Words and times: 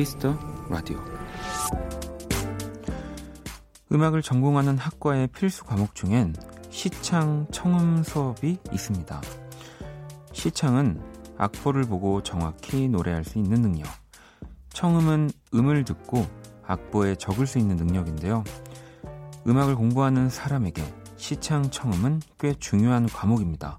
키스 0.00 0.21
더 0.21 0.34
라디오 0.70 0.98
음악을 3.92 4.22
전공하는 4.22 4.78
학과의 4.78 5.26
필수 5.26 5.62
과목 5.64 5.94
중엔 5.94 6.34
시창 6.70 7.46
청음 7.52 8.02
수업이 8.02 8.56
있습니다. 8.72 9.20
시창은 10.32 11.02
악보를 11.36 11.82
보고 11.82 12.22
정확히 12.22 12.88
노래할 12.88 13.24
수 13.24 13.36
있는 13.36 13.60
능력. 13.60 13.88
청음은 14.70 15.32
음을 15.52 15.84
듣고 15.84 16.26
악보에 16.66 17.16
적을 17.16 17.46
수 17.46 17.58
있는 17.58 17.76
능력인데요. 17.76 18.42
음악을 19.46 19.76
공부하는 19.76 20.30
사람에게 20.30 20.82
시창 21.18 21.70
청음은 21.70 22.22
꽤 22.38 22.54
중요한 22.54 23.04
과목입니다. 23.04 23.78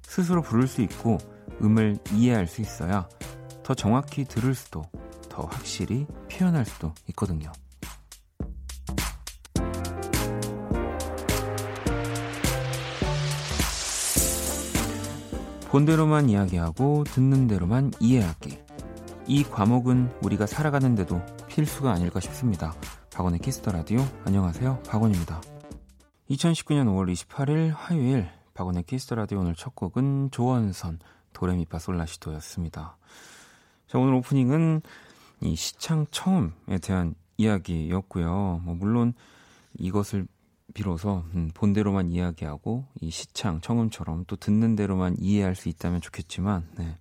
스스로 0.00 0.40
부를 0.40 0.66
수 0.66 0.80
있고 0.80 1.18
음을 1.60 1.98
이해할 2.14 2.46
수 2.46 2.62
있어야 2.62 3.06
더 3.62 3.74
정확히 3.74 4.24
들을 4.24 4.54
수도 4.54 4.82
더 5.32 5.44
확실히 5.44 6.06
표현할 6.30 6.66
수도 6.66 6.92
있거든요. 7.08 7.50
본대로만 15.70 16.28
이야기하고 16.28 17.04
듣는 17.04 17.46
대로만 17.46 17.92
이해하기. 17.98 18.58
이 19.26 19.42
과목은 19.44 20.12
우리가 20.20 20.46
살아가는데도 20.46 21.22
필수가 21.48 21.90
아닐까 21.90 22.20
싶습니다. 22.20 22.74
박원의 23.14 23.40
키스 23.40 23.60
더 23.60 23.72
라디오. 23.72 24.00
안녕하세요. 24.26 24.82
박원입니다. 24.86 25.40
2019년 26.28 26.88
5월 26.88 27.10
28일 27.10 27.72
화요일 27.74 28.28
박원의 28.52 28.82
키스 28.82 29.02
더 29.02 29.14
라디오 29.14 29.40
오늘 29.40 29.54
첫 29.54 29.74
곡은 29.74 30.30
조원선 30.30 30.98
도레미파 31.32 31.78
솔라시도였습니다. 31.78 32.98
자, 33.86 33.98
오늘 33.98 34.12
오프닝은 34.14 34.82
이 35.42 35.54
시창 35.56 36.06
처음에 36.10 36.78
대한 36.82 37.14
이야기였고요. 37.36 38.60
뭐 38.64 38.74
물론 38.74 39.14
이것을 39.78 40.26
비로소 40.74 41.24
음, 41.34 41.50
본대로만 41.54 42.10
이야기하고 42.10 42.84
이 43.00 43.10
시창 43.10 43.60
청음처럼 43.60 44.24
또 44.26 44.36
듣는 44.36 44.76
대로만 44.76 45.16
이해할 45.18 45.54
수 45.54 45.68
있다면 45.68 46.00
좋겠지만 46.00 46.66
네. 46.78 46.96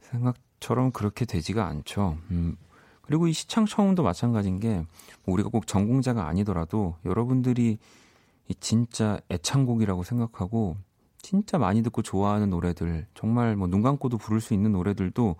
생각처럼 0.00 0.90
그렇게 0.90 1.24
되지가 1.24 1.64
않죠. 1.66 2.18
음, 2.30 2.56
그리고 3.02 3.28
이 3.28 3.32
시창 3.32 3.66
청음도 3.66 4.02
마찬가지인 4.02 4.60
게 4.60 4.84
뭐 5.24 5.34
우리가 5.34 5.48
꼭 5.50 5.66
전공자가 5.66 6.26
아니더라도 6.26 6.96
여러분들이 7.04 7.78
이 8.48 8.54
진짜 8.58 9.20
애창곡이라고 9.30 10.02
생각하고 10.02 10.76
진짜 11.20 11.58
많이 11.58 11.82
듣고 11.82 12.02
좋아하는 12.02 12.50
노래들 12.50 13.06
정말 13.14 13.54
뭐 13.54 13.68
눈 13.68 13.82
감고도 13.82 14.18
부를 14.18 14.40
수 14.40 14.52
있는 14.54 14.72
노래들도 14.72 15.36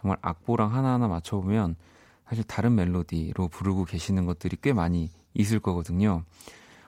정말 0.00 0.16
악보랑 0.22 0.72
하나하나 0.72 1.08
맞춰보면 1.08 1.74
사실 2.28 2.44
다른 2.44 2.74
멜로디로 2.74 3.48
부르고 3.48 3.84
계시는 3.84 4.26
것들이 4.26 4.56
꽤 4.62 4.72
많이 4.72 5.10
있을 5.34 5.58
거거든요. 5.60 6.22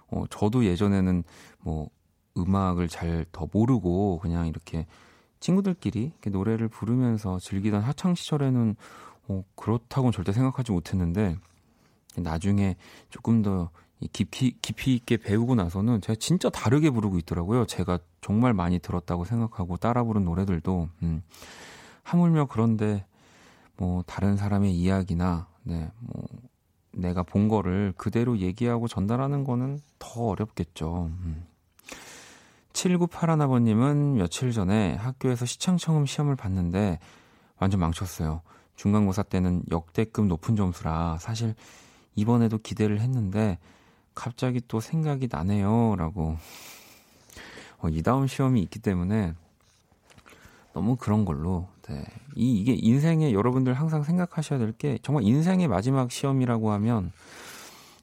어, 0.09 0.25
저도 0.31 0.65
예전에는 0.65 1.25
뭐 1.61 1.89
음악을 2.37 2.89
잘 2.89 3.27
더 3.33 3.49
모르고 3.53 4.19
그냥 4.21 4.47
이렇게 4.47 4.87
친구들끼리 5.41 6.05
이렇게 6.05 6.31
노래를 6.31 6.69
부르면서 6.69 7.39
즐기던 7.41 7.83
하창 7.83 8.15
시절에는 8.15 8.77
어, 9.29 9.45
그렇다고는 9.57 10.13
절대 10.13 10.33
생각하지 10.33 10.71
못했는데 10.73 11.37
나중에 12.17 12.77
조금 13.09 13.43
더 13.43 13.71
깊이 14.13 14.57
깊이 14.63 14.95
있게 14.95 15.17
배우고 15.17 15.57
나서는 15.57 16.01
제가 16.01 16.17
진짜 16.19 16.49
다르게 16.49 16.91
부르고 16.91 17.19
있더라고요. 17.19 17.67
제가 17.67 17.99
정말 18.21 18.55
많이 18.55 18.79
들었다고 18.79 19.25
생각하고 19.25 19.77
따라 19.77 20.05
부른 20.05 20.25
노래들도 20.25 20.89
음, 21.03 21.23
하물며 22.03 22.47
그런데 22.47 23.05
뭐 23.77 24.03
다른 24.07 24.37
사람의 24.37 24.75
이야기나 24.75 25.47
네, 25.63 25.91
뭐 26.01 26.25
내가 26.93 27.23
본 27.23 27.49
거를 27.49 27.93
그대로 27.97 28.39
얘기하고 28.39 28.89
전달하는 28.89 29.45
거는 29.45 29.81
더 29.99 30.29
어렵겠죠. 30.29 31.11
음. 31.13 31.45
7981아버님은 32.73 34.17
며칠 34.17 34.53
전에 34.53 34.95
학교에서 34.95 35.45
시창청음 35.45 36.07
시험을 36.07 36.37
봤는데 36.37 36.99
완전 37.59 37.81
망쳤어요. 37.81 38.43
중간고사 38.77 39.25
때는 39.25 39.63
역대급 39.71 40.27
높은 40.27 40.57
점수라 40.57 41.19
사실 41.21 41.55
이번에도 42.15 42.59
기대를 42.59 43.01
했는데 43.01 43.59
갑자기 44.15 44.61
또 44.67 44.81
생각이 44.81 45.29
나네요. 45.31 45.97
라고. 45.97 46.37
어, 47.79 47.89
이 47.89 48.03
다음 48.03 48.27
시험이 48.27 48.63
있기 48.63 48.79
때문에 48.79 49.35
너무 50.73 50.97
그런 50.97 51.25
걸로 51.25 51.69
네. 51.91 52.05
이 52.37 52.61
이게 52.61 52.73
인생에 52.75 53.33
여러분들 53.33 53.75
항상 53.75 54.03
생각하셔야 54.05 54.59
될 54.59 54.73
게 54.73 54.99
정말 55.03 55.25
인생의 55.25 55.69
마지막 55.69 56.11
시험이라고 56.11 56.71
하면 56.73 57.13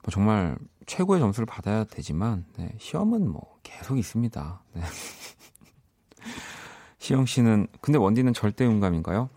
뭐 0.03 0.11
정말 0.11 0.57
최고의 0.85 1.19
점수를 1.21 1.45
받아야 1.45 1.83
되지만 1.85 2.45
네. 2.57 2.69
시험은 2.77 3.29
뭐 3.29 3.57
계속 3.63 3.97
있습니다. 3.97 4.61
네. 4.73 4.81
시영 6.99 7.25
씨는 7.25 7.67
근데 7.81 7.97
원디는 7.97 8.33
절대 8.33 8.65
음감인가요? 8.65 9.29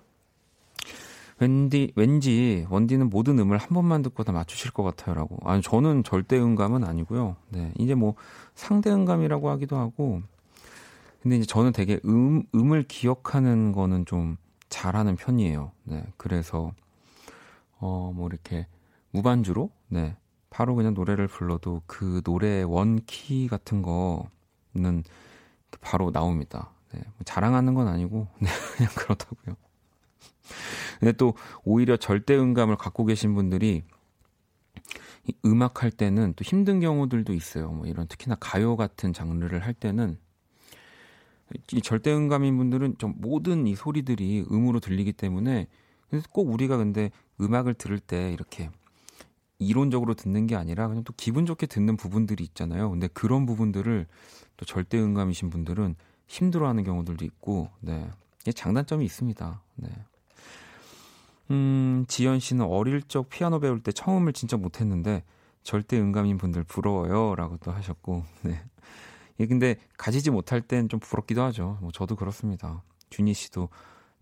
왠지 1.38 1.92
왠지 1.96 2.66
원디는 2.68 3.08
모든 3.08 3.38
음을 3.38 3.56
한 3.56 3.68
번만 3.70 4.02
듣고 4.02 4.24
다 4.24 4.32
맞추실 4.32 4.72
것 4.72 4.82
같아요라고. 4.82 5.38
아니 5.44 5.62
저는 5.62 6.04
절대 6.04 6.38
음감은 6.38 6.84
아니고요. 6.84 7.36
네. 7.48 7.72
이제 7.78 7.94
뭐 7.94 8.14
상대 8.54 8.90
음감이라고 8.90 9.48
하기도 9.50 9.76
하고 9.76 10.20
근데 11.22 11.36
이제 11.36 11.46
저는 11.46 11.72
되게 11.72 12.00
음, 12.04 12.42
음을 12.54 12.84
기억하는 12.84 13.72
거는 13.72 14.06
좀 14.06 14.36
잘하는 14.68 15.16
편이에요. 15.16 15.72
네. 15.84 16.04
그래서, 16.16 16.72
어, 17.78 18.12
뭐 18.14 18.28
이렇게 18.28 18.66
무반주로, 19.10 19.70
네. 19.88 20.16
바로 20.48 20.74
그냥 20.74 20.94
노래를 20.94 21.28
불러도 21.28 21.82
그 21.86 22.22
노래의 22.24 22.64
원키 22.64 23.48
같은 23.48 23.82
거는 23.82 25.04
바로 25.80 26.10
나옵니다. 26.10 26.72
네. 26.92 27.00
뭐 27.00 27.18
자랑하는 27.24 27.74
건 27.74 27.88
아니고, 27.88 28.28
네. 28.40 28.48
그냥 28.76 28.92
그렇다고요. 28.94 29.56
근데 30.98 31.12
또 31.12 31.34
오히려 31.64 31.96
절대 31.96 32.36
음감을 32.36 32.76
갖고 32.76 33.04
계신 33.04 33.34
분들이 33.34 33.84
음악 35.44 35.82
할 35.82 35.90
때는 35.90 36.34
또 36.34 36.42
힘든 36.42 36.80
경우들도 36.80 37.32
있어요. 37.32 37.70
뭐 37.70 37.86
이런 37.86 38.06
특히나 38.08 38.36
가요 38.40 38.76
같은 38.76 39.12
장르를 39.12 39.64
할 39.64 39.74
때는 39.74 40.18
이 41.72 41.82
절대음감인 41.82 42.56
분들은 42.56 42.96
좀 42.98 43.14
모든 43.18 43.66
이 43.66 43.74
소리들이 43.74 44.46
음으로 44.50 44.80
들리기 44.80 45.12
때문에 45.12 45.66
꼭 46.30 46.48
우리가 46.50 46.76
근데 46.76 47.10
음악을 47.40 47.74
들을 47.74 47.98
때 47.98 48.32
이렇게 48.32 48.70
이론적으로 49.58 50.14
듣는 50.14 50.46
게 50.46 50.56
아니라 50.56 50.88
그냥 50.88 51.04
또 51.04 51.12
기분 51.16 51.46
좋게 51.46 51.66
듣는 51.66 51.96
부분들이 51.96 52.42
있잖아요. 52.44 52.90
근데 52.90 53.08
그런 53.08 53.46
부분들을 53.46 54.06
또 54.56 54.64
절대음감이신 54.64 55.50
분들은 55.50 55.94
힘들어하는 56.26 56.82
경우들도 56.82 57.24
있고, 57.26 57.68
네, 57.80 58.08
이게 58.40 58.52
장단점이 58.52 59.04
있습니다. 59.04 59.62
네. 59.76 59.88
음, 61.50 62.04
지연 62.08 62.40
씨는 62.40 62.64
어릴 62.64 63.02
적 63.02 63.28
피아노 63.28 63.60
배울 63.60 63.80
때 63.80 63.92
처음을 63.92 64.32
진짜 64.32 64.56
못했는데 64.56 65.24
절대 65.62 65.98
음감인 66.00 66.38
분들 66.38 66.64
부러워요라고 66.64 67.58
또 67.58 67.70
하셨고, 67.70 68.24
네. 68.42 68.62
예, 69.40 69.46
근데 69.46 69.76
가지지 69.96 70.30
못할 70.30 70.60
땐 70.60 70.88
좀 70.88 71.00
부럽기도 71.00 71.42
하죠. 71.44 71.78
뭐 71.80 71.90
저도 71.90 72.14
그렇습니다. 72.14 72.82
준희 73.08 73.32
씨도 73.32 73.70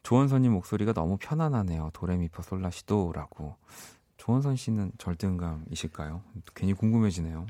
조원선님 0.05 0.53
목소리가 0.53 0.93
너무 0.93 1.19
편안하네요. 1.21 1.91
도레미퍼 1.93 2.43
솔라시도라고. 2.43 3.57
조원선 4.17 4.57
씨는 4.57 4.93
절대음감이실까요? 4.97 6.23
괜히 6.55 6.73
궁금해지네요. 6.73 7.47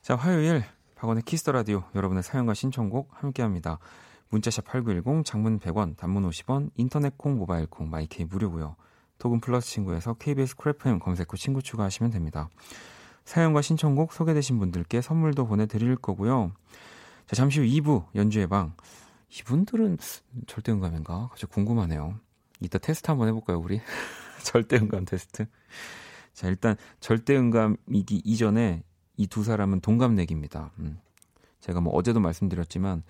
자, 0.00 0.16
화요일 0.16 0.64
박원의 0.96 1.22
키스 1.24 1.42
더 1.42 1.52
라디오 1.52 1.84
여러분의 1.94 2.22
사연과 2.22 2.54
신청곡 2.54 3.10
함께합니다. 3.12 3.78
문자샵 4.30 4.64
8910 4.64 5.24
장문 5.24 5.58
100원, 5.58 5.96
단문 5.96 6.28
50원, 6.28 6.70
인터넷 6.76 7.16
콩, 7.18 7.36
모바일 7.36 7.66
콩, 7.66 7.90
마이케이 7.90 8.24
무료고요. 8.24 8.76
톡은 9.18 9.40
플러스 9.40 9.68
친구에서 9.70 10.14
KBS 10.14 10.56
쿨FM 10.56 10.98
검색 10.98 11.32
후 11.32 11.36
친구 11.36 11.62
추가하시면 11.62 12.10
됩니다. 12.10 12.48
사연과 13.28 13.60
신청곡 13.60 14.14
소개되신 14.14 14.58
분들께 14.58 15.02
선물도 15.02 15.46
보내드릴 15.46 15.96
거고요. 15.96 16.50
자, 17.26 17.36
잠시 17.36 17.60
후 17.60 17.66
2부 17.66 18.06
연주의 18.14 18.46
방. 18.46 18.72
이분들은 19.30 19.98
절대 20.46 20.72
음감인가? 20.72 21.28
갑자기 21.28 21.52
궁금하네요. 21.52 22.18
이따 22.60 22.78
테스트 22.78 23.10
한번 23.10 23.28
해볼까요, 23.28 23.58
우리? 23.58 23.82
절대 24.42 24.78
음감 24.78 25.04
테스트. 25.04 25.44
자, 26.32 26.48
일단 26.48 26.74
절대 27.00 27.36
음감이기 27.36 28.22
이전에 28.24 28.82
이 29.18 29.26
두 29.26 29.44
사람은 29.44 29.80
동갑내기입니다. 29.80 30.70
음. 30.78 30.98
제가 31.60 31.82
뭐 31.82 31.92
어제도 31.92 32.20
말씀드렸지만 32.20 33.02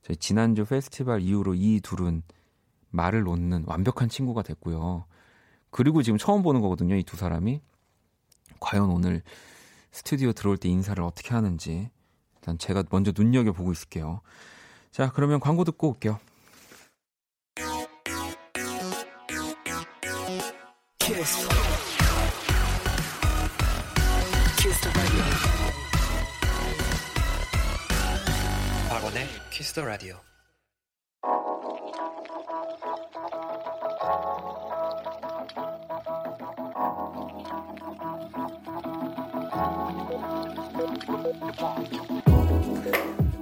저희 0.00 0.16
지난주 0.16 0.64
페스티벌 0.64 1.20
이후로 1.20 1.54
이 1.54 1.80
둘은 1.82 2.22
말을 2.92 3.24
놓는 3.24 3.64
완벽한 3.66 4.08
친구가 4.08 4.42
됐고요. 4.42 5.04
그리고 5.68 6.02
지금 6.02 6.16
처음 6.16 6.42
보는 6.42 6.62
거거든요, 6.62 6.94
이 6.94 7.02
두 7.02 7.18
사람이. 7.18 7.60
과연 8.58 8.88
오늘 8.88 9.22
스튜디오 9.96 10.34
들어올 10.34 10.58
때 10.58 10.68
인사를 10.68 11.02
어떻게 11.02 11.30
하는지 11.30 11.88
일단 12.34 12.58
제가 12.58 12.84
먼저 12.90 13.12
눈여겨보고 13.16 13.72
있을게요. 13.72 14.20
자, 14.90 15.10
그러면 15.10 15.40
광고 15.40 15.64
듣고 15.64 15.88
올게요. 15.88 16.20
키스. 20.98 21.48
키스 24.58 24.90
박원의 28.90 29.26
키스 29.50 29.72
더 29.72 29.82
라디오. 29.86 30.20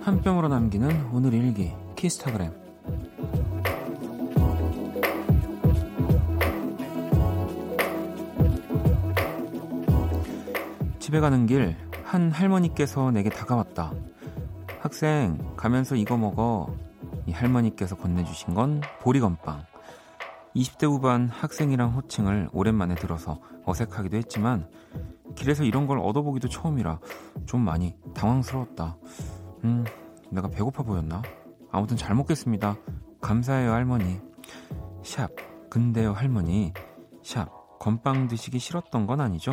한 0.03 0.21
뼘으로 0.23 0.49
남기는 0.49 1.11
오늘 1.13 1.35
일기 1.35 1.73
키스타그램 1.97 2.53
집에 10.99 11.21
가는 11.21 11.47
길 11.47 11.77
한 12.15 12.31
할머니께서 12.31 13.11
내게 13.11 13.29
다가왔다. 13.29 13.93
학생 14.79 15.37
가면서 15.57 15.97
이거 15.97 16.17
먹어. 16.17 16.69
이 17.27 17.33
할머니께서 17.33 17.97
건네주신 17.97 18.55
건 18.55 18.83
보리건빵. 19.01 19.65
20대 20.55 20.85
후반 20.87 21.29
학생이랑 21.29 21.97
호칭을 21.97 22.51
오랜만에 22.53 22.95
들어서 22.95 23.41
어색하기도 23.65 24.17
했지만 24.17 24.69
길에서 25.35 25.65
이런 25.65 25.87
걸 25.87 25.99
얻어보기도 25.99 26.49
처음이라 26.49 27.01
좀 27.47 27.61
많이 27.61 27.95
당황스러웠다. 28.15 28.97
음, 29.65 29.85
내가 30.31 30.49
배고파 30.49 30.83
보였나? 30.83 31.23
아무튼 31.71 31.97
잘 31.97 32.15
먹겠습니다. 32.15 32.77
감사해요, 33.21 33.73
할머니. 33.73 34.21
샵, 35.03 35.31
근데요, 35.71 36.13
할머니. 36.13 36.73
샵, 37.23 37.79
건빵 37.79 38.29
드시기 38.29 38.59
싫었던 38.59 39.07
건 39.07 39.21
아니죠? 39.21 39.53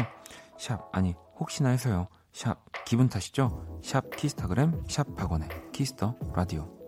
샵, 0.58 0.90
아니, 0.92 1.16
혹시나 1.40 1.70
해서요. 1.70 2.08
샵, 2.32 2.64
기분 2.86 3.10
탓이죠? 3.10 3.80
샵, 3.84 4.10
키스타그램, 4.16 4.84
샵, 4.88 5.16
박원의 5.16 5.50
키스 5.72 5.99
더 5.99 6.16
라디오. 6.34 6.81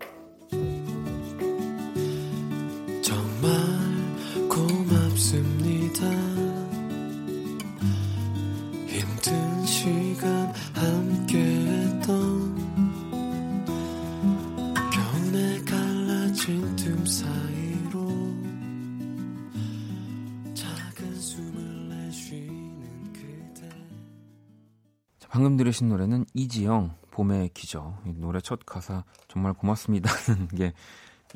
들으신 25.74 25.88
노래는 25.88 26.24
이지영 26.34 26.94
봄의 27.10 27.50
기적 27.52 28.02
이 28.06 28.12
노래 28.12 28.40
첫 28.40 28.64
가사 28.64 29.04
정말 29.28 29.52
고맙습니다는 29.52 30.48
게 30.56 30.72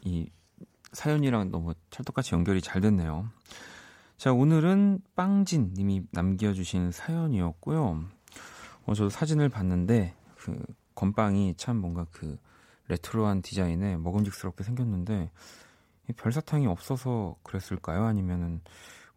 이 0.04 0.30
사연이랑 0.92 1.50
너무 1.50 1.74
찰떡같이 1.90 2.34
연결이 2.34 2.60
잘 2.60 2.80
됐네요. 2.80 3.28
자 4.16 4.32
오늘은 4.32 5.00
빵진 5.16 5.74
님이 5.74 6.02
남겨주신 6.12 6.92
사연이었고요. 6.92 8.04
어, 8.86 8.94
저도 8.94 9.10
사진을 9.10 9.48
봤는데 9.48 10.14
그 10.36 10.60
건빵이 10.94 11.54
참 11.56 11.76
뭔가 11.76 12.06
그 12.10 12.38
레트로한 12.88 13.42
디자인에 13.42 13.96
먹음직스럽게 13.96 14.64
생겼는데 14.64 15.30
별 16.16 16.32
사탕이 16.32 16.66
없어서 16.66 17.36
그랬을까요? 17.42 18.04
아니면은 18.04 18.60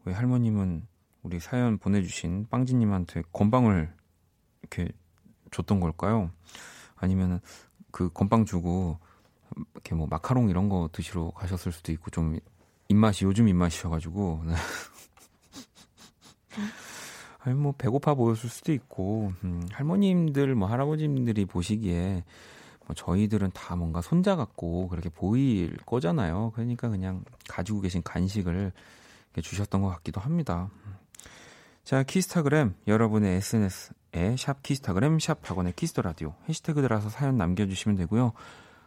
왜 0.03 0.13
할머님은 0.13 0.85
우리 1.24 1.39
사연 1.39 1.77
보내주신 1.77 2.47
빵진님한테 2.50 3.24
건빵을 3.31 3.94
이렇게 4.62 4.91
줬던 5.51 5.80
걸까요? 5.80 6.31
아니면은 6.95 7.39
그 7.92 8.09
건빵 8.09 8.45
주고 8.45 8.98
이렇게 9.74 9.95
뭐 9.95 10.07
마카롱 10.07 10.50
이런 10.50 10.69
거 10.69 10.89
드시러 10.92 11.31
가셨을 11.31 11.71
수도 11.71 11.92
있고 11.92 12.09
좀 12.09 12.38
입맛이 12.88 13.25
요즘 13.25 13.48
입맛이셔가지고 13.48 14.44
네. 14.48 14.53
아니 17.39 17.56
뭐 17.56 17.74
배고파 17.77 18.13
보였을 18.13 18.50
수도 18.50 18.71
있고 18.71 19.33
음, 19.44 19.68
할머님들 19.71 20.56
뭐 20.56 20.68
할아버지님들이 20.69 21.45
보시기에 21.45 22.24
뭐 22.86 22.95
저희들은 22.95 23.51
다 23.53 23.75
뭔가 23.75 24.01
손자 24.01 24.36
같고 24.36 24.88
그렇게 24.89 25.09
보일 25.09 25.75
거잖아요. 25.86 26.51
그러니까 26.53 26.89
그냥 26.89 27.24
가지고 27.48 27.81
계신 27.81 28.03
간식을 28.03 28.71
주셨던 29.42 29.81
것 29.81 29.89
같기도 29.89 30.21
합니다. 30.21 30.69
자 31.83 32.03
키스타그램 32.03 32.75
여러분의 32.87 33.37
SNS 33.37 33.93
에 34.13 34.35
샵 34.37 34.61
키스타그램 34.61 35.19
샵 35.19 35.39
박원의 35.49 35.73
키스 35.75 35.92
더 35.92 36.01
라디오 36.01 36.35
해시태그 36.47 36.81
들어서 36.81 37.09
사연 37.09 37.37
남겨 37.37 37.65
주시면 37.65 37.97
되고요. 37.97 38.33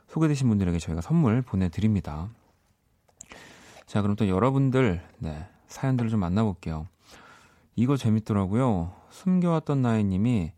소개되신 0.08 0.48
분들에게 0.48 0.78
저희가 0.78 1.00
선물 1.00 1.42
보내 1.42 1.68
드립니다. 1.68 2.28
자 3.86 4.00
그럼 4.00 4.16
또 4.16 4.28
여러분들 4.28 5.02
네, 5.18 5.46
사연들을 5.66 6.10
좀 6.10 6.20
만나 6.20 6.44
볼게요. 6.44 6.86
이거 7.74 7.96
재밌더라고요. 7.96 8.94
숨겨왔던 9.10 9.82
나의 9.82 10.04
님이 10.04 10.52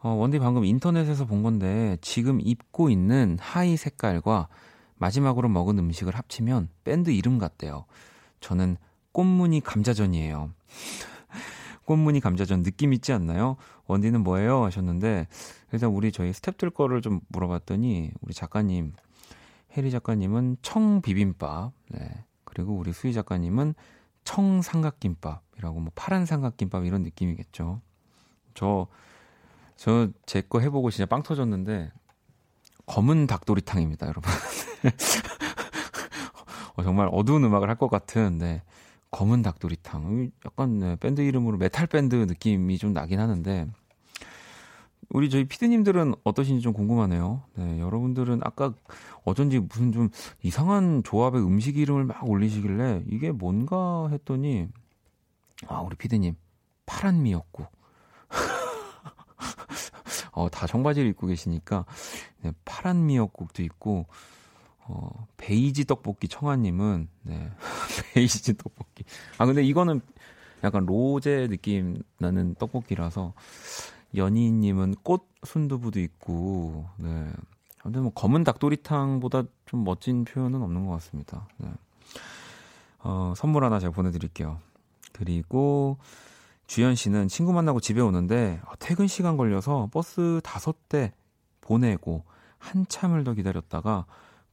어, 0.00 0.10
원디 0.10 0.38
방금 0.38 0.64
인터넷에서 0.64 1.26
본 1.26 1.42
건데 1.42 1.98
지금 2.00 2.40
입고 2.40 2.88
있는 2.88 3.36
하의 3.40 3.76
색깔과 3.76 4.48
마지막으로 4.96 5.48
먹은 5.48 5.78
음식을 5.78 6.14
합치면 6.14 6.68
밴드 6.84 7.10
이름 7.10 7.38
같대요. 7.38 7.84
저는 8.40 8.76
꽃무늬 9.12 9.60
감자전이에요. 9.60 10.50
꽃무늬 11.88 12.20
감자전 12.20 12.62
느낌 12.62 12.92
있지 12.92 13.12
않나요? 13.14 13.56
원디는 13.86 14.22
뭐예요? 14.22 14.62
하셨는데 14.64 15.26
일단 15.72 15.90
우리 15.90 16.12
저희 16.12 16.32
스탭들 16.32 16.74
거를 16.74 17.00
좀 17.00 17.20
물어봤더니 17.28 18.10
우리 18.20 18.34
작가님 18.34 18.92
해리 19.76 19.90
작가님은 19.90 20.58
청 20.62 21.00
비빔밥, 21.00 21.72
네. 21.88 22.24
그리고 22.44 22.74
우리 22.74 22.92
수희 22.92 23.12
작가님은 23.14 23.74
청 24.24 24.60
삼각김밥이라고 24.60 25.80
뭐 25.80 25.90
파란 25.94 26.26
삼각김밥 26.26 26.84
이런 26.84 27.02
느낌이겠죠. 27.02 27.80
저 28.54 28.86
저 29.76 30.08
제 30.26 30.42
거 30.42 30.58
해보고 30.60 30.90
진짜 30.90 31.06
빵 31.06 31.22
터졌는데 31.22 31.92
검은 32.86 33.26
닭도리탕입니다, 33.28 34.08
여러분. 34.08 34.30
어, 36.76 36.82
정말 36.82 37.08
어두운 37.12 37.44
음악을 37.44 37.68
할 37.68 37.76
것 37.76 37.88
같은 37.88 38.38
네. 38.38 38.62
검은 39.10 39.42
닭도리탕. 39.42 40.30
약간 40.44 40.78
네, 40.78 40.96
밴드 40.96 41.20
이름으로 41.20 41.58
메탈 41.58 41.86
밴드 41.86 42.14
느낌이 42.14 42.78
좀 42.78 42.92
나긴 42.92 43.20
하는데 43.20 43.66
우리 45.10 45.30
저희 45.30 45.44
피디님들은 45.44 46.14
어떠신지 46.24 46.60
좀 46.60 46.74
궁금하네요. 46.74 47.42
네, 47.54 47.80
여러분들은 47.80 48.40
아까 48.44 48.74
어쩐지 49.24 49.58
무슨 49.58 49.92
좀 49.92 50.10
이상한 50.42 51.02
조합의 51.02 51.42
음식 51.42 51.78
이름을 51.78 52.04
막 52.04 52.28
올리시길래 52.28 53.04
이게 53.08 53.32
뭔가 53.32 54.08
했더니 54.10 54.68
아 55.66 55.80
우리 55.80 55.96
피디님 55.96 56.36
파란 56.84 57.22
미역국. 57.22 57.68
어, 60.32 60.48
다 60.50 60.66
청바지를 60.66 61.08
입고 61.10 61.26
계시니까 61.26 61.86
네, 62.42 62.52
파란 62.64 63.06
미역국도 63.06 63.62
있고 63.62 64.06
어, 64.88 65.26
베이지 65.36 65.84
떡볶이 65.84 66.28
청아님은, 66.28 67.08
네. 67.22 67.50
베이지 68.14 68.56
떡볶이. 68.56 69.04
아, 69.36 69.46
근데 69.46 69.62
이거는 69.62 70.00
약간 70.64 70.86
로제 70.86 71.48
느낌 71.48 72.02
나는 72.18 72.54
떡볶이라서, 72.54 73.34
연희님은 74.16 74.96
꽃 75.02 75.28
순두부도 75.44 76.00
있고, 76.00 76.86
네. 76.96 77.30
근데 77.82 78.00
뭐 78.00 78.10
검은 78.12 78.44
닭도리탕보다 78.44 79.44
좀 79.66 79.84
멋진 79.84 80.24
표현은 80.24 80.62
없는 80.62 80.86
것 80.86 80.92
같습니다. 80.94 81.46
네. 81.58 81.70
어, 83.00 83.34
선물 83.36 83.64
하나 83.64 83.78
제가 83.78 83.92
보내드릴게요. 83.92 84.58
그리고 85.12 85.98
주현 86.66 86.94
씨는 86.94 87.28
친구 87.28 87.52
만나고 87.52 87.80
집에 87.80 88.00
오는데 88.00 88.60
어, 88.64 88.72
퇴근 88.78 89.06
시간 89.06 89.36
걸려서 89.36 89.88
버스 89.92 90.40
다섯 90.42 90.88
대 90.88 91.12
보내고 91.60 92.24
한참을 92.58 93.24
더 93.24 93.34
기다렸다가 93.34 94.06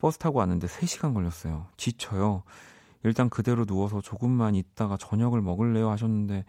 버스 0.06 0.20
타고 0.20 0.40
왔는데 0.40 0.68
3시간 0.68 1.14
걸렸어요. 1.14 1.68
지쳐요. 1.78 2.44
일단 3.04 3.30
그대로 3.30 3.66
누워서 3.66 4.02
조금만 4.02 4.54
있다가 4.56 4.98
저녁을 4.98 5.42
먹을래요 5.42 5.90
하셨는데 5.90 6.46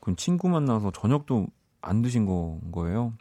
그럼 0.00 0.16
친구 0.16 0.48
만나서 0.48 0.92
저녁도 0.92 1.46
안 1.82 2.00
드신 2.02 2.24
거, 2.24 2.58
거예요. 2.72 3.12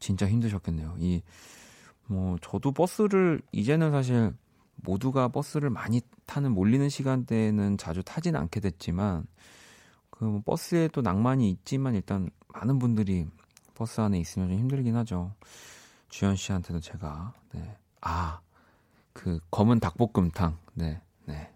진짜 0.00 0.26
힘드셨겠네요. 0.26 0.96
이 0.98 1.22
뭐 2.06 2.36
저도 2.42 2.72
버스를 2.72 3.40
이제는 3.52 3.90
사실 3.90 4.32
모두가 4.76 5.28
버스를 5.28 5.70
많이 5.70 6.00
타는 6.26 6.52
몰리는 6.52 6.88
시간대에는 6.88 7.78
자주 7.78 8.02
타진 8.02 8.36
않게 8.36 8.60
됐지만 8.60 9.26
그뭐 10.10 10.42
버스에 10.44 10.88
또 10.88 11.00
낭만이 11.00 11.50
있지만 11.50 11.94
일단 11.94 12.30
많은 12.48 12.78
분들이 12.78 13.26
버스 13.74 14.00
안에 14.00 14.18
있으면 14.18 14.48
좀 14.48 14.58
힘들긴 14.58 14.96
하죠. 14.96 15.34
주현 16.08 16.36
씨한테도 16.36 16.80
제가 16.80 17.32
네, 17.52 17.76
그 19.12 19.40
검은 19.50 19.80
닭볶음탕. 19.80 20.58
네, 20.74 21.00
네. 21.24 21.50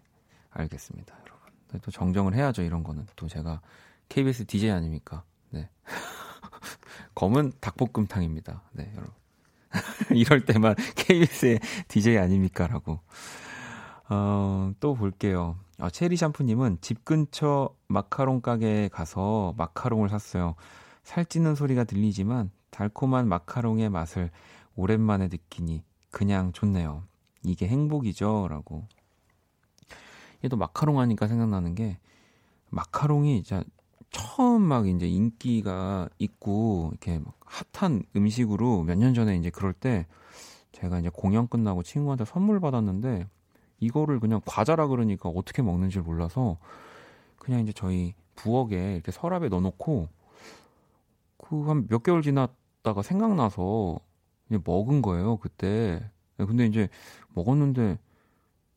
알겠습니다, 0.51 1.15
여러분. 1.21 1.51
네, 1.73 1.79
또 1.83 1.91
정정을 1.91 2.35
해야죠, 2.35 2.63
이런 2.63 2.83
거는. 2.83 3.07
또 3.15 3.29
제가 3.29 3.61
KBS 4.09 4.47
DJ 4.47 4.71
아닙니까? 4.71 5.25
네. 5.51 5.69
검은 7.15 7.53
닭볶음탕입니다. 7.61 8.63
네, 8.73 8.91
여러분. 8.95 9.13
이럴 10.17 10.47
때만 10.47 10.75
KBS의 10.97 11.61
DJ 11.89 12.17
아닙니까? 12.17 12.67
라고. 12.67 13.01
어, 14.09 14.73
또 14.81 14.95
볼게요. 14.95 15.59
아, 15.79 15.91
체리 15.91 16.17
샴푸님은 16.17 16.79
집 16.81 17.05
근처 17.05 17.75
마카롱 17.89 18.41
가게에 18.41 18.89
가서 18.89 19.55
마카롱을 19.59 20.09
샀어요. 20.09 20.55
살찌는 21.03 21.55
소리가 21.55 21.85
들리지만 21.85 22.51
달콤한 22.71 23.29
마카롱의 23.29 23.91
맛을 23.91 24.31
오랜만에 24.75 25.29
느끼니 25.29 25.83
그냥 26.11 26.53
좋네요. 26.53 27.05
이게 27.45 27.67
행복이죠. 27.69 28.49
라고. 28.49 28.87
얘도 30.45 30.57
마카롱 30.57 30.99
하니까 31.01 31.27
생각나는 31.27 31.75
게 31.75 31.99
마카롱이 32.71 33.43
진짜 33.43 33.65
처음 34.11 34.63
막 34.63 34.87
이제 34.89 35.07
인기가 35.09 36.09
있고 36.19 36.91
이렇게 36.93 37.19
막 37.19 37.35
핫한 37.73 38.05
음식으로 38.17 38.83
몇 38.85 38.97
년 38.99 39.15
전에 39.15 39.37
이제 39.37 39.51
그럴 39.51 39.73
때 39.73 40.07
제가 40.73 40.99
이제 41.01 41.11
공연 41.13 41.49
끝나고 41.49 41.83
친구한테 41.83 42.25
선물 42.25 42.61
받았는데 42.61 43.27
이거를 43.81 44.21
그냥 44.21 44.41
과자라 44.45 44.87
그러니까 44.87 45.29
어떻게 45.29 45.63
먹는지 45.63 45.99
몰라서 46.01 46.59
그냥 47.39 47.61
이제 47.61 47.73
저희 47.73 48.15
부엌에 48.37 48.95
이렇게 48.95 49.13
서랍에 49.13 49.49
넣어놓고 49.49 50.09
그 51.39 51.69
한 51.69 51.87
몇 51.89 52.03
개월 52.03 52.23
지났다가 52.23 53.03
생각나서 53.03 53.99
이제 54.49 54.59
먹은 54.65 55.03
거예요 55.03 55.37
그때. 55.39 56.11
근데 56.37 56.67
이제 56.67 56.89
먹었는데 57.35 57.99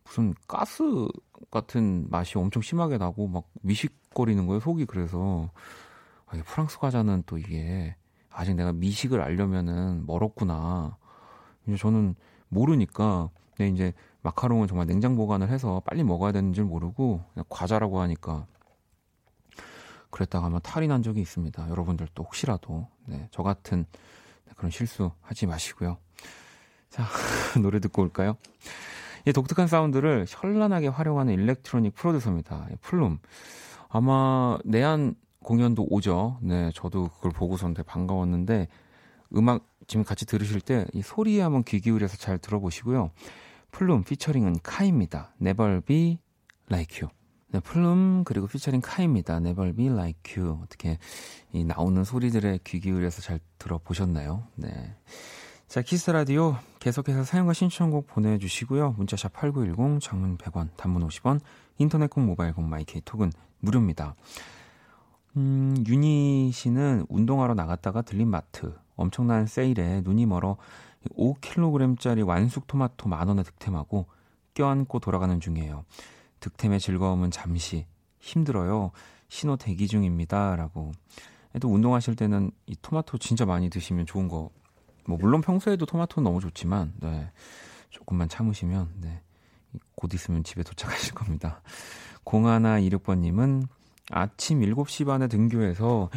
무슨 0.03 0.33
가스 0.47 1.07
같은 1.51 2.07
맛이 2.09 2.37
엄청 2.37 2.61
심하게 2.61 2.97
나고 2.97 3.27
막 3.27 3.45
미식거리는 3.61 4.45
거예요 4.47 4.59
속이 4.59 4.85
그래서 4.85 5.49
아, 6.25 6.35
이게 6.35 6.43
프랑스 6.43 6.79
과자는 6.79 7.23
또 7.25 7.37
이게 7.37 7.95
아직 8.29 8.55
내가 8.55 8.71
미식을 8.73 9.21
알려면은 9.21 10.05
멀었구나. 10.05 10.97
이제 11.67 11.77
저는 11.77 12.15
모르니까 12.49 13.29
근데 13.55 13.69
이제 13.69 13.93
마카롱은 14.23 14.67
정말 14.67 14.87
냉장 14.87 15.15
보관을 15.15 15.49
해서 15.49 15.81
빨리 15.85 16.03
먹어야 16.03 16.31
되는 16.31 16.53
줄 16.53 16.65
모르고 16.65 17.23
과자라고 17.49 17.99
하니까 18.01 18.45
그랬다가 20.09 20.47
아마 20.47 20.59
탈이 20.59 20.87
난 20.87 21.03
적이 21.03 21.21
있습니다. 21.21 21.69
여러분들도 21.69 22.23
혹시라도 22.23 22.87
네, 23.05 23.27
저 23.31 23.43
같은 23.43 23.85
그런 24.55 24.71
실수 24.71 25.11
하지 25.21 25.45
마시고요. 25.45 25.97
자, 26.89 27.05
노래 27.61 27.79
듣고 27.79 28.01
올까요? 28.01 28.37
이 29.25 29.33
독특한 29.33 29.67
사운드를 29.67 30.25
현란하게 30.27 30.87
활용하는 30.87 31.33
일렉트로닉 31.33 31.93
프로듀서입니다. 31.95 32.67
플룸. 32.81 33.19
아마 33.89 34.57
내한 34.65 35.15
공연도 35.43 35.87
오죠. 35.89 36.37
네, 36.41 36.71
저도 36.73 37.09
그걸 37.09 37.31
보고서 37.31 37.67
되게 37.69 37.83
반가웠는데 37.83 38.67
음악 39.35 39.65
지금 39.87 40.03
같이 40.03 40.25
들으실 40.25 40.61
때 40.61 40.85
이 40.93 41.01
소리에 41.01 41.41
한번 41.41 41.63
귀 41.63 41.79
기울여서 41.79 42.17
잘 42.17 42.37
들어보시고요. 42.37 43.11
플룸 43.71 44.03
피처링은 44.03 44.57
카입니다. 44.63 45.33
Never 45.41 45.81
Be 45.81 46.19
Like. 46.69 47.07
네, 47.51 47.59
플룸 47.59 48.23
그리고 48.23 48.47
피처링 48.47 48.79
카입니다. 48.81 49.35
Never 49.35 49.73
Be 49.75 49.87
Like 49.87 50.41
You. 50.41 50.61
어떻게 50.63 50.97
이 51.51 51.65
나오는 51.65 52.01
소리들에 52.03 52.59
귀 52.63 52.79
기울여서 52.79 53.21
잘 53.21 53.41
들어보셨나요? 53.57 54.47
네. 54.55 54.95
자, 55.67 55.81
키스 55.81 56.11
라디오 56.11 56.55
계속해서 56.79 57.25
사연과 57.25 57.51
신청곡 57.51 58.07
보내주시고요. 58.07 58.95
문자샵 58.97 59.33
8910, 59.33 59.99
장문 60.01 60.37
100원, 60.37 60.69
단문 60.77 61.05
50원, 61.07 61.41
인터넷 61.77 62.09
콩, 62.09 62.25
모바일 62.25 62.53
콩, 62.53 62.69
마이케이 62.69 63.01
톡은 63.03 63.31
무료입니다. 63.59 64.15
음, 65.35 65.75
윤희 65.85 66.51
씨는 66.53 67.05
운동하러 67.09 67.53
나갔다가 67.53 68.01
들린 68.01 68.29
마트. 68.29 68.73
엄청난 68.95 69.45
세일에 69.45 70.01
눈이 70.05 70.25
멀어 70.25 70.55
5kg짜리 71.17 72.25
완숙 72.25 72.67
토마토 72.67 73.09
만 73.09 73.27
원에 73.27 73.43
득템하고 73.43 74.07
껴안고 74.53 74.99
돌아가는 74.99 75.37
중이에요. 75.39 75.83
득템의 76.41 76.79
즐거움은 76.81 77.31
잠시 77.31 77.85
힘들어요. 78.19 78.91
신호 79.29 79.55
대기 79.55 79.87
중입니다. 79.87 80.55
라고. 80.57 80.91
또 81.61 81.69
운동하실 81.69 82.15
때는 82.15 82.51
이 82.65 82.75
토마토 82.81 83.17
진짜 83.17 83.45
많이 83.45 83.69
드시면 83.69 84.05
좋은 84.05 84.27
거. 84.27 84.49
뭐 85.05 85.17
물론 85.17 85.41
평소에도 85.41 85.85
토마토는 85.85 86.23
너무 86.25 86.41
좋지만 86.41 86.93
네. 86.99 87.31
조금만 87.89 88.27
참으시면 88.29 88.89
네. 88.97 89.21
곧 89.95 90.13
있으면 90.13 90.43
집에 90.43 90.63
도착하실 90.63 91.13
겁니다. 91.13 91.61
0126번님은 92.25 93.67
아침 94.11 94.59
7시 94.61 95.05
반에 95.05 95.27
등교해서 95.27 96.09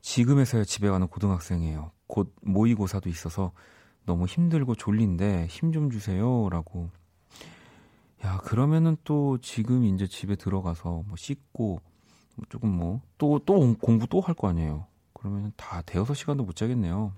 지금에서야 0.00 0.64
집에 0.64 0.88
가는 0.90 1.06
고등학생이에요. 1.06 1.92
곧 2.06 2.34
모의고사도 2.42 3.08
있어서 3.08 3.52
너무 4.04 4.26
힘들고 4.26 4.74
졸린데 4.74 5.46
힘 5.48 5.72
좀 5.72 5.90
주세요. 5.90 6.48
라고. 6.50 6.90
야, 8.24 8.38
그러면은 8.38 8.96
또 9.04 9.38
지금 9.38 9.84
이제 9.84 10.06
집에 10.06 10.36
들어가서 10.36 11.02
뭐 11.06 11.16
씻고 11.16 11.80
뭐 12.36 12.46
조금 12.48 12.68
뭐 12.70 13.00
또, 13.18 13.40
또 13.44 13.74
공부 13.78 14.06
또 14.06 14.20
할 14.20 14.34
거 14.34 14.48
아니에요. 14.48 14.86
그러면 15.14 15.52
다 15.56 15.82
대여섯 15.82 16.16
시간도 16.16 16.44
못 16.44 16.54
자겠네요. 16.56 17.12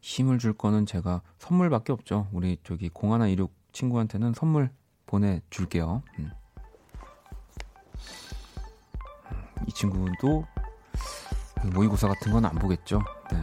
힘을 0.00 0.38
줄 0.38 0.52
거는 0.52 0.86
제가 0.86 1.22
선물밖에 1.38 1.92
없죠. 1.92 2.28
우리 2.32 2.58
저기 2.62 2.88
공하나 2.88 3.26
이륙 3.28 3.52
친구한테는 3.72 4.34
선물 4.34 4.70
보내줄게요. 5.06 6.02
음. 6.18 6.30
이 9.66 9.72
친구도 9.72 10.46
모의고사 11.74 12.08
같은 12.08 12.32
건 12.32 12.44
안 12.44 12.54
보겠죠. 12.56 13.00
네. 13.32 13.42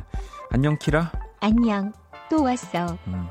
안녕 0.52 0.78
키라. 0.78 1.12
안녕. 1.40 1.92
또 2.30 2.44
왔어. 2.44 2.98
음. 3.08 3.28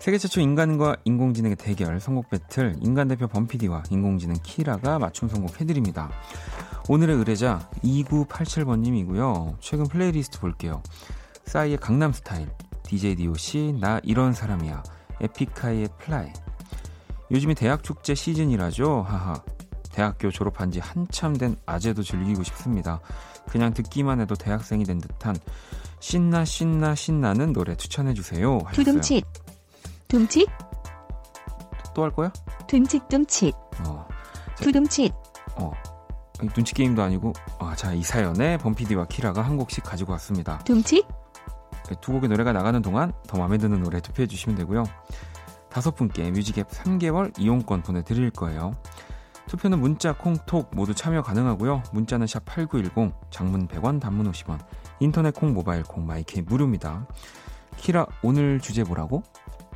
세계 0.00 0.16
최초 0.16 0.40
인간과 0.40 0.96
인공지능의 1.04 1.56
대결 1.56 1.98
선곡 1.98 2.30
배틀 2.30 2.76
인간 2.80 3.08
대표 3.08 3.26
범피디와 3.26 3.82
인공지능 3.90 4.36
키라가 4.42 4.98
맞춤 4.98 5.28
선곡 5.28 5.60
해드립니다. 5.60 6.10
오늘의 6.88 7.16
의뢰자 7.16 7.68
2987번님이고요. 7.82 9.56
최근 9.60 9.86
플레이리스트 9.88 10.38
볼게요. 10.38 10.82
싸이의 11.46 11.78
강남 11.78 12.12
스타일, 12.12 12.48
DJ 12.84 13.16
DOC 13.16 13.78
나 13.80 14.00
이런 14.04 14.32
사람이야, 14.32 14.82
에픽하이의 15.20 15.88
플라이. 15.98 16.32
요즘이 17.30 17.56
대학 17.56 17.82
축제 17.82 18.14
시즌이라죠. 18.14 19.02
하하. 19.02 19.42
대학교 19.90 20.30
졸업한 20.30 20.70
지 20.70 20.78
한참 20.78 21.36
된 21.36 21.56
아재도 21.66 22.04
즐기고 22.04 22.44
싶습니다. 22.44 23.00
그냥 23.48 23.74
듣기만 23.74 24.20
해도 24.20 24.36
대학생이 24.36 24.84
된 24.84 24.98
듯한 24.98 25.36
신나 25.98 26.44
신나 26.44 26.94
신나는 26.94 27.52
노래 27.52 27.74
추천해 27.74 28.14
주세요. 28.14 28.60
두둠칫. 28.72 29.24
둠칫? 30.08 30.48
또 31.94 32.02
할 32.02 32.10
거야? 32.12 32.32
둠칫 32.66 33.08
둠칫. 33.08 33.54
어. 33.86 34.06
두둠칫. 34.56 35.12
어. 35.56 35.72
눈치 36.54 36.72
게임도 36.72 37.02
아니고 37.02 37.32
아, 37.58 37.74
자, 37.74 37.92
이 37.92 38.02
사연에 38.02 38.56
범피디와 38.58 39.06
키라가 39.06 39.42
한 39.42 39.56
곡씩 39.56 39.82
가지고 39.84 40.12
왔습니다. 40.12 40.58
둠칫? 40.60 41.04
네, 41.88 41.94
두 42.00 42.12
곡의 42.12 42.28
노래가 42.28 42.52
나가는 42.52 42.80
동안 42.82 43.12
더 43.26 43.38
마음에 43.38 43.58
드는 43.58 43.82
노래 43.82 44.00
투표해 44.00 44.26
주시면 44.26 44.56
되고요. 44.58 44.84
다섯 45.70 45.94
분께 45.94 46.30
뮤직앱 46.30 46.68
3개월 46.70 47.38
이용권 47.38 47.82
보내드릴 47.82 48.30
거예요. 48.30 48.72
투표는 49.46 49.80
문자, 49.80 50.12
콩, 50.12 50.36
톡 50.46 50.70
모두 50.74 50.94
참여 50.94 51.22
가능하고요. 51.22 51.82
문자는 51.92 52.26
샵 52.26 52.44
8910, 52.44 53.14
장문 53.30 53.66
100원, 53.66 54.00
단문 54.00 54.30
50원, 54.30 54.58
인터넷 55.00 55.34
콩, 55.34 55.54
모바일 55.54 55.82
콩, 55.82 56.06
마이케이 56.06 56.42
무료입니다. 56.42 57.06
키라, 57.78 58.06
오늘 58.22 58.60
주제 58.60 58.82
뭐라고? 58.84 59.22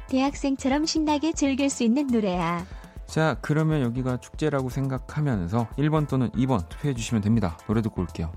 대학생처럼 0.09 0.87
신나게 0.87 1.33
즐길 1.33 1.71
수 1.71 1.85
있는 1.85 2.07
노래야. 2.07 2.65
자, 3.07 3.37
그러면 3.43 3.83
여기가 3.83 4.19
축제라고 4.19 4.71
생각하면서 4.71 5.69
1번 5.79 6.09
또는 6.09 6.31
2번 6.31 6.69
투표해 6.69 6.95
주시면 6.95 7.23
됩니다. 7.23 7.59
노래 7.67 7.83
듣고 7.83 8.01
올게요. 8.01 8.33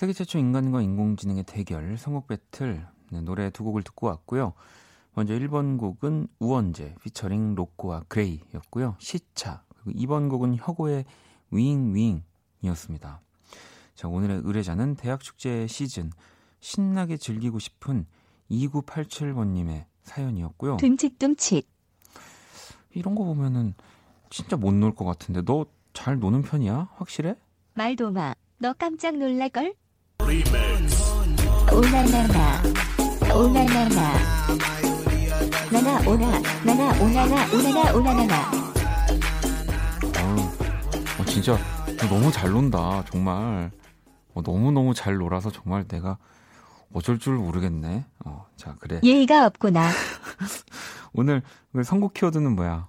세계 0.00 0.14
최초 0.14 0.38
인간과 0.38 0.80
인공지능의 0.80 1.44
대결 1.44 1.98
선곡 1.98 2.26
배틀 2.26 2.86
네, 3.10 3.20
노래 3.20 3.50
두 3.50 3.64
곡을 3.64 3.82
듣고 3.82 4.06
왔고요. 4.06 4.54
먼저 5.12 5.34
1번 5.34 5.78
곡은 5.78 6.26
우원재 6.38 6.94
피처링 7.02 7.54
로꼬와 7.54 8.04
그레이였고요. 8.08 8.96
시차 8.98 9.62
그리고 9.68 9.90
2번 10.00 10.30
곡은 10.30 10.56
혁오의 10.56 11.04
윙윙이었습니다. 11.50 13.20
자 13.94 14.08
오늘의 14.08 14.40
의뢰자는 14.42 14.94
대학축제 14.94 15.66
시즌 15.66 16.10
신나게 16.60 17.18
즐기고 17.18 17.58
싶은 17.58 18.06
2987번님의 18.50 19.84
사연이었고요. 20.04 20.78
듬칫듬칫 20.78 21.66
이런 22.94 23.14
거 23.14 23.24
보면은 23.24 23.74
진짜 24.30 24.56
못 24.56 24.72
놀 24.72 24.94
것 24.94 25.04
같은데 25.04 25.42
너 25.42 25.66
잘 25.92 26.18
노는 26.18 26.40
편이야? 26.40 26.88
확실해? 26.94 27.34
말도 27.74 28.12
마 28.12 28.34
너 28.62 28.72
깜짝 28.72 29.16
놀랄걸? 29.18 29.74
오나나나 31.72 32.62
오나나나 33.34 34.12
나나 35.72 36.08
오나 36.08 36.40
나나 36.64 37.02
오나나 37.02 37.52
오나나 37.52 37.92
오나나나 37.92 38.50
어, 40.20 41.20
어 41.20 41.24
진짜. 41.24 41.58
너무 42.08 42.30
잘 42.30 42.50
논다 42.50 43.04
정말. 43.10 43.72
어, 44.34 44.42
너무너무 44.42 44.94
잘 44.94 45.16
놀아서 45.16 45.50
정말 45.50 45.88
내가 45.88 46.16
어쩔 46.92 47.18
줄 47.18 47.34
모르겠네. 47.34 48.04
어, 48.24 48.46
자 48.56 48.76
그래. 48.78 49.00
예의가 49.02 49.46
없구나. 49.46 49.90
오늘 51.12 51.42
선곡 51.84 52.14
키워드는 52.14 52.54
뭐야? 52.54 52.86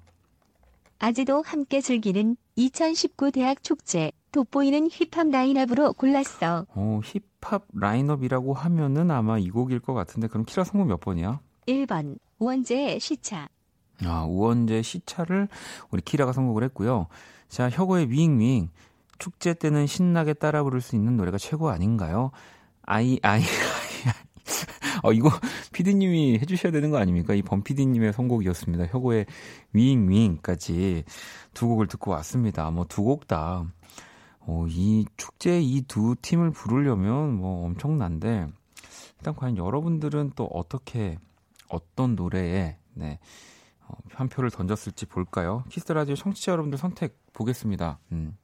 아직도 1.00 1.42
함께 1.44 1.82
즐기는 1.82 2.38
2019 2.56 3.32
대학 3.32 3.64
축제 3.64 4.12
돋보이는 4.32 4.90
힙합 4.92 5.28
라인업으로 5.30 5.94
골랐어. 5.94 6.66
어, 6.70 7.00
힙합 7.04 7.66
라인업이라고 7.74 8.54
하면은 8.54 9.12
아마 9.12 9.38
이 9.38 9.50
곡일 9.50 9.80
것 9.80 9.94
같은데 9.94 10.28
그럼 10.28 10.46
키라 10.46 10.64
선곡 10.64 10.88
몇 10.88 11.00
번이야? 11.00 11.40
1번 11.68 12.18
우원재의 12.40 13.00
시차. 13.00 13.50
아, 14.04 14.24
우원재 14.28 14.82
시차를 14.82 15.48
우리 15.92 16.02
키라가 16.02 16.32
선곡을 16.34 16.64
했고요. 16.66 17.08
자, 17.50 17.70
혁오의 17.70 18.10
윙윙. 18.10 18.70
축제 19.20 19.54
때는 19.54 19.86
신나게 19.86 20.34
따라 20.34 20.64
부를 20.64 20.82
수 20.82 20.96
있는 20.96 21.16
노래가 21.18 21.38
최고 21.38 21.70
아닌가요? 21.70 22.32
아이 22.84 23.20
아이 23.22 23.44
어, 25.04 25.14
이거 25.14 25.30
피디님이 25.74 26.40
해주셔야 26.40 26.72
되는 26.72 26.90
거 26.90 26.98
아닙니까? 26.98 27.36
이 27.36 27.44
범피디님의 27.44 28.14
선곡이었습니다. 28.14 28.88
혁오의 28.88 29.28
윙윙까지 29.74 31.04
두 31.54 31.68
곡을 31.68 31.88
듣고 31.88 32.12
왔습니다. 32.12 32.70
뭐 32.72 32.86
두 32.86 33.04
곡 33.04 33.28
다, 33.28 33.66
어, 34.42 34.66
이 34.68 35.06
축제 35.18 35.60
이 35.62 35.82
두 35.88 36.16
팀을 36.22 36.52
부르려면 36.52 37.34
뭐 37.36 37.66
엄청난데, 37.66 38.48
일단 39.18 39.36
과연 39.36 39.58
여러분들은 39.58 40.32
또 40.36 40.46
어떻게, 40.46 41.18
어떤 41.70 42.16
노래에, 42.16 42.78
네, 42.94 43.20
어, 43.88 43.94
한 44.14 44.28
표를 44.30 44.50
던졌을지 44.52 45.06
볼까요? 45.06 45.64
키스 45.70 45.92
라디오 45.92 46.16
청취자 46.16 46.52
여러분들 46.54 46.78
선택 46.78 47.18
보겠습니다. 47.34 48.00
음. 48.12 48.38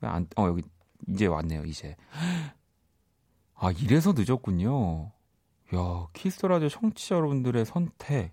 안, 0.00 0.26
어, 0.36 0.46
여기, 0.46 0.62
이제 1.08 1.26
왔네요, 1.26 1.64
이제. 1.64 1.96
아, 3.54 3.72
이래서 3.72 4.12
늦었군요. 4.16 5.10
야, 5.74 6.06
키스 6.12 6.44
라디오 6.46 6.68
청취자 6.68 7.16
여러분들의 7.16 7.64
선택. 7.64 8.32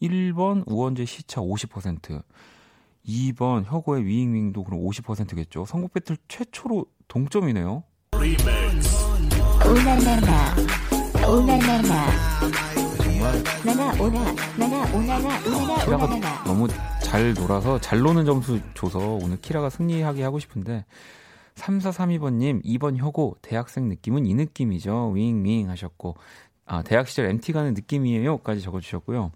1번 0.00 0.64
우원재 0.66 1.04
시차 1.04 1.40
50%. 1.40 2.22
2번 3.06 3.64
혁오의 3.64 4.04
위잉위잉도 4.04 4.64
그럼 4.64 4.80
50%겠죠. 4.80 5.64
선곡 5.64 5.94
배틀 5.94 6.16
최초로 6.28 6.86
동점이네요. 7.08 7.82
오나나나 9.64 10.54
오나나나 11.28 12.10
정말 12.96 13.42
나나 13.64 14.02
오나 14.02 14.34
나나 14.58 14.96
오나나 14.96 15.40
오나나 15.46 16.04
오나나 16.04 16.44
너무 16.44 16.68
잘 17.02 17.34
놀아서 17.34 17.80
잘 17.80 18.00
노는 18.00 18.24
점수 18.24 18.60
줘서 18.74 18.98
오늘 18.98 19.40
키라가 19.40 19.70
승리하게 19.70 20.22
하고 20.22 20.38
싶은데 20.38 20.84
3432번님, 21.54 22.64
2번 22.64 22.96
혁오, 22.96 23.36
대학생 23.42 23.88
느낌은 23.88 24.26
이 24.26 24.34
느낌이죠. 24.34 25.10
윙윙 25.10 25.68
하셨고, 25.68 26.16
아, 26.64 26.82
대학 26.82 27.08
시절 27.08 27.26
MT 27.26 27.52
가는 27.52 27.74
느낌이에요. 27.74 28.38
까지 28.38 28.62
적어주셨고요. 28.62 29.32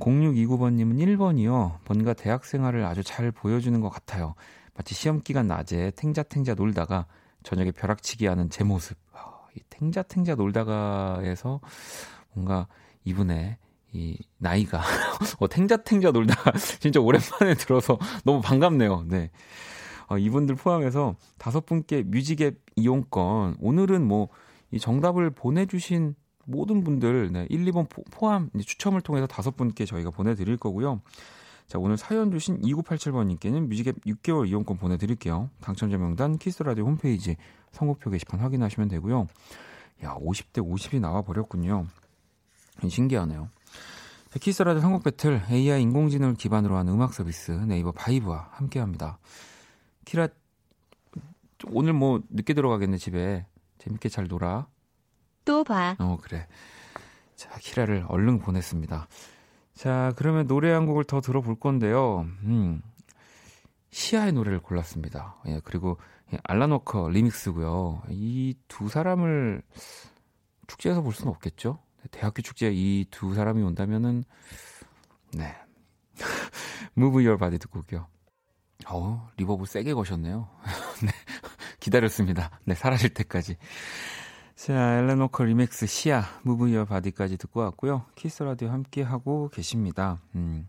0629번님은 0.00 0.98
1번이요. 1.16 1.78
뭔가 1.86 2.12
대학 2.12 2.44
생활을 2.44 2.84
아주 2.84 3.02
잘 3.02 3.30
보여주는 3.30 3.78
것 3.80 3.88
같아요. 3.88 4.34
마치 4.74 4.94
시험 4.94 5.22
기간 5.22 5.46
낮에 5.46 5.92
탱자탱자 5.96 6.54
놀다가 6.54 7.06
저녁에 7.42 7.70
벼락치기 7.70 8.26
하는 8.26 8.50
제 8.50 8.64
모습. 8.64 8.98
아, 9.12 9.46
이 9.56 9.60
탱자탱자 9.70 10.34
놀다가에서 10.34 11.60
뭔가 12.34 12.66
이분의 13.04 13.56
이 13.92 14.18
나이가 14.38 14.82
어, 15.40 15.48
탱자탱자 15.48 16.10
놀다가 16.10 16.52
진짜 16.80 17.00
오랜만에 17.00 17.54
들어서 17.54 17.98
너무 18.24 18.40
반갑네요. 18.42 19.06
네. 19.08 19.30
어, 20.08 20.18
이분들 20.18 20.56
포함해서 20.56 21.16
다섯 21.38 21.64
분께 21.64 22.02
뮤직앱 22.02 22.60
이용권. 22.76 23.56
오늘은 23.60 24.06
뭐 24.06 24.28
이 24.70 24.78
정답을 24.78 25.30
보내주신 25.30 26.14
모든 26.46 26.82
분들 26.82 27.32
네, 27.32 27.46
1, 27.50 27.64
2번 27.66 27.88
포함 28.10 28.50
추첨을 28.58 29.00
통해서 29.02 29.26
다섯 29.26 29.56
분께 29.56 29.84
저희가 29.84 30.10
보내드릴 30.10 30.56
거고요. 30.56 31.02
자, 31.66 31.78
오늘 31.78 31.96
사연 31.96 32.30
주신 32.30 32.60
2987번님께는 32.62 33.66
뮤직앱 33.66 34.04
6개월 34.04 34.48
이용권 34.48 34.78
보내드릴게요. 34.78 35.50
당첨자 35.60 35.98
명단 35.98 36.38
키스라디오 36.38 36.86
홈페이지 36.86 37.36
선곡표 37.72 38.10
게시판 38.10 38.40
확인하시면 38.40 38.88
되고요. 38.88 39.26
야, 40.04 40.14
50대 40.14 40.64
50이 40.64 41.00
나와버렸군요. 41.00 41.86
신기하네요. 42.88 43.50
키스라디오 44.40 44.80
선곡 44.80 45.02
배틀 45.02 45.42
AI 45.50 45.82
인공지능을 45.82 46.34
기반으로 46.34 46.76
한 46.76 46.88
음악 46.88 47.14
서비스 47.14 47.50
네이버 47.50 47.90
바이브와 47.90 48.50
함께합니다. 48.52 49.18
키라 50.04 50.28
오늘 51.68 51.94
뭐 51.94 52.20
늦게 52.28 52.54
들어가겠네 52.54 52.98
집에 52.98 53.46
재밌게 53.78 54.08
잘 54.08 54.28
놀아. 54.28 54.66
또 55.46 55.64
봐. 55.64 55.96
어 55.98 56.18
그래. 56.20 56.46
자 57.36 57.48
키라를 57.58 58.04
얼른 58.08 58.38
보냈습니다. 58.40 59.08
자 59.74 60.12
그러면 60.16 60.46
노래 60.46 60.70
한 60.72 60.84
곡을 60.86 61.04
더 61.04 61.22
들어볼 61.22 61.58
건데요. 61.58 62.26
음 62.42 62.82
시아의 63.90 64.32
노래를 64.32 64.60
골랐습니다. 64.60 65.36
예 65.46 65.60
그리고 65.64 65.98
알란 66.44 66.72
워커 66.72 67.08
리믹스고요. 67.08 68.02
이 68.10 68.54
두 68.68 68.88
사람을 68.88 69.62
축제에서 70.66 71.00
볼 71.00 71.12
수는 71.14 71.30
없겠죠. 71.32 71.78
대학교 72.10 72.42
축제에 72.42 72.72
이 72.74 73.06
두 73.10 73.34
사람이 73.34 73.62
온다면은 73.62 74.24
네. 75.32 75.54
Move 76.98 77.24
Your 77.24 77.38
Body 77.38 77.58
듣고 77.58 77.78
올게요. 77.80 78.06
어, 78.88 79.28
reverb 79.36 79.64
세게 79.66 79.94
거셨네요. 79.94 80.48
네. 81.04 81.10
기다렸습니다. 81.80 82.58
네, 82.64 82.74
사라질 82.74 83.10
때까지. 83.14 83.56
자, 84.56 84.98
앨런 84.98 85.23
워커 85.23 85.44
리믹스 85.44 85.86
시아, 85.86 86.22
Move 86.42 86.70
Your 86.70 86.86
Body까지 86.86 87.36
듣고 87.36 87.60
왔고요. 87.60 88.06
키스 88.14 88.42
라디오 88.42 88.70
함께 88.70 89.02
하고 89.02 89.50
계십니다. 89.50 90.18
음. 90.34 90.66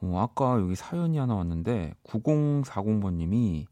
어, 0.00 0.18
아까 0.18 0.58
여기 0.58 0.74
사연이 0.74 1.18
하나 1.18 1.34
왔는데 1.34 1.92
9040번 2.04 3.16
님이 3.16 3.66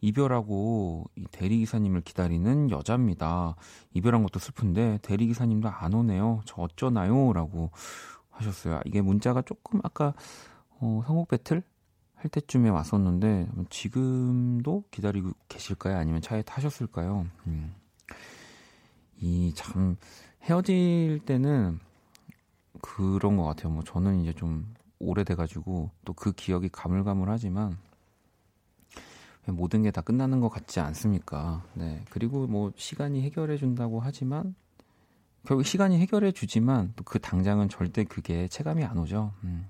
이별하고 0.00 1.10
이 1.16 1.24
대리기사님을 1.32 2.02
기다리는 2.02 2.70
여자입니다. 2.70 3.56
이별한 3.92 4.22
것도 4.22 4.38
슬픈데 4.38 5.00
대리기사님도 5.02 5.68
안 5.68 5.94
오네요. 5.94 6.42
저 6.46 6.62
어쩌나요? 6.62 7.32
라고 7.32 7.72
하셨어요. 8.30 8.80
이게 8.86 9.02
문자가 9.02 9.42
조금 9.42 9.80
아까 9.82 10.14
어, 10.78 11.02
성곡 11.04 11.26
배틀 11.26 11.64
할 12.14 12.30
때쯤에 12.30 12.68
왔었는데 12.68 13.48
지금도 13.68 14.84
기다리고 14.92 15.32
계실까요? 15.48 15.96
아니면 15.98 16.22
차에 16.22 16.42
타셨을까요? 16.42 17.26
음. 17.48 17.74
이 19.20 19.52
참 19.54 19.96
헤어질 20.44 21.20
때는 21.26 21.78
그런 22.80 23.36
것 23.36 23.44
같아요. 23.44 23.72
뭐 23.72 23.82
저는 23.84 24.20
이제 24.22 24.32
좀 24.32 24.72
오래돼가지고 25.00 25.90
또 26.04 26.12
그 26.14 26.32
기억이 26.32 26.68
가물가물하지만 26.70 27.76
모든 29.46 29.82
게 29.82 29.90
다 29.90 30.02
끝나는 30.02 30.40
것 30.40 30.48
같지 30.50 30.78
않습니까? 30.80 31.64
네. 31.74 32.02
그리고 32.10 32.46
뭐 32.46 32.70
시간이 32.76 33.22
해결해 33.22 33.56
준다고 33.56 33.98
하지만 34.00 34.54
결국 35.46 35.64
시간이 35.64 35.98
해결해 35.98 36.32
주지만 36.32 36.92
또 36.96 37.04
그 37.04 37.18
당장은 37.18 37.68
절대 37.70 38.04
그게 38.04 38.46
체감이 38.48 38.84
안 38.84 38.98
오죠. 38.98 39.32
음. 39.44 39.66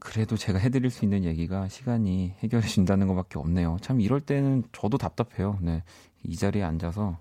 그래도 0.00 0.36
제가 0.36 0.58
해드릴 0.58 0.90
수 0.90 1.04
있는 1.04 1.22
얘기가 1.24 1.68
시간이 1.68 2.34
해결해 2.40 2.66
준다는 2.66 3.06
것밖에 3.06 3.38
없네요. 3.38 3.76
참 3.80 4.00
이럴 4.00 4.20
때는 4.20 4.64
저도 4.72 4.98
답답해요. 4.98 5.58
네. 5.62 5.84
이 6.24 6.34
자리에 6.36 6.64
앉아서 6.64 7.18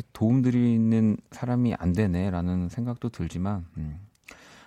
이렇게 0.00 0.08
도움 0.12 0.42
드리는 0.42 1.16
사람이 1.30 1.74
안 1.74 1.92
되네라는 1.92 2.68
생각도 2.68 3.10
들지만, 3.10 3.66
음. 3.76 4.00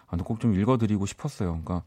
아, 0.08 0.18
꼭좀 0.18 0.54
읽어드리고 0.54 1.06
싶었어요. 1.06 1.50
그러니까 1.64 1.84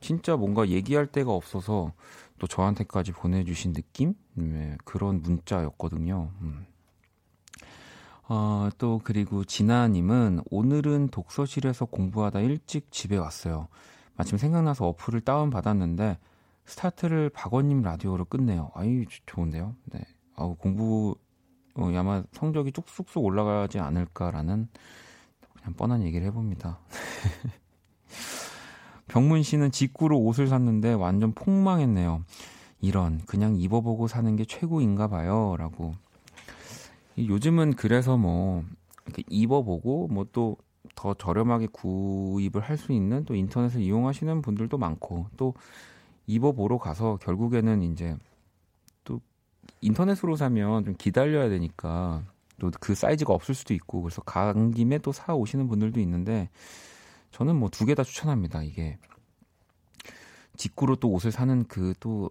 진짜 0.00 0.36
뭔가 0.36 0.68
얘기할 0.68 1.06
데가 1.06 1.32
없어서 1.32 1.92
또 2.38 2.46
저한테까지 2.46 3.12
보내주신 3.12 3.74
느낌? 3.74 4.14
네, 4.34 4.76
그런 4.84 5.20
문자였거든요. 5.22 6.30
음. 6.40 6.66
어, 8.30 8.68
또 8.78 9.00
그리고 9.02 9.44
진아님은 9.44 10.42
오늘은 10.50 11.08
독서실에서 11.08 11.86
공부하다 11.86 12.40
일찍 12.40 12.90
집에 12.90 13.16
왔어요. 13.16 13.68
마침 14.16 14.38
생각나서 14.38 14.86
어플을 14.86 15.20
다운 15.22 15.50
받았는데 15.50 16.18
스타트를 16.66 17.30
박원님 17.30 17.82
라디오로 17.82 18.26
끝내요. 18.26 18.70
아이 18.74 19.06
좋은데요. 19.26 19.74
네. 19.86 20.00
아우 20.36 20.56
공부 20.56 21.16
어, 21.78 21.90
아마 21.96 22.22
성적이 22.32 22.72
쭉쑥쑥 22.72 23.24
올라가지 23.24 23.78
않을까라는 23.78 24.68
그냥 25.54 25.74
뻔한 25.76 26.02
얘기를 26.02 26.26
해봅니다. 26.26 26.78
병문 29.08 29.42
씨는 29.42 29.70
직구로 29.70 30.18
옷을 30.18 30.48
샀는데 30.48 30.92
완전 30.92 31.32
폭망했네요. 31.32 32.24
이런 32.80 33.20
그냥 33.26 33.56
입어보고 33.56 34.06
사는 34.06 34.36
게 34.36 34.44
최고인가 34.44 35.08
봐요라고. 35.08 35.94
요즘은 37.16 37.74
그래서 37.74 38.16
뭐 38.16 38.64
이렇게 39.06 39.22
입어보고 39.28 40.08
뭐 40.08 40.24
또 40.24 40.56
더 40.98 41.14
저렴하게 41.14 41.68
구입을 41.72 42.60
할 42.60 42.76
수 42.76 42.92
있는 42.92 43.24
또 43.24 43.34
인터넷을 43.34 43.80
이용하시는 43.80 44.42
분들도 44.42 44.78
많고 44.78 45.26
또 45.36 45.54
입어보러 46.26 46.78
가서 46.78 47.18
결국에는 47.22 47.82
이제 47.82 48.16
또 48.16 48.27
인터넷으로 49.80 50.36
사면 50.36 50.84
좀 50.84 50.94
기다려야 50.96 51.48
되니까 51.48 52.24
또 52.60 52.70
그 52.80 52.94
사이즈가 52.94 53.32
없을 53.34 53.54
수도 53.54 53.72
있고 53.74 54.02
그래서 54.02 54.20
간 54.22 54.72
김에 54.72 54.98
또 54.98 55.12
사 55.12 55.34
오시는 55.34 55.68
분들도 55.68 56.00
있는데 56.00 56.50
저는 57.30 57.56
뭐 57.56 57.68
두 57.70 57.86
개 57.86 57.94
다 57.94 58.02
추천합니다. 58.04 58.62
이게 58.62 58.98
직구로 60.56 60.96
또 60.96 61.10
옷을 61.12 61.30
사는 61.32 61.64
그 61.66 61.94
또 62.00 62.28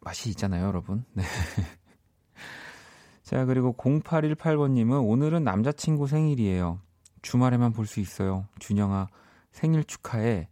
맛이 0.00 0.28
있잖아요, 0.30 0.66
여러분. 0.66 1.04
네. 1.14 1.24
자, 3.24 3.44
그리고 3.46 3.74
0818번님은 3.78 5.02
오늘은 5.08 5.42
남자친구 5.44 6.06
생일이에요. 6.06 6.78
주말에만 7.22 7.72
볼 7.72 7.86
수 7.86 8.00
있어요. 8.00 8.46
준영아, 8.58 9.08
생일 9.50 9.82
축하해. 9.84 10.48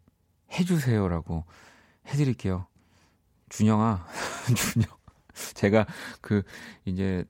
해주세요라고 0.53 1.45
해드릴게요. 2.09 2.67
준영아, 3.51 4.07
준영. 4.57 4.89
제가 5.55 5.87
그, 6.21 6.43
이제, 6.85 7.25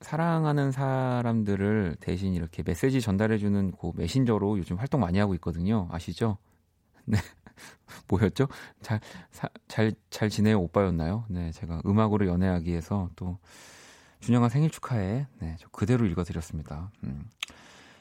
사랑하는 0.00 0.70
사람들을 0.70 1.96
대신 1.98 2.32
이렇게 2.32 2.62
메시지 2.62 3.00
전달해주는 3.00 3.72
그 3.72 3.90
메신저로 3.96 4.58
요즘 4.58 4.76
활동 4.76 5.00
많이 5.00 5.18
하고 5.18 5.34
있거든요. 5.34 5.88
아시죠? 5.90 6.38
네. 7.04 7.18
뭐였죠? 8.06 8.46
잘, 8.80 9.00
사, 9.32 9.48
잘, 9.66 9.92
잘 10.10 10.30
지내요 10.30 10.60
오빠였나요? 10.60 11.24
네. 11.28 11.50
제가 11.50 11.82
음악으로 11.84 12.26
연애하기 12.26 12.70
위해서 12.70 13.10
또, 13.16 13.38
준영아 14.20 14.48
생일 14.48 14.70
축하해. 14.70 15.26
네. 15.40 15.56
저 15.58 15.68
그대로 15.68 16.06
읽어드렸습니다. 16.06 16.90
음. 17.04 17.30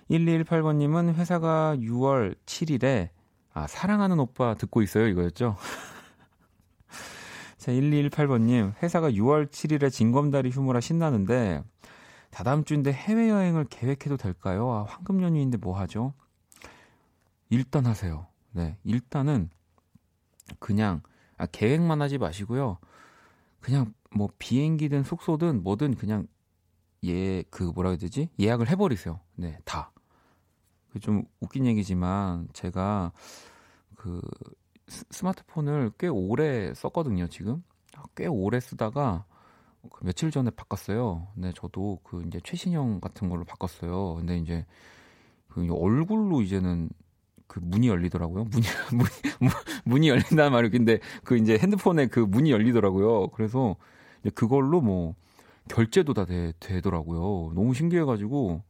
1218번님은 0.09 1.15
회사가 1.15 1.75
6월 1.77 2.35
7일에, 2.45 3.09
아, 3.53 3.67
사랑하는 3.67 4.19
오빠 4.19 4.55
듣고 4.55 4.81
있어요. 4.81 5.07
이거였죠? 5.07 5.57
자, 7.67 7.73
1218번님, 7.73 8.81
회사가 8.81 9.11
6월 9.11 9.47
7일에 9.51 9.91
징검다리 9.91 10.51
휴무라 10.51 10.79
신나는데, 10.79 11.61
다다음 12.29 12.63
주인데 12.63 12.93
해외여행을 12.93 13.65
계획해도 13.65 14.15
될까요? 14.15 14.71
아, 14.71 14.83
황금 14.83 15.21
연휴인데 15.21 15.57
뭐 15.57 15.77
하죠? 15.79 16.13
일단 17.49 17.85
하세요. 17.85 18.25
네, 18.53 18.77
일단은 18.85 19.49
그냥 20.59 21.01
아, 21.37 21.45
계획만 21.45 22.01
하지 22.01 22.17
마시고요. 22.17 22.77
그냥 23.59 23.93
뭐 24.15 24.29
비행기든 24.39 25.03
숙소든 25.03 25.61
뭐든 25.61 25.95
그냥 25.95 26.25
예 27.03 27.43
그 27.49 27.63
뭐라 27.63 27.89
해야 27.89 27.97
되지? 27.97 28.29
예약을 28.39 28.69
해버리세요. 28.69 29.19
네, 29.35 29.59
다. 29.65 29.91
그 30.93 30.99
좀 31.01 31.23
웃긴 31.41 31.65
얘기지만 31.65 32.47
제가 32.53 33.11
그 33.95 34.21
스마트폰을 34.87 35.91
꽤 35.97 36.07
오래 36.07 36.73
썼거든요. 36.73 37.27
지금 37.27 37.63
꽤 38.15 38.27
오래 38.27 38.59
쓰다가 38.59 39.25
그 39.91 40.03
며칠 40.03 40.31
전에 40.31 40.49
바꿨어요. 40.51 41.27
네, 41.35 41.51
저도 41.55 41.99
그 42.03 42.23
이제 42.27 42.39
최신형 42.43 42.99
같은 42.99 43.29
걸로 43.29 43.43
바꿨어요. 43.43 44.15
근데 44.15 44.37
이제 44.37 44.65
그 45.49 45.67
얼굴로 45.73 46.41
이제는 46.41 46.89
그 47.47 47.59
문이 47.59 47.87
열리더라고요. 47.87 48.45
문이 48.51 48.65
문이 48.91 49.51
문이 49.85 50.09
열린다는 50.09 50.51
말이 50.51 50.69
근데 50.69 50.99
그 51.23 51.37
이제 51.37 51.57
핸드폰에 51.57 52.07
그 52.07 52.19
문이 52.19 52.51
열리더라고요. 52.51 53.29
그래서 53.29 53.75
이제 54.21 54.29
그걸로 54.29 54.81
뭐 54.81 55.15
결제도 55.69 56.13
다 56.13 56.25
되, 56.25 56.53
되더라고요. 56.59 57.53
너무 57.53 57.73
신기해가지고 57.73 58.63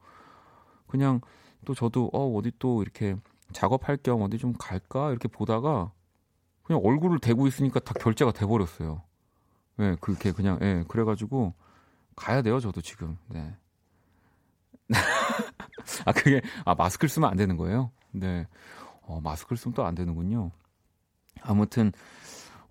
그냥 0.87 1.21
또 1.65 1.73
저도 1.73 2.09
어 2.13 2.33
어디 2.35 2.51
또 2.59 2.81
이렇게 2.81 3.15
작업할 3.51 3.97
겸 3.97 4.21
어디 4.21 4.37
좀 4.37 4.53
갈까 4.57 5.09
이렇게 5.09 5.27
보다가 5.27 5.91
그냥 6.67 6.81
얼굴을 6.85 7.19
대고 7.19 7.47
있으니까 7.47 7.79
다 7.79 7.93
결제가 7.99 8.33
돼 8.33 8.45
버렸어요. 8.45 9.01
예, 9.79 9.91
네, 9.91 9.95
그렇게 10.01 10.31
그냥 10.33 10.59
예, 10.61 10.75
네, 10.75 10.83
그래 10.87 11.03
가지고 11.05 11.53
가야 12.15 12.41
돼요, 12.43 12.59
저도 12.59 12.81
지금. 12.81 13.17
네. 13.29 13.55
아 16.05 16.11
그게 16.13 16.41
아 16.65 16.75
마스크를 16.75 17.09
쓰면 17.09 17.29
안 17.29 17.37
되는 17.37 17.57
거예요? 17.57 17.91
네. 18.11 18.47
어, 19.03 19.21
마스크를 19.21 19.57
쓰면 19.57 19.73
또 19.73 19.85
안 19.85 19.95
되는군요. 19.95 20.51
아무튼 21.41 21.91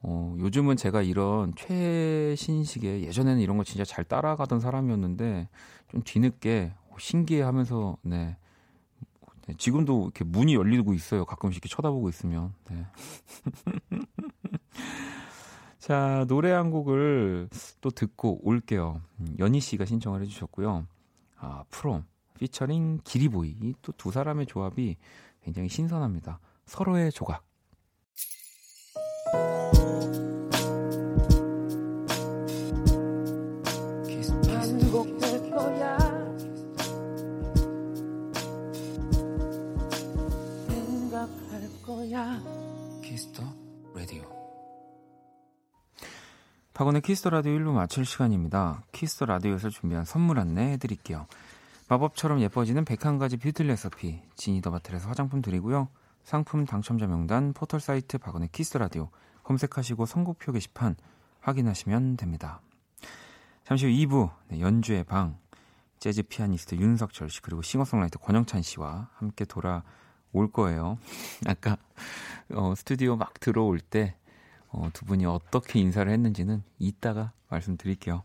어, 0.02 0.36
요즘은 0.38 0.76
제가 0.76 1.02
이런 1.02 1.54
최신식의 1.56 3.04
예전에는 3.04 3.40
이런 3.40 3.56
거 3.56 3.64
진짜 3.64 3.84
잘 3.84 4.04
따라가던 4.04 4.60
사람이었는데 4.60 5.48
좀 5.88 6.02
뒤늦게 6.04 6.72
신기해하면서 6.98 7.98
네. 8.02 8.36
네 9.46 9.54
지금도 9.56 10.04
이렇게 10.04 10.24
문이 10.24 10.54
열리고 10.54 10.92
있어요. 10.94 11.24
가끔씩 11.24 11.64
이렇게 11.64 11.74
쳐다보고 11.74 12.08
있으면. 12.08 12.52
네. 12.70 12.86
자, 15.78 16.24
노래 16.26 16.50
한 16.50 16.72
곡을 16.72 17.48
또 17.80 17.90
듣고 17.90 18.40
올게요. 18.42 19.00
음, 19.20 19.36
연희 19.38 19.60
씨가 19.60 19.84
신청을 19.84 20.20
해주셨고요. 20.22 20.84
아, 21.36 21.64
프롬, 21.70 22.04
피처링 22.38 23.02
기리보이. 23.04 23.74
또두 23.82 24.10
사람의 24.10 24.46
조합이 24.46 24.96
굉장히 25.44 25.68
신선합니다. 25.68 26.40
서로의 26.64 27.12
조각. 27.12 27.44
박원의 46.76 47.00
키스 47.00 47.19
더 47.19 47.30
라디오 47.30 47.54
1부 47.54 47.72
마칠 47.72 48.04
시간입니다. 48.04 48.82
키스 48.92 49.12
더 49.12 49.24
라디오에서 49.24 49.70
준비한 49.70 50.04
선물 50.04 50.38
안내 50.38 50.72
해드릴게요. 50.72 51.26
마법처럼 51.88 52.42
예뻐지는 52.42 52.84
101가지 52.84 53.40
뷰티 53.40 53.62
레시피 53.62 54.20
지니 54.34 54.55
더 54.55 54.70
바틀에서 54.70 55.08
화장품 55.08 55.40
드리고요. 55.40 55.88
상품 56.22 56.66
당첨자 56.66 57.06
명단 57.06 57.54
포털 57.54 57.80
사이트 57.80 58.18
박원의 58.18 58.50
키스 58.52 58.69
더 58.69 58.78
라디오 58.78 59.08
검색하시고 59.44 60.04
선곡표 60.04 60.52
게시판 60.52 60.96
확인하시면 61.40 62.18
됩니다. 62.18 62.60
잠시 63.64 63.86
후 63.86 63.92
2부 63.92 64.30
네, 64.48 64.60
연주의 64.60 65.02
방 65.02 65.38
재즈 65.98 66.24
피아니스트 66.24 66.74
윤석철 66.74 67.30
씨 67.30 67.40
그리고 67.40 67.62
싱어송라이터 67.62 68.18
권영찬 68.18 68.60
씨와 68.60 69.08
함께 69.14 69.46
돌아올 69.46 70.52
거예요. 70.52 70.98
아까 71.48 71.78
어, 72.52 72.74
스튜디오 72.76 73.16
막 73.16 73.40
들어올 73.40 73.80
때 73.80 74.14
어, 74.76 74.90
두 74.92 75.04
분이 75.06 75.24
어떻게 75.24 75.80
인사를 75.80 76.10
했는지는 76.12 76.62
이따가 76.78 77.32
말씀드릴게요. 77.48 78.22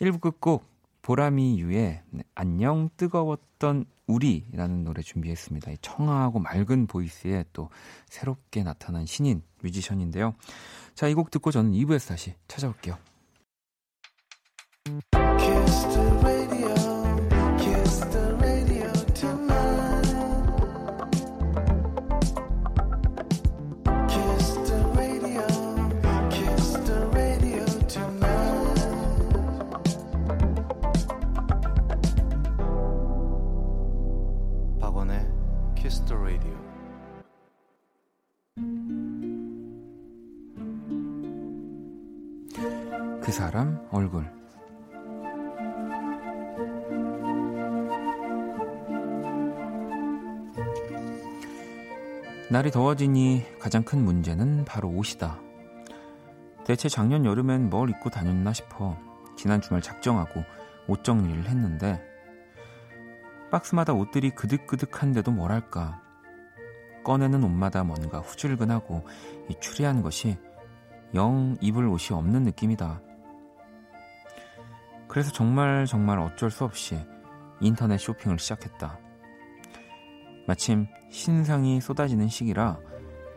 1부 0.00 0.20
끝곡 0.20 0.64
보람이 1.02 1.60
유의 1.60 2.02
네, 2.10 2.22
안녕 2.34 2.88
뜨거웠던 2.96 3.84
우리라는 4.06 4.84
노래 4.84 5.02
준비했습니다. 5.02 5.72
청아하고 5.82 6.38
맑은 6.38 6.86
보이스에 6.86 7.44
또 7.52 7.70
새롭게 8.08 8.62
나타난 8.62 9.04
신인 9.06 9.42
뮤지션인데요. 9.62 10.34
자, 10.94 11.08
이 11.08 11.14
곡 11.14 11.30
듣고 11.30 11.50
저는 11.50 11.72
2부에서 11.72 12.08
다시 12.08 12.34
찾아올게요. 12.46 12.96
사람 43.34 43.84
얼굴 43.90 44.24
날이 52.48 52.70
더워지니 52.70 53.58
가장 53.58 53.82
큰 53.82 54.04
문제는 54.04 54.64
바로 54.64 54.88
옷이다. 54.88 55.40
대체 56.64 56.88
작년 56.88 57.24
여름엔 57.24 57.70
뭘 57.70 57.90
입고 57.90 58.08
다녔나 58.08 58.52
싶어 58.52 58.96
지난 59.36 59.60
주말 59.60 59.82
작정하고 59.82 60.44
옷 60.86 61.02
정리를 61.02 61.48
했는데 61.48 62.00
박스마다 63.50 63.94
옷들이 63.94 64.30
그득그득한데도 64.30 65.32
뭐랄까 65.32 66.00
꺼내는 67.02 67.42
옷마다 67.42 67.82
뭔가 67.82 68.20
후줄근하고 68.20 69.04
추리한 69.60 70.02
것이 70.02 70.38
영 71.16 71.56
입을 71.60 71.88
옷이 71.88 72.16
없는 72.16 72.44
느낌이다. 72.44 73.00
그래서 75.14 75.30
정말 75.30 75.86
정말 75.86 76.18
어쩔 76.18 76.50
수 76.50 76.64
없이 76.64 76.98
인터넷 77.60 77.98
쇼핑을 77.98 78.36
시작했다. 78.36 78.98
마침 80.48 80.88
신상이 81.08 81.80
쏟아지는 81.80 82.26
시기라 82.26 82.80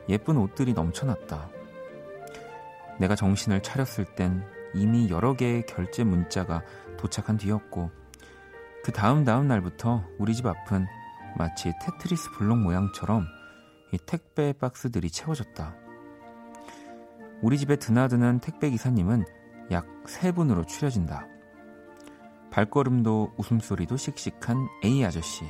예쁜 0.10 0.38
옷들이 0.38 0.74
넘쳐났다. 0.74 1.52
내가 3.00 3.16
정신을 3.16 3.62
차렸을 3.62 4.06
땐 4.16 4.44
이미 4.74 5.12
여러 5.12 5.36
개의 5.36 5.68
결제 5.68 6.04
문자가 6.04 6.63
도착한 6.98 7.38
뒤였고 7.38 7.92
그 8.84 8.92
다음 8.92 9.24
다음 9.24 9.48
날부터 9.48 10.04
우리 10.18 10.34
집 10.34 10.48
앞은 10.48 10.88
마치 11.38 11.72
테트리스 11.80 12.32
블록 12.32 12.58
모양처럼 12.58 13.28
이 13.94 14.00
택배 14.04 14.52
박스들이 14.52 15.12
채워졌다. 15.12 15.76
우리 17.44 17.60
집에 17.60 17.76
드나드는 17.76 18.40
택배 18.40 18.72
기사님은 18.72 19.26
약세 19.70 20.32
분으로 20.32 20.66
추려진다. 20.66 21.37
발걸음도 22.52 23.34
웃음소리도 23.38 23.98
씩씩한 23.98 24.68
A 24.84 25.04
아저씨. 25.06 25.46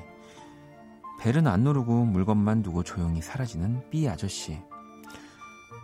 벨은 1.20 1.48
안 1.48 1.62
누르고 1.62 2.06
물건만 2.06 2.62
두고 2.62 2.84
조용히 2.84 3.22
사라지는 3.22 3.90
B 3.90 4.08
아저씨. 4.08 4.60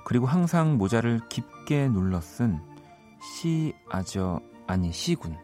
그리고 0.05 0.25
항상 0.25 0.77
모자를 0.77 1.21
깊게 1.29 1.89
눌러 1.89 2.19
쓴 2.21 2.59
C 3.21 3.73
아저 3.89 4.41
아니 4.67 4.91
C군. 4.91 5.37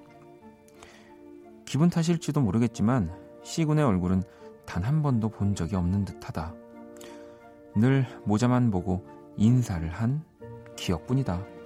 기분 1.65 1.89
탓일지도 1.89 2.41
모르겠지만 2.41 3.11
C군의 3.43 3.85
얼굴은 3.85 4.23
단 4.65 4.83
한 4.83 5.01
번도 5.01 5.29
본 5.29 5.55
적이 5.55 5.77
없는 5.77 6.05
듯하다. 6.05 6.53
늘 7.75 8.05
모자만 8.25 8.69
보고 8.69 9.05
인사를 9.37 9.87
한 9.89 10.23
기억뿐이다. 10.75 11.58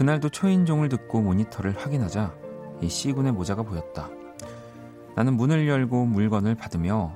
그날도 0.00 0.30
초인종을 0.30 0.88
듣고 0.88 1.20
모니터를 1.20 1.76
확인하자 1.76 2.34
이 2.80 2.88
C군의 2.88 3.32
모자가 3.32 3.62
보였다. 3.62 4.08
나는 5.14 5.34
문을 5.34 5.68
열고 5.68 6.06
물건을 6.06 6.54
받으며 6.54 7.14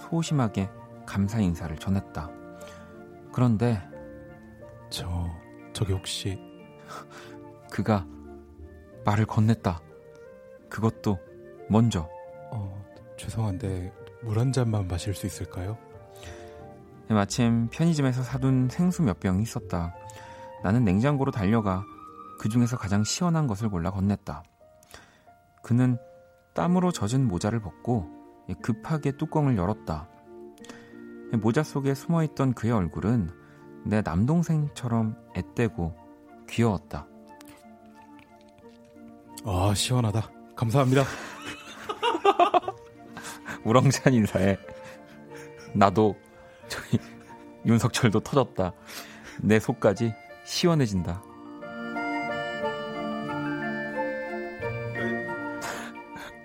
소심하게 0.00 0.68
감사 1.06 1.38
인사를 1.38 1.76
전했다. 1.76 2.28
그런데 3.32 3.80
저 4.90 5.30
저기 5.72 5.92
혹시 5.92 6.40
그가 7.70 8.04
말을 9.04 9.24
건넸다. 9.24 9.78
그것도 10.68 11.20
먼저. 11.70 12.08
어, 12.50 12.84
죄송한데 13.16 13.92
물 14.22 14.38
한 14.38 14.50
잔만 14.50 14.88
마실 14.88 15.14
수 15.14 15.24
있을까요? 15.24 15.78
마침 17.08 17.68
편의점에서 17.68 18.24
사둔 18.24 18.68
생수 18.68 19.04
몇 19.04 19.20
병이 19.20 19.40
있었다. 19.40 19.94
나는 20.64 20.82
냉장고로 20.82 21.30
달려가 21.30 21.84
그 22.38 22.48
중에서 22.48 22.78
가장 22.78 23.04
시원한 23.04 23.46
것을 23.46 23.68
골라 23.68 23.90
건넸다. 23.90 24.42
그는 25.62 25.98
땀으로 26.54 26.92
젖은 26.92 27.26
모자를 27.26 27.60
벗고 27.60 28.08
급하게 28.62 29.12
뚜껑을 29.12 29.56
열었다. 29.56 30.08
모자 31.42 31.62
속에 31.62 31.94
숨어 31.94 32.22
있던 32.24 32.54
그의 32.54 32.72
얼굴은 32.72 33.30
내 33.84 34.00
남동생처럼 34.00 35.16
앳되고 35.34 35.94
귀여웠다. 36.48 37.06
아, 39.44 39.74
시원하다. 39.74 40.30
감사합니다. 40.56 41.04
우렁찬 43.64 44.14
인사에 44.14 44.56
나도 45.74 46.16
저희 46.68 46.98
윤석철도 47.66 48.20
터졌다. 48.20 48.72
내 49.42 49.60
속까지 49.60 50.14
시원해진다. 50.44 51.27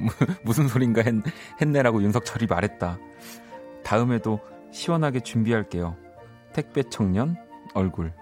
무슨 0.43 0.67
소린가 0.67 1.01
했, 1.01 1.13
했네라고 1.61 2.03
윤석철이 2.03 2.47
말했다. 2.47 2.97
다음에도 3.83 4.39
시원하게 4.71 5.21
준비할게요. 5.21 5.95
택배 6.53 6.83
청년 6.83 7.35
얼굴. 7.73 8.13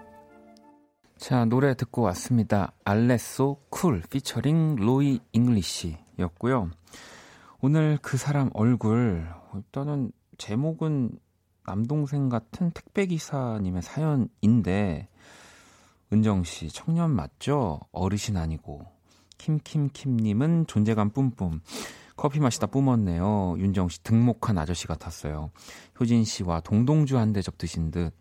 자, 1.16 1.44
노래 1.44 1.74
듣고 1.74 2.02
왔습니다. 2.02 2.72
알레소 2.84 3.58
Cool 3.70 4.02
피처링 4.10 4.76
로이 4.76 5.20
잉글리시였고요. 5.32 6.70
오늘 7.60 7.98
그 8.02 8.16
사람 8.16 8.50
얼굴 8.54 9.24
일단은 9.54 10.10
제목은 10.36 11.16
남동생 11.64 12.28
같은 12.28 12.72
택배 12.72 13.06
기사님의 13.06 13.82
사연인데 13.82 15.08
은정 16.12 16.42
씨 16.42 16.68
청년 16.68 17.12
맞죠? 17.12 17.78
어르신 17.92 18.36
아니고 18.36 18.84
킴킴킴님은 19.42 20.68
존재감 20.68 21.10
뿜뿜. 21.10 21.60
커피 22.16 22.38
마시다 22.38 22.68
뿜었네요. 22.68 23.56
윤정 23.58 23.88
씨 23.88 24.00
등목한 24.04 24.56
아저씨 24.56 24.86
같았어요. 24.86 25.50
효진 25.98 26.22
씨와 26.24 26.60
동동주 26.60 27.18
한 27.18 27.32
대접 27.32 27.58
드신 27.58 27.90
듯. 27.90 28.14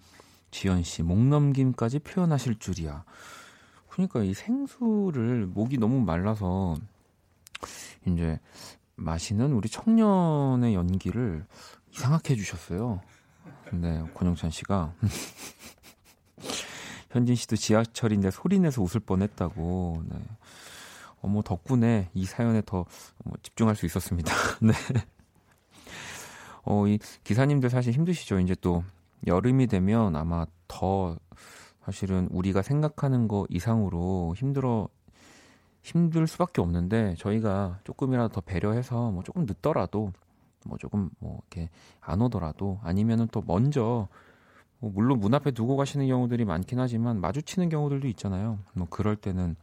지연 0.49 0.81
씨 0.81 1.03
목 1.03 1.19
넘김까지 1.19 1.99
표현하실 1.99 2.57
줄이야. 2.57 3.03
그러니까 3.89 4.23
이 4.23 4.33
생수를 4.33 5.45
목이 5.45 5.77
너무 5.77 6.01
말라서 6.01 6.75
이제 8.07 8.39
마시는 8.95 9.53
우리 9.53 9.69
청년의 9.69 10.73
연기를 10.73 11.45
이상하게 11.93 12.33
해주셨어요. 12.33 12.99
네, 13.73 14.03
권영찬 14.15 14.49
씨가 14.49 14.93
현진 17.11 17.35
씨도 17.35 17.57
지하철인데 17.57 18.31
소리 18.31 18.57
내서 18.59 18.81
웃을 18.81 19.01
뻔했다고. 19.01 20.03
네. 20.09 20.17
어머 21.21 21.41
덕분에 21.41 22.09
이 22.13 22.25
사연에 22.25 22.61
더 22.65 22.79
어, 22.79 23.31
집중할 23.43 23.75
수 23.75 23.85
있었습니다. 23.85 24.33
네. 24.61 24.73
어, 26.63 26.87
이 26.87 26.99
기사님들 27.23 27.69
사실 27.69 27.93
힘드시죠. 27.93 28.39
이제 28.39 28.55
또 28.61 28.83
여름이 29.27 29.67
되면 29.67 30.15
아마 30.15 30.45
더 30.67 31.17
사실은 31.83 32.27
우리가 32.31 32.61
생각하는 32.61 33.27
거 33.27 33.45
이상으로 33.49 34.35
힘들어 34.37 34.87
힘들 35.81 36.27
수밖에 36.27 36.61
없는데 36.61 37.15
저희가 37.17 37.79
조금이라도 37.83 38.29
더 38.29 38.41
배려해서 38.41 39.11
뭐 39.11 39.23
조금 39.23 39.45
늦더라도 39.45 40.13
뭐 40.65 40.77
조금 40.77 41.09
뭐 41.19 41.41
이렇게 41.51 41.69
안 41.99 42.21
오더라도 42.21 42.79
아니면은 42.83 43.27
또 43.31 43.43
먼저 43.45 44.07
뭐 44.79 44.91
물론 44.93 45.19
문 45.19 45.33
앞에 45.33 45.51
두고 45.51 45.75
가시는 45.77 46.07
경우들이 46.07 46.45
많긴 46.45 46.79
하지만 46.79 47.19
마주치는 47.19 47.69
경우들도 47.69 48.07
있잖아요. 48.09 48.59
뭐 48.73 48.87
그럴 48.89 49.15
때는 49.15 49.55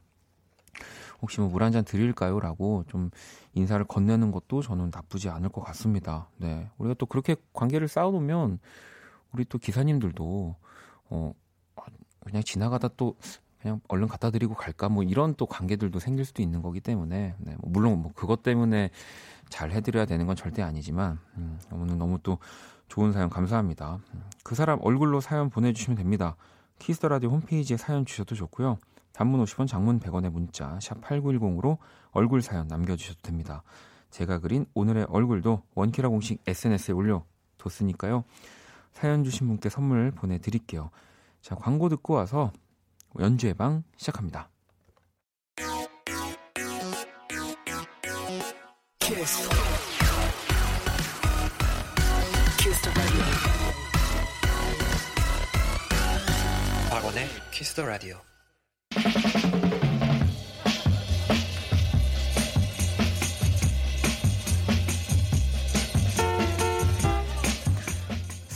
혹시 1.21 1.41
뭐 1.41 1.49
물 1.51 1.63
한 1.63 1.73
잔 1.73 1.85
드릴까요? 1.85 2.39
라고 2.41 2.85
좀 2.89 3.11
인사를 3.55 3.85
건네는 3.87 4.31
것도 4.31 4.63
저는 4.63 4.91
나쁘지 4.95 5.29
않을 5.31 5.49
것 5.49 5.63
같습니다. 5.63 6.29
네. 6.37 6.69
우리가 6.79 6.95
또 6.99 7.07
그렇게 7.07 7.37
관계를 7.53 7.89
쌓아놓으면 7.89 8.59
우리 9.33 9.45
또 9.45 9.59
기사님들도, 9.59 10.55
어, 11.11 11.33
그냥 12.25 12.43
지나가다 12.45 12.89
또 12.97 13.17
그냥 13.61 13.81
얼른 13.89 14.07
갖다 14.09 14.31
드리고 14.31 14.55
갈까 14.55 14.89
뭐 14.89 15.03
이런 15.03 15.35
또 15.35 15.47
관계들도 15.47 15.99
생길 15.99 16.25
수도 16.25 16.43
있는 16.43 16.63
거기 16.63 16.81
때문에 16.81 17.35
네, 17.39 17.57
뭐 17.61 17.71
물론 17.73 18.01
뭐 18.03 18.13
그것 18.15 18.43
때문에 18.43 18.91
잘 19.49 19.73
해드려야 19.73 20.05
되는 20.07 20.27
건 20.27 20.37
절대 20.37 20.63
아니지만 20.63 21.19
음, 21.37 21.59
오늘 21.73 21.99
너무 21.99 22.19
또 22.23 22.39
좋은 22.89 23.13
사연 23.13 23.29
감사합니다. 23.31 23.99
음, 24.15 24.23
그 24.45 24.55
사람 24.55 24.79
얼굴로 24.83 25.21
사연 25.21 25.51
보내주시면 25.51 25.97
됩니다. 25.97 26.37
키스 26.79 26.97
더 26.97 27.09
라디오 27.09 27.31
홈페이지에 27.31 27.77
사연 27.77 28.05
주셔도 28.07 28.35
좋고요. 28.37 28.79
단문 29.13 29.43
50원, 29.45 29.67
장문 29.67 30.01
100원의 30.01 30.31
문자 30.31 30.79
샵 30.81 31.01
8910으로 31.01 31.79
얼굴 32.13 32.43
사연 32.43 32.69
남겨주셔도 32.69 33.21
됩니다. 33.23 33.63
제가 34.11 34.39
그린 34.39 34.67
오늘의 34.75 35.07
얼굴도 35.09 35.63
원키라 35.75 36.09
공식 36.09 36.43
SNS에 36.47 36.95
올려뒀으니까요. 36.95 38.25
사연 38.93 39.25
주신 39.25 39.47
분께 39.47 39.69
선물 39.69 40.11
보내드릴게요. 40.11 40.91
자, 41.41 41.55
광고 41.55 41.89
듣고 41.89 42.15
와서 42.15 42.53
연주의 43.19 43.55
방 43.55 43.85
시작합니다. 43.97 44.49
Kiss. 48.99 49.49
Kiss. 52.59 52.91
박원의 56.91 57.27
Kiss 57.53 57.75
the 57.75 57.87
Radio. 57.87 58.17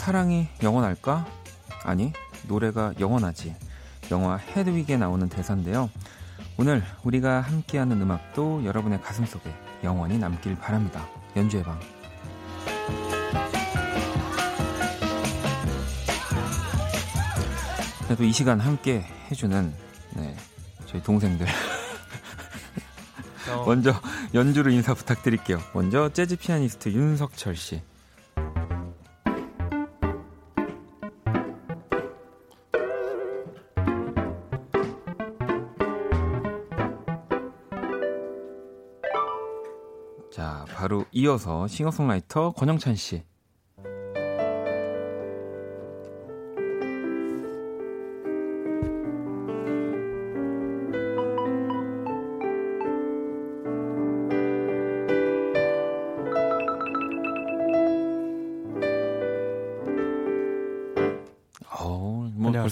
사랑이 0.03 0.49
영원할까? 0.62 1.25
아니, 1.85 2.12
노래가 2.49 2.92
영원하지. 2.99 3.55
영화 4.11 4.37
헤드윅에 4.37 4.97
나오는 4.97 5.29
대사인데요. 5.29 5.88
오늘 6.59 6.83
우리가 7.05 7.40
함께하는 7.40 8.03
음악도 8.03 8.64
여러분의 8.64 9.01
가슴 9.01 9.25
속에 9.25 9.55
영원히 9.85 10.18
남길 10.18 10.57
바랍니다. 10.57 11.07
연주의 11.37 11.62
방. 11.62 11.79
그래도 18.05 18.25
이 18.25 18.33
시간 18.33 18.59
함께 18.59 19.07
해주는 19.31 19.73
네, 20.14 20.37
저희 20.87 21.03
동생들. 21.03 21.46
어. 23.51 23.64
먼저 23.64 23.92
연주로 24.35 24.70
인사 24.70 24.94
부탁드릴게요. 24.94 25.59
먼저 25.75 26.09
재즈 26.11 26.37
피아니스트 26.37 26.90
윤석철 26.90 27.57
씨. 27.57 27.83
자, 40.33 40.64
바로 40.75 41.05
이어서 41.12 41.66
싱어송라이터 41.66 42.53
권영찬 42.53 42.96
씨. 42.96 43.22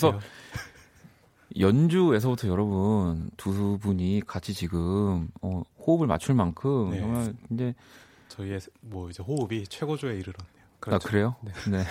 벌써 0.01 0.21
연주에서부터 1.59 2.49
여러분 2.49 3.31
두 3.37 3.79
분이 3.79 4.23
같이 4.27 4.55
지금 4.55 5.29
어, 5.43 5.63
호흡을 5.87 6.07
맞출 6.07 6.35
만큼 6.35 6.91
네. 6.91 7.01
정말 7.01 7.35
이제 7.51 7.75
저희의 8.29 8.61
뭐 8.81 9.11
이제 9.11 9.23
호흡이 9.23 9.67
최고조에 9.67 10.13
이르렀네요. 10.13 10.61
아 10.87 10.99
그래요? 10.99 11.37
네. 11.43 11.85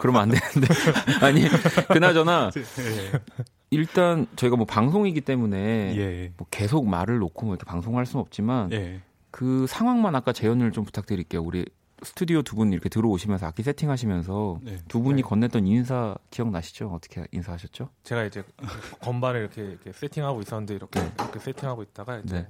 그러면 0.00 0.22
안 0.22 0.28
되는데 0.28 0.72
아니 1.24 1.42
그나저나 1.88 2.50
예. 2.56 3.20
일단 3.70 4.26
저희가 4.36 4.56
뭐 4.56 4.66
방송이기 4.66 5.22
때문에 5.22 5.96
예. 5.96 6.32
뭐 6.36 6.46
계속 6.50 6.86
말을 6.86 7.18
놓고 7.18 7.46
뭐 7.46 7.54
이렇게 7.54 7.64
방송할 7.64 8.06
수는 8.06 8.20
없지만 8.20 8.70
예. 8.72 9.00
그 9.30 9.66
상황만 9.68 10.14
아까 10.14 10.32
재연을 10.32 10.72
좀 10.72 10.84
부탁드릴게요. 10.84 11.42
우리 11.42 11.64
스튜디오 12.02 12.42
두 12.42 12.56
분 12.56 12.72
이렇게 12.72 12.88
들어오시면서 12.88 13.46
악기 13.46 13.62
세팅하시면서 13.62 14.60
네. 14.62 14.78
두 14.88 15.00
분이 15.02 15.22
네. 15.22 15.28
건넸던 15.28 15.66
인사 15.66 16.16
기억나시죠? 16.30 16.88
어떻게 16.88 17.26
인사하셨죠? 17.32 17.88
제가 18.02 18.24
이제 18.24 18.42
건반을 19.00 19.40
이렇게, 19.40 19.62
이렇게 19.62 19.92
세팅하고 19.92 20.40
있었는데 20.40 20.74
이렇게 20.74 21.00
네. 21.00 21.12
이렇게 21.18 21.38
세팅하고 21.38 21.82
있다가 21.82 22.18
이제 22.18 22.36
네. 22.42 22.48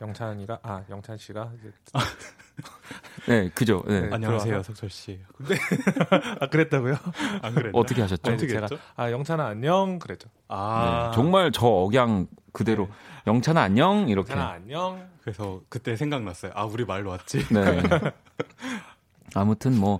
영찬이가 0.00 0.60
아 0.62 0.82
영찬 0.90 1.16
씨가 1.16 1.52
이제 1.58 1.72
네, 3.26 3.48
그죠. 3.54 3.82
네. 3.86 4.02
네. 4.02 4.08
안녕하세요, 4.12 4.44
들어와서? 4.44 4.72
석철 4.72 4.90
씨. 4.90 5.18
아 6.40 6.46
그랬다고요? 6.48 6.96
안 7.42 7.54
그랬나? 7.54 7.78
어떻게 7.78 8.02
하셨죠? 8.02 8.30
아니, 8.30 8.38
제가 8.38 8.60
했죠? 8.60 8.78
아 8.96 9.10
영찬아 9.10 9.46
안녕 9.46 9.98
그랬죠. 9.98 10.28
아, 10.48 11.10
네, 11.10 11.16
정말 11.16 11.50
저 11.52 11.66
억양 11.66 12.26
그대로 12.52 12.88
영찬아 13.26 13.60
안녕 13.62 14.08
이렇게. 14.08 14.32
영찬아 14.32 14.50
안녕. 14.52 15.08
그래서 15.22 15.62
그때 15.70 15.96
생각났어요. 15.96 16.52
아, 16.54 16.64
우리 16.64 16.84
말로 16.84 17.10
왔지. 17.10 17.46
네. 17.48 17.82
아무튼 19.34 19.78
뭐, 19.78 19.98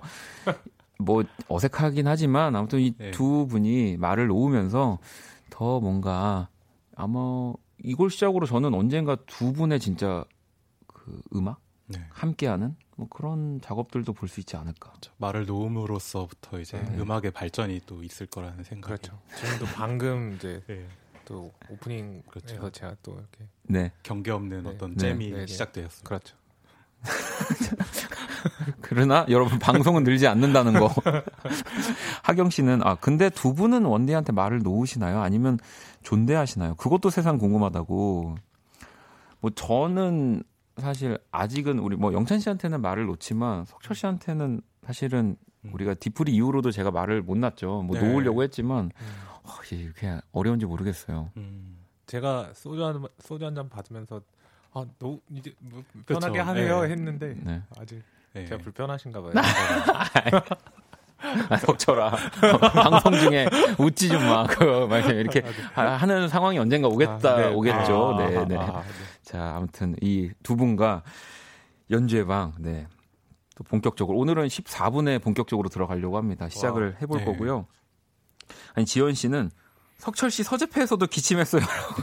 뭐 0.99 1.23
어색하긴 1.47 2.07
하지만 2.07 2.55
아무튼 2.55 2.79
이 2.79 2.93
네. 2.95 3.11
두 3.11 3.47
분이 3.47 3.97
말을 3.97 4.27
놓으면서 4.27 4.99
더 5.49 5.79
뭔가 5.79 6.47
아마 6.95 7.53
이걸 7.83 8.09
시작으로 8.09 8.45
저는 8.45 8.73
언젠가 8.73 9.15
두 9.25 9.53
분의 9.53 9.79
진짜 9.79 10.25
그 10.87 11.21
음악 11.35 11.59
네. 11.87 11.99
함께하는 12.09 12.75
뭐 12.95 13.07
그런 13.09 13.59
작업들도 13.61 14.13
볼 14.13 14.27
수 14.29 14.39
있지 14.39 14.55
않을까. 14.55 14.93
말을 15.17 15.45
놓음으로써부터 15.45 16.59
이제 16.59 16.81
네. 16.81 16.97
음악의 16.97 17.31
발전이 17.31 17.81
또 17.85 18.01
있을 18.03 18.25
거라는 18.25 18.63
생각이. 18.63 18.81
그렇죠. 18.87 19.21
지금도 19.37 19.65
방금 19.75 20.33
이제 20.35 20.63
예. 20.69 20.87
또 21.25 21.51
오프닝에서 21.69 22.29
그렇죠. 22.29 22.69
제가 22.71 22.95
또 23.03 23.13
이렇게 23.13 23.47
네. 23.63 23.91
경계 24.03 24.31
없는 24.31 24.63
네. 24.63 24.69
어떤 24.69 24.91
네. 24.91 24.97
잼이 24.97 25.31
네, 25.31 25.37
네. 25.39 25.47
시작되었습니다. 25.47 26.07
그렇죠. 26.07 26.35
그러나 28.81 29.25
여러분 29.29 29.59
방송은 29.59 30.03
늘지 30.03 30.27
않는다는 30.27 30.79
거. 30.79 30.89
하경 32.23 32.49
씨는 32.49 32.81
아 32.83 32.95
근데 32.95 33.29
두 33.29 33.53
분은 33.53 33.85
원디한테 33.85 34.31
말을 34.33 34.59
놓으시나요? 34.59 35.21
아니면 35.21 35.57
존대하시나요? 36.03 36.75
그것도 36.75 37.09
세상 37.09 37.37
궁금하다고. 37.37 38.35
뭐 39.41 39.51
저는 39.51 40.43
사실 40.77 41.17
아직은 41.31 41.79
우리 41.79 41.95
뭐 41.95 42.13
영찬 42.13 42.39
씨한테는 42.39 42.81
말을 42.81 43.05
놓지만 43.05 43.65
석철 43.65 43.95
씨한테는 43.95 44.61
사실은 44.85 45.35
음. 45.63 45.71
우리가 45.73 45.93
디프리 45.95 46.33
이후로도 46.33 46.71
제가 46.71 46.91
말을 46.91 47.21
못 47.21 47.37
놨죠. 47.37 47.83
뭐 47.83 47.97
네. 47.99 48.07
놓으려고 48.07 48.43
했지만 48.43 48.85
음. 48.85 48.91
어, 49.43 49.49
이게 49.65 49.77
이렇게 49.77 50.19
어려운지 50.31 50.65
모르겠어요. 50.65 51.29
음. 51.37 51.77
제가 52.07 52.51
소주 52.53 52.83
한 52.85 53.03
소주 53.19 53.45
한 53.45 53.55
잔 53.55 53.67
받으면서 53.69 54.21
아, 54.73 54.85
너 54.99 55.17
이제 55.31 55.53
뭐 55.59 55.81
그렇죠. 56.05 56.19
편하게 56.19 56.39
하네요 56.39 56.81
네. 56.81 56.89
했는데 56.89 57.35
네. 57.41 57.61
아직 57.79 58.03
예. 58.35 58.45
제가 58.45 58.61
불편하신가 58.61 59.21
봐요. 59.21 59.31
아, 61.49 61.57
석철아 61.57 62.11
방송 62.73 63.13
중에 63.13 63.47
웃지 63.79 64.09
좀 64.09 64.23
마. 64.27 64.45
그 64.45 64.85
막 64.87 64.99
이렇게 65.05 65.41
하- 65.73 65.95
하는 65.95 66.27
상황이 66.27 66.59
언젠가 66.59 66.87
오겠다 66.87 67.33
아, 67.33 67.37
네. 67.37 67.47
오겠죠. 67.53 68.15
아, 68.15 68.17
네, 68.27 68.37
아, 68.37 68.45
네. 68.45 68.55
아, 68.57 68.61
아, 68.61 68.83
자, 69.23 69.53
아무튼 69.55 69.95
이 70.01 70.29
두 70.43 70.55
분과 70.55 71.03
연주의 71.89 72.25
방, 72.25 72.53
네. 72.59 72.87
또 73.55 73.63
본격적으로 73.63 74.17
오늘은 74.17 74.47
14분에 74.47 75.21
본격적으로 75.23 75.69
들어가려고 75.69 76.17
합니다. 76.17 76.49
시작을 76.49 76.97
해볼 77.01 77.19
네. 77.19 77.25
거고요. 77.25 77.65
아니 78.75 78.85
지연 78.85 79.13
씨는 79.13 79.49
석철 79.97 80.29
씨 80.29 80.43
서재패에서도 80.43 81.05
기침했어요. 81.07 81.61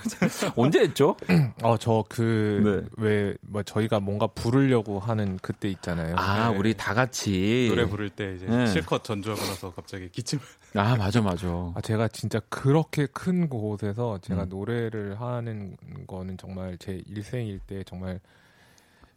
언제 0.57 0.81
했죠? 0.81 1.17
어, 1.63 1.77
저 1.77 2.05
그, 2.09 2.83
네. 2.83 2.89
왜, 2.97 3.35
뭐, 3.43 3.63
저희가 3.63 4.01
뭔가 4.01 4.27
부르려고 4.27 4.99
하는 4.99 5.39
그때 5.43 5.69
있잖아요. 5.69 6.17
아, 6.17 6.51
네. 6.51 6.57
우리 6.57 6.75
다 6.75 6.95
같이 6.95 7.67
노래 7.69 7.87
부를 7.87 8.09
때 8.11 8.35
이제 8.35 8.47
네. 8.47 8.67
실컷 8.67 9.05
전주하고 9.05 9.41
나서 9.43 9.73
갑자기 9.73 10.09
기침. 10.09 10.41
아, 10.75 10.97
맞아, 10.97 11.21
맞아. 11.21 11.47
아, 11.75 11.81
제가 11.83 12.09
진짜 12.09 12.41
그렇게 12.49 13.07
큰 13.07 13.49
곳에서 13.49 14.19
제가 14.23 14.45
음. 14.45 14.49
노래를 14.49 15.21
하는 15.21 15.77
거는 16.07 16.39
정말 16.39 16.79
제 16.79 17.03
일생일 17.07 17.59
때 17.61 17.85
정말 17.85 18.21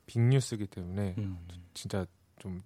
빅뉴스기 0.05 0.67
때문에 0.67 1.15
음. 1.17 1.39
진짜 1.73 2.05
좀, 2.39 2.61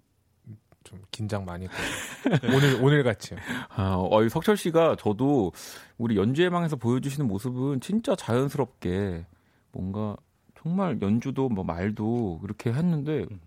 좀 0.84 1.01
긴장 1.11 1.45
많이 1.45 1.67
했거든요. 1.67 2.53
오늘, 2.55 2.80
오늘 2.82 3.03
같이요. 3.03 3.39
아, 3.69 3.95
어, 3.97 4.23
이 4.23 4.30
석철 4.30 4.57
씨가 4.57 4.95
저도 4.97 5.51
우리 5.97 6.15
연주의 6.17 6.49
방에서 6.49 6.75
보여주시는 6.75 7.27
모습은 7.27 7.82
진짜 7.82 8.15
자연스럽게 8.15 9.25
뭔가 9.71 10.15
정말 10.61 10.99
연주도 11.01 11.49
뭐 11.49 11.63
말도 11.63 12.41
이렇게 12.43 12.71
했는데 12.71 13.25
음. 13.30 13.39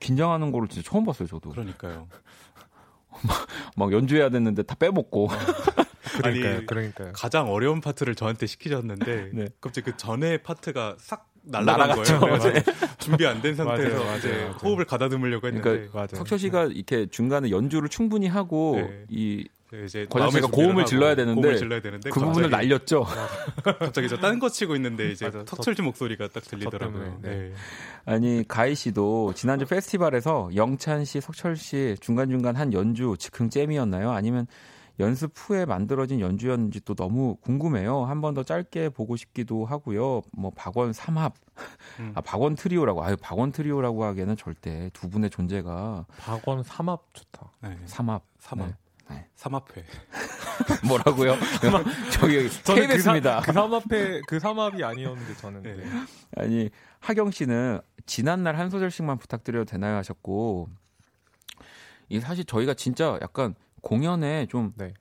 긴장하는 0.00 0.52
거를 0.52 0.68
진짜 0.68 0.88
처음 0.88 1.04
봤어요, 1.04 1.28
저도. 1.28 1.50
그러니까요. 1.50 2.08
막 3.76 3.92
연주해야 3.92 4.30
됐는데 4.30 4.62
다 4.64 4.74
빼먹고. 4.74 5.28
그러니까요. 6.18 6.56
아니, 6.56 6.66
그러니까요. 6.66 7.12
가장 7.12 7.50
어려운 7.50 7.80
파트를 7.80 8.14
저한테 8.14 8.46
시키셨는데 8.46 9.30
네. 9.32 9.48
갑자기 9.60 9.90
그 9.90 9.96
전에 9.96 10.38
파트가 10.38 10.96
싹 10.98 11.33
날아갔죠. 11.46 12.20
거예요. 12.20 12.38
그래서 12.38 12.72
준비 12.98 13.26
안 13.26 13.42
된 13.42 13.54
상태에서 13.54 13.88
맞아요, 13.90 14.04
맞아요, 14.04 14.18
이제 14.18 14.28
맞아요. 14.32 14.50
호흡을 14.62 14.84
가다듬으려고 14.86 15.46
했는데 15.46 15.88
그러니까. 15.88 16.06
석철 16.16 16.38
씨가 16.38 16.64
이렇게 16.66 17.06
중간에 17.06 17.50
연주를 17.50 17.88
충분히 17.88 18.26
하고 18.28 18.76
네. 18.76 19.04
이 19.10 19.46
이제 19.86 20.06
권영 20.08 20.26
마음의 20.28 20.32
씨가 20.32 20.46
준비를 20.46 20.66
고음을 20.68 20.84
질러야 20.86 21.14
되는데 21.16 21.40
고음을 21.40 21.58
질러야 21.58 21.80
되는데 21.80 22.08
그 22.10 22.20
부분을 22.20 22.48
날렸죠. 22.50 23.04
갑자기 23.80 24.08
저 24.08 24.16
딴 24.18 24.38
거 24.38 24.48
치고 24.48 24.76
있는데 24.76 25.10
이제. 25.10 25.28
턱철지 25.44 25.82
목소리가 25.82 26.28
딱 26.28 26.44
들리더라고요. 26.44 27.18
네. 27.22 27.28
네. 27.30 27.52
아니 28.04 28.44
가희 28.46 28.74
씨도 28.76 29.32
지난주 29.34 29.66
페스티벌에서 29.66 30.50
영찬 30.54 31.04
씨, 31.04 31.20
석철 31.20 31.56
씨 31.56 31.96
중간 32.00 32.30
중간 32.30 32.54
한 32.56 32.72
연주 32.72 33.16
즉흥 33.18 33.50
잼이었나요? 33.50 34.12
아니면 34.12 34.46
연습 35.00 35.32
후에 35.34 35.64
만들어진 35.64 36.20
연주였는지 36.20 36.80
또 36.84 36.94
너무 36.94 37.36
궁금해요. 37.42 38.04
한 38.04 38.20
번 38.20 38.34
더 38.34 38.42
짧게 38.44 38.90
보고 38.90 39.16
싶기도 39.16 39.64
하고요. 39.66 40.22
뭐 40.32 40.50
박원 40.54 40.92
삼합, 40.92 41.34
음. 42.00 42.12
아 42.14 42.20
박원 42.20 42.54
트리오라고, 42.54 43.02
아유 43.04 43.16
박원 43.20 43.50
트리오라고 43.52 44.04
하기에는 44.04 44.36
절대 44.36 44.90
두 44.92 45.08
분의 45.10 45.30
존재가 45.30 46.06
박원 46.18 46.62
삼합 46.62 47.02
좋다. 47.12 47.50
네. 47.62 47.76
삼합, 47.86 48.22
삼합. 48.38 48.68
네. 48.68 48.74
네. 49.10 49.28
삼합회. 49.36 49.84
뭐라고요? 50.88 51.34
저기 52.12 52.48
저는 52.62 52.86
KBS입니다. 52.88 53.40
그, 53.40 53.46
사, 53.46 53.46
그 53.46 53.52
삼합회 53.52 54.20
그 54.28 54.38
삼합이 54.40 54.82
아니었는데 54.82 55.34
저는 55.34 55.62
네. 55.62 55.74
네. 55.76 55.84
아니 56.36 56.70
하경 57.00 57.30
씨는 57.30 57.80
지난 58.06 58.42
날 58.44 58.56
한 58.56 58.70
소절씩만 58.70 59.18
부탁드려도 59.18 59.64
되나요 59.66 59.96
하셨고 59.96 60.68
이 62.08 62.20
사실 62.20 62.44
저희가 62.44 62.74
진짜 62.74 63.18
약간 63.20 63.54
공연에 63.84 64.46
좀좀 64.46 64.72
네. 64.76 64.92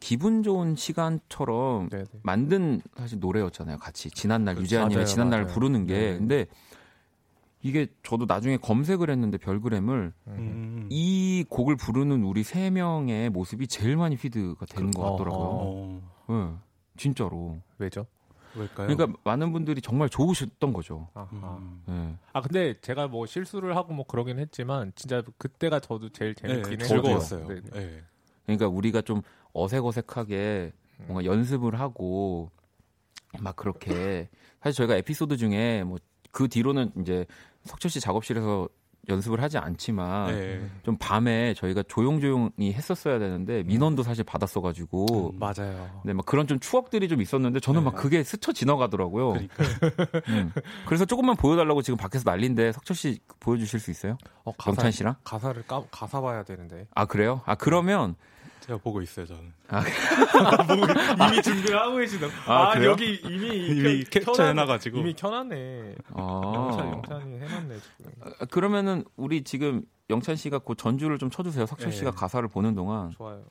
기분 0.00 0.42
좋은 0.42 0.74
시간처럼 0.74 1.88
네, 1.90 1.98
네. 1.98 2.20
만든 2.22 2.80
사실 2.96 3.20
노래였잖아요 3.20 3.78
같이 3.78 4.10
지난날 4.10 4.56
그렇죠. 4.56 4.64
유재환님의 4.64 5.06
지난날 5.06 5.42
맞아요. 5.42 5.54
부르는 5.54 5.86
게 5.86 5.94
네. 5.94 6.18
근데 6.18 6.46
이게 7.62 7.88
저도 8.02 8.26
나중에 8.26 8.56
검색을 8.56 9.10
했는데 9.10 9.36
별그램을 9.36 10.12
음. 10.28 10.32
음. 10.32 10.88
이 10.90 11.44
곡을 11.48 11.76
부르는 11.76 12.22
우리 12.22 12.42
세 12.42 12.70
명의 12.70 13.30
모습이 13.30 13.66
제일 13.66 13.96
많이 13.96 14.16
피드가 14.16 14.66
되는 14.66 14.90
것 14.90 15.02
같더라고요. 15.12 15.48
어, 15.50 16.00
네, 16.28 16.54
진짜로. 16.96 17.58
왜죠? 17.78 18.06
왜일까요? 18.54 18.88
그러니까 18.88 19.18
많은 19.24 19.52
분들이 19.52 19.80
정말 19.80 20.08
좋으셨던 20.08 20.72
거죠. 20.72 21.08
아하. 21.14 21.58
음. 21.60 21.82
네. 21.86 22.16
아 22.32 22.40
근데 22.40 22.80
제가 22.80 23.08
뭐 23.08 23.26
실수를 23.26 23.76
하고 23.76 23.92
뭐 23.92 24.06
그러긴 24.06 24.38
했지만 24.38 24.92
진짜 24.94 25.22
그때가 25.38 25.80
저도 25.80 26.10
제일 26.10 26.34
재밌긴 26.34 26.78
네. 26.78 26.84
즐거웠어요. 26.84 27.46
네, 27.48 27.60
네. 27.60 27.70
네. 27.72 28.02
그러니까 28.44 28.68
우리가 28.68 29.02
좀 29.02 29.22
어색어색하게 29.52 30.72
뭔가 31.06 31.24
연습을 31.24 31.78
하고 31.78 32.50
막 33.40 33.56
그렇게 33.56 34.28
사실 34.60 34.76
저희가 34.76 34.96
에피소드 34.96 35.36
중에 35.36 35.84
뭐 35.84 35.98
그 36.30 36.48
뒤로는 36.48 36.92
이제 37.00 37.26
석철 37.64 37.90
씨 37.90 38.00
작업실에서 38.00 38.68
연습을 39.08 39.42
하지 39.42 39.58
않지만 39.58 40.28
네. 40.28 40.70
좀 40.82 40.96
밤에 40.98 41.54
저희가 41.54 41.82
조용조용히 41.88 42.72
했었어야 42.72 43.18
되는데 43.18 43.62
민원도 43.62 44.02
사실 44.02 44.24
받았어가지고 44.24 45.34
맞아요. 45.38 46.00
네, 46.04 46.12
막 46.12 46.26
그런 46.26 46.46
좀 46.46 46.58
추억들이 46.58 47.08
좀 47.08 47.22
있었는데 47.22 47.60
저는 47.60 47.82
막 47.84 47.94
네. 47.94 48.02
그게 48.02 48.22
스쳐 48.22 48.52
지나가더라고요. 48.52 49.32
음. 50.28 50.52
그래서 50.86 51.04
조금만 51.04 51.36
보여달라고 51.36 51.82
지금 51.82 51.96
밖에서 51.96 52.30
난리인데 52.30 52.72
석철 52.72 52.96
씨 52.96 53.20
보여주실 53.40 53.80
수 53.80 53.90
있어요? 53.90 54.18
어, 54.44 54.52
영찬 54.66 54.90
씨랑? 54.90 55.16
가사를 55.24 55.62
까, 55.66 55.82
가사 55.90 56.20
봐야 56.20 56.42
되는데. 56.42 56.86
아 56.94 57.06
그래요? 57.06 57.40
아 57.46 57.54
그러면 57.54 58.14
제가 58.68 58.78
보고 58.80 59.00
있어요 59.00 59.24
저는. 59.26 59.42
이미 61.32 61.42
준비를 61.42 61.78
하고 61.80 61.96
계시다. 61.96 62.26
아, 62.46 62.74
그래요? 62.74 62.90
여기 62.90 63.14
이미 63.24 63.48
이미 63.66 64.04
켜- 64.04 64.20
캡처 64.20 64.32
켜놨- 64.32 64.48
해놔가지고. 64.50 64.98
이미 64.98 65.14
켜놨네. 65.14 65.94
아, 66.12 66.42
영찬 66.54 66.92
영찬이 66.92 67.38
해놨네 67.38 67.76
지금. 67.98 68.12
아, 68.20 68.44
그러면은 68.50 69.04
우리 69.16 69.42
지금 69.42 69.82
영찬 70.10 70.36
씨가 70.36 70.58
그 70.60 70.74
전주를 70.74 71.16
좀 71.18 71.30
쳐주세요. 71.30 71.64
석철 71.64 71.90
네. 71.90 71.96
씨가 71.96 72.10
가사를 72.10 72.46
보는 72.48 72.74
동안 72.74 73.10
좋아요. 73.12 73.42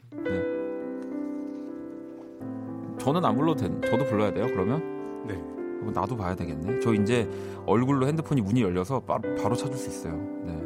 저는 3.00 3.26
안 3.26 3.36
불러도 3.36 3.56
된. 3.62 3.82
저도 3.82 4.06
불러야 4.06 4.32
돼요. 4.32 4.46
그러면 4.48 5.26
네. 5.28 5.34
그럼 5.80 5.94
나도 5.94 6.16
봐야 6.16 6.36
되겠네. 6.36 6.80
저 6.80 6.94
이제 6.94 7.28
얼굴로 7.66 8.06
핸드폰이 8.08 8.42
문이 8.42 8.62
열려서 8.62 9.00
바로, 9.00 9.22
바로 9.42 9.56
찾을 9.56 9.76
수 9.78 9.90
있어요. 9.90 10.14
네, 10.44 10.62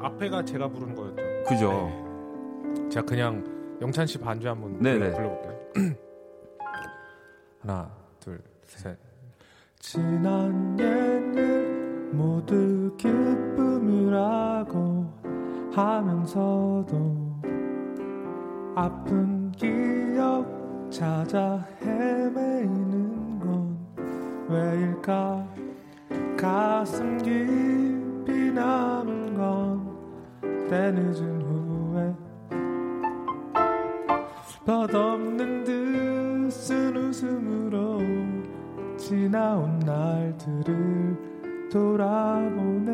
앞에가 0.00 0.44
제가 0.44 0.68
부른 0.68 0.94
거였죠. 0.94 1.22
그죠. 1.48 1.68
네. 1.72 2.03
제가 2.90 3.04
그냥 3.06 3.44
영찬 3.80 4.06
씨 4.06 4.18
반주 4.18 4.48
한번 4.48 4.78
네네. 4.78 5.10
불러- 5.12 5.40
불러볼게요. 5.40 5.54
하나, 7.60 7.90
둘, 8.20 8.40
셋. 8.64 8.96
지난 9.78 10.78
옛일 10.78 12.10
모두 12.12 12.94
기쁨이라고 12.96 14.64
하면서도 15.72 17.24
아픈 18.76 19.50
기억 19.52 20.46
찾아 20.90 21.64
헤매이는 21.82 23.38
건 23.40 23.76
왜일까 24.48 25.46
가슴 26.36 27.18
깊이 27.18 28.50
남은 28.52 29.34
건 29.36 29.94
때 30.68 30.90
늦은 30.92 31.43
덧없는 34.64 35.64
듯쓴 35.64 36.96
웃음으로 36.96 38.00
지나온 38.96 39.78
날들을 39.80 41.68
돌아보네 41.70 42.92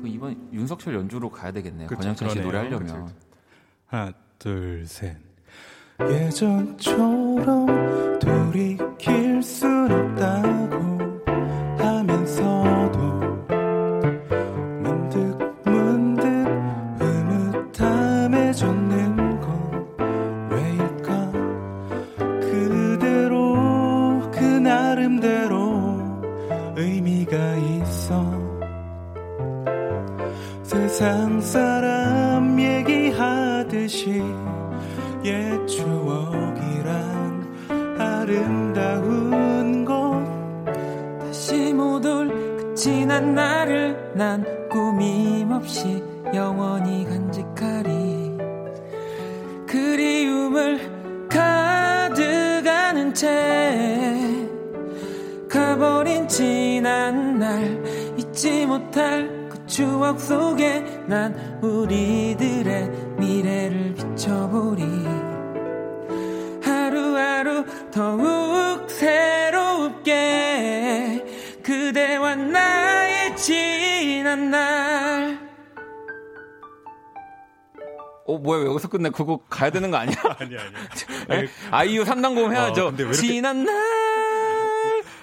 그 0.00 0.02
이번 0.06 0.36
윤석철 0.52 0.94
연주로 0.94 1.30
가야 1.30 1.52
되겠네요. 1.52 1.88
그쵸, 1.88 2.00
권영찬 2.00 2.28
씨 2.30 2.40
노래 2.40 2.68
그러네요. 2.68 2.90
하려면. 2.92 3.12
하나 3.86 4.12
둘 4.38 4.84
셋. 4.86 5.16
예전처럼 6.00 7.66
돌이킬 8.18 9.42
순 9.42 9.90
없다 9.90 10.45
난 44.16 44.42
꾸밈 44.70 45.52
없이 45.52 46.02
영원히 46.32 47.04
간직하리. 47.04 48.38
그리움을 49.66 51.28
가득하는 51.28 53.12
채 53.12 53.28
가버린 55.50 56.26
지난 56.28 57.38
날 57.38 57.84
잊지 58.16 58.64
못할 58.64 59.48
그 59.50 59.66
추억 59.66 60.18
속에 60.18 61.02
난 61.06 61.34
우리들 61.62 62.45
어 78.36 78.38
뭐야 78.38 78.60
왜 78.62 78.66
여기서 78.66 78.88
끝내? 78.88 79.10
그거 79.10 79.40
가야 79.48 79.70
되는 79.70 79.90
거 79.90 79.96
아니야? 79.96 80.16
아니 80.38 80.56
아니. 80.56 80.70
네? 81.28 81.48
아이유 81.70 82.04
3단고음 82.04 82.52
해야죠. 82.52 82.88
아, 82.88 82.90
왜 82.90 82.96
이렇게- 82.98 83.12
지난 83.14 83.64
날. 83.64 83.74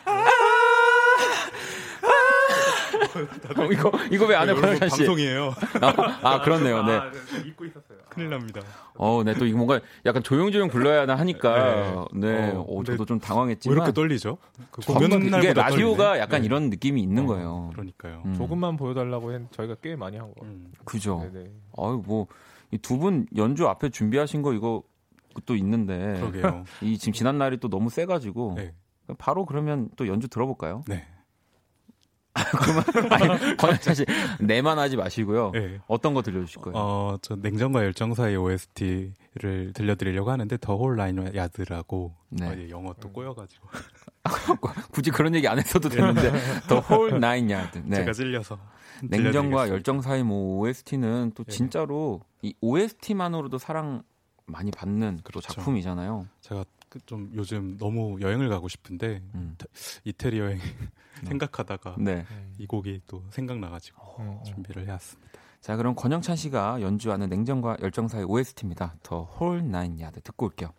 아, 0.05 0.11
아. 0.11 0.23
어, 3.61 3.65
이거 3.71 3.91
이거 4.11 4.25
왜 4.25 4.35
안 4.35 4.49
해, 4.49 4.53
권영찬 4.53 4.89
씨? 4.89 4.97
방송이에요. 4.97 5.53
아, 5.81 6.19
아, 6.23 6.41
그렇네요. 6.41 6.83
네. 6.83 6.99
잊고 7.45 7.65
있었어요. 7.65 7.99
큰일 8.09 8.29
납니다. 8.29 8.61
어, 8.95 9.21
네. 9.23 9.33
또 9.35 9.45
이거 9.45 9.57
뭔가 9.57 9.79
약간 10.05 10.23
조용조용 10.23 10.69
불러야 10.69 11.01
하나 11.01 11.15
하니까 11.15 12.07
네. 12.13 12.51
어, 12.51 12.61
어, 12.61 12.75
근데 12.75 12.91
저도 12.93 13.05
좀왜 13.05 13.19
당황했지만 13.21 13.75
이렇게 13.77 13.91
떨리죠? 13.91 14.37
그 14.71 14.81
공연 14.81 15.11
이게 15.21 15.29
날보다 15.29 15.61
라디오가 15.69 16.03
떨리네. 16.05 16.19
약간 16.21 16.41
네. 16.41 16.45
이런 16.45 16.69
느낌이 16.69 17.01
있는 17.01 17.23
어, 17.23 17.27
거예요. 17.27 17.69
그러니까요. 17.73 18.21
음, 18.25 18.35
조금만 18.35 18.77
보여달라고 18.77 19.33
했 19.33 19.41
저희가 19.51 19.75
꽤 19.81 19.95
많이 19.95 20.17
한 20.17 20.27
거. 20.33 20.41
음. 20.43 20.71
그죠. 20.85 21.27
네네. 21.33 21.45
아유 21.77 22.01
뭐 22.05 22.27
두 22.77 22.97
분 22.97 23.25
연주 23.35 23.67
앞에 23.67 23.89
준비하신 23.89 24.41
거 24.41 24.53
이거 24.53 24.83
또 25.45 25.55
있는데 25.55 26.13
그러게요. 26.19 26.63
이 26.81 26.97
지금 26.97 27.13
지난 27.13 27.37
날이 27.37 27.57
또 27.57 27.67
너무 27.69 27.89
세가지고 27.89 28.53
네. 28.57 28.73
바로 29.17 29.45
그러면 29.45 29.89
또 29.97 30.07
연주 30.07 30.27
들어볼까요? 30.27 30.83
네. 30.87 31.05
그러면 32.33 32.83
아니 33.61 33.95
씨 33.95 34.05
내만 34.39 34.79
하지 34.79 34.97
마시고요. 34.97 35.51
네. 35.51 35.79
어떤 35.87 36.13
거 36.15 36.21
들려주실 36.23 36.61
거예요? 36.61 36.75
어, 36.77 37.17
저 37.21 37.35
냉정과 37.35 37.83
열정 37.83 38.13
사이 38.15 38.35
OST를 38.35 39.73
들려드리려고 39.73 40.31
하는데 40.31 40.57
더 40.57 40.75
홀 40.77 40.95
라인 40.97 41.35
야드라고 41.35 42.15
네. 42.29 42.47
어, 42.47 42.55
예, 42.57 42.69
영어 42.69 42.93
또 42.99 43.11
꼬여가지고 43.11 43.67
굳이 44.91 45.11
그런 45.11 45.35
얘기 45.35 45.47
안 45.47 45.59
했어도 45.59 45.89
되는데 45.89 46.31
Whole 46.71 47.15
Nine 47.17 47.51
Yard. 47.53 47.81
네. 47.85 47.97
제가 47.97 48.13
찔려서 48.13 48.57
냉정과. 49.03 49.69
열정 49.69 50.01
사이 50.01 50.23
뭐 50.23 50.59
OST는 50.59 51.31
또 51.35 51.43
네. 51.43 51.51
진짜로 51.51 52.21
이 52.41 52.53
OST만으로도 52.61 53.57
사랑 53.57 54.03
많이 54.45 54.71
받는 54.71 55.17
또 55.17 55.23
그렇죠. 55.23 55.53
작품이잖아요. 55.53 56.27
제가 56.41 56.65
그좀 56.89 57.31
요즘 57.35 57.77
너무 57.77 58.19
여행을 58.21 58.49
가고 58.49 58.67
싶은데 58.67 59.21
음. 59.33 59.57
이태리 60.03 60.37
여행 60.39 60.59
생각하다가 61.23 61.95
네. 61.97 62.25
음. 62.29 62.53
이 62.57 62.67
곡이 62.67 63.01
또 63.07 63.23
생각나가지고 63.31 64.01
음, 64.19 64.27
음. 64.39 64.43
준비를 64.43 64.85
해왔습니다. 64.87 65.31
자, 65.61 65.77
그럼 65.77 65.95
권영찬 65.95 66.35
씨가 66.35 66.81
연주하는 66.81 67.29
냉정과 67.29 67.77
열정 67.81 68.07
사이 68.09 68.23
OST입니다. 68.23 68.95
더 69.01 69.23
홀 69.39 69.69
나인 69.71 69.99
야드 69.99 70.21
듣고 70.21 70.47
올게요. 70.47 70.73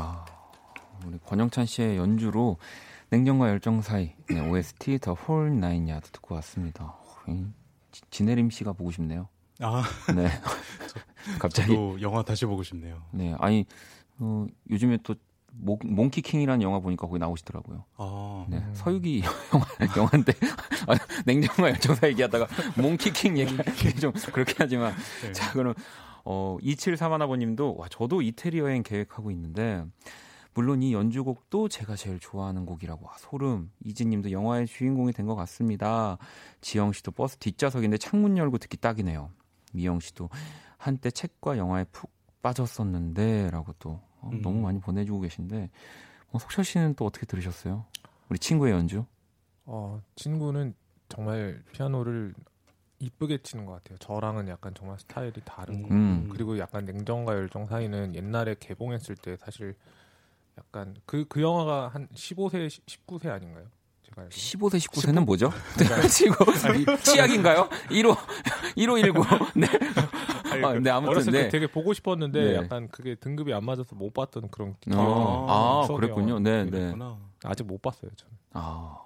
야, 0.00 0.24
우리 1.06 1.18
권영찬 1.18 1.66
씨의 1.66 1.96
연주로 1.96 2.56
냉정과 3.10 3.48
열정 3.48 3.82
사이 3.82 4.14
네, 4.28 4.40
OST 4.40 4.98
더 5.00 5.14
홀 5.14 5.58
나인 5.58 5.88
야드 5.88 6.10
듣고 6.10 6.34
왔습니다. 6.36 6.84
어, 6.84 7.04
이 7.28 7.44
지- 7.90 8.02
진혜림 8.10 8.50
씨가 8.50 8.72
보고 8.72 8.90
싶네요. 8.90 9.28
아, 9.60 9.82
네. 10.14 10.28
갑자기 11.38 11.74
또 11.74 12.00
영화 12.00 12.22
다시 12.22 12.46
보고 12.46 12.62
싶네요. 12.62 13.02
네, 13.10 13.34
아니 13.38 13.66
어, 14.18 14.46
요즘에 14.70 14.98
또 15.02 15.14
모, 15.52 15.78
몽키킹이라는 15.84 16.62
영화 16.62 16.78
보니까 16.78 17.06
거기 17.08 17.18
나오시더라고요. 17.18 17.84
아, 17.96 18.46
네, 18.48 18.58
음. 18.58 18.70
서유기 18.74 19.22
영화 19.52 19.66
영화인데 19.96 20.32
아, 20.86 20.94
냉정과 21.26 21.70
열정사 21.70 22.08
얘기하다가 22.08 22.46
몽키킹 22.80 23.36
얘기 23.38 23.56
좀 24.00 24.12
그렇게 24.32 24.54
하지만 24.56 24.94
네. 25.22 25.32
자 25.32 25.50
그럼 25.52 25.74
어 26.24 26.56
2731아버님도 26.62 27.76
와 27.76 27.88
저도 27.88 28.22
이태리 28.22 28.58
여행 28.58 28.82
계획하고 28.82 29.30
있는데 29.30 29.84
물론 30.54 30.82
이 30.82 30.92
연주곡도 30.92 31.68
제가 31.68 31.94
제일 31.96 32.18
좋아하는 32.18 32.66
곡이라고 32.66 33.06
와, 33.06 33.14
소름 33.18 33.70
이지님도 33.84 34.32
영화의 34.32 34.66
주인공이 34.66 35.12
된 35.12 35.26
것 35.26 35.36
같습니다. 35.36 36.18
지영 36.60 36.92
씨도 36.92 37.12
버스 37.12 37.36
뒷좌석인데 37.38 37.98
창문 37.98 38.36
열고 38.36 38.58
듣기 38.58 38.76
딱이네요. 38.78 39.30
미영 39.72 40.00
씨도 40.00 40.28
한때 40.76 41.10
책과 41.10 41.56
영화에 41.56 41.84
푹 41.92 42.10
빠졌었는데라고 42.42 43.74
또 43.78 44.00
어, 44.20 44.30
음. 44.32 44.42
너무 44.42 44.60
많이 44.60 44.80
보내주고 44.80 45.20
계신데 45.20 45.70
어, 46.32 46.38
석철 46.38 46.64
씨는 46.64 46.94
또 46.94 47.06
어떻게 47.06 47.26
들으셨어요? 47.26 47.84
우리 48.28 48.38
친구의 48.38 48.72
연주? 48.72 49.04
어, 49.66 50.00
친구는 50.16 50.74
정말 51.08 51.62
피아노를 51.72 52.34
이쁘게 53.00 53.38
치는 53.38 53.64
것 53.64 53.72
같아요. 53.72 53.98
저랑은 53.98 54.48
약간 54.48 54.74
정말 54.74 54.98
스타일이 54.98 55.32
다른 55.44 55.82
거. 55.82 55.88
음. 55.90 56.28
그리고 56.30 56.58
약간 56.58 56.84
냉정과 56.84 57.34
열정 57.34 57.66
사이는 57.66 58.14
옛날에 58.14 58.54
개봉했을 58.60 59.16
때 59.16 59.36
사실 59.36 59.74
약간 60.58 60.94
그 61.06 61.24
그 61.28 61.40
영화가 61.42 61.88
한 61.88 62.06
15세 62.14 62.68
19세 62.86 63.28
아닌가요? 63.30 63.64
제가 64.02 64.22
알기로. 64.22 64.30
15세, 64.30 64.86
19세는 64.86 65.24
뭐죠? 65.24 65.50
치고 66.10 66.96
치약인가요? 67.02 67.68
15 67.90 68.16
1519. 68.76 69.22
네. 69.56 69.66
아, 70.62 70.74
네, 70.74 70.90
아무튼 70.90 71.08
어렸을 71.08 71.32
네. 71.32 71.44
때 71.44 71.48
되게 71.48 71.66
보고 71.66 71.94
싶었는데 71.94 72.44
네. 72.44 72.54
약간 72.56 72.88
그게 72.88 73.14
등급이 73.14 73.54
안 73.54 73.64
맞아서 73.64 73.94
못 73.94 74.12
봤던 74.12 74.50
그런 74.50 74.74
기억이 74.80 74.98
어, 75.00 75.46
아, 75.48 75.86
추억이 75.86 76.00
그랬군요. 76.02 76.38
네, 76.40 76.64
네. 76.64 76.92
아직 77.44 77.64
못 77.64 77.80
봤어요, 77.80 78.10
저는. 78.14 78.34
아, 78.52 78.98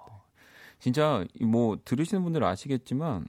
진짜 0.79 1.23
뭐 1.39 1.77
들으시는 1.85 2.23
분들은 2.23 2.45
아시겠지만 2.45 3.27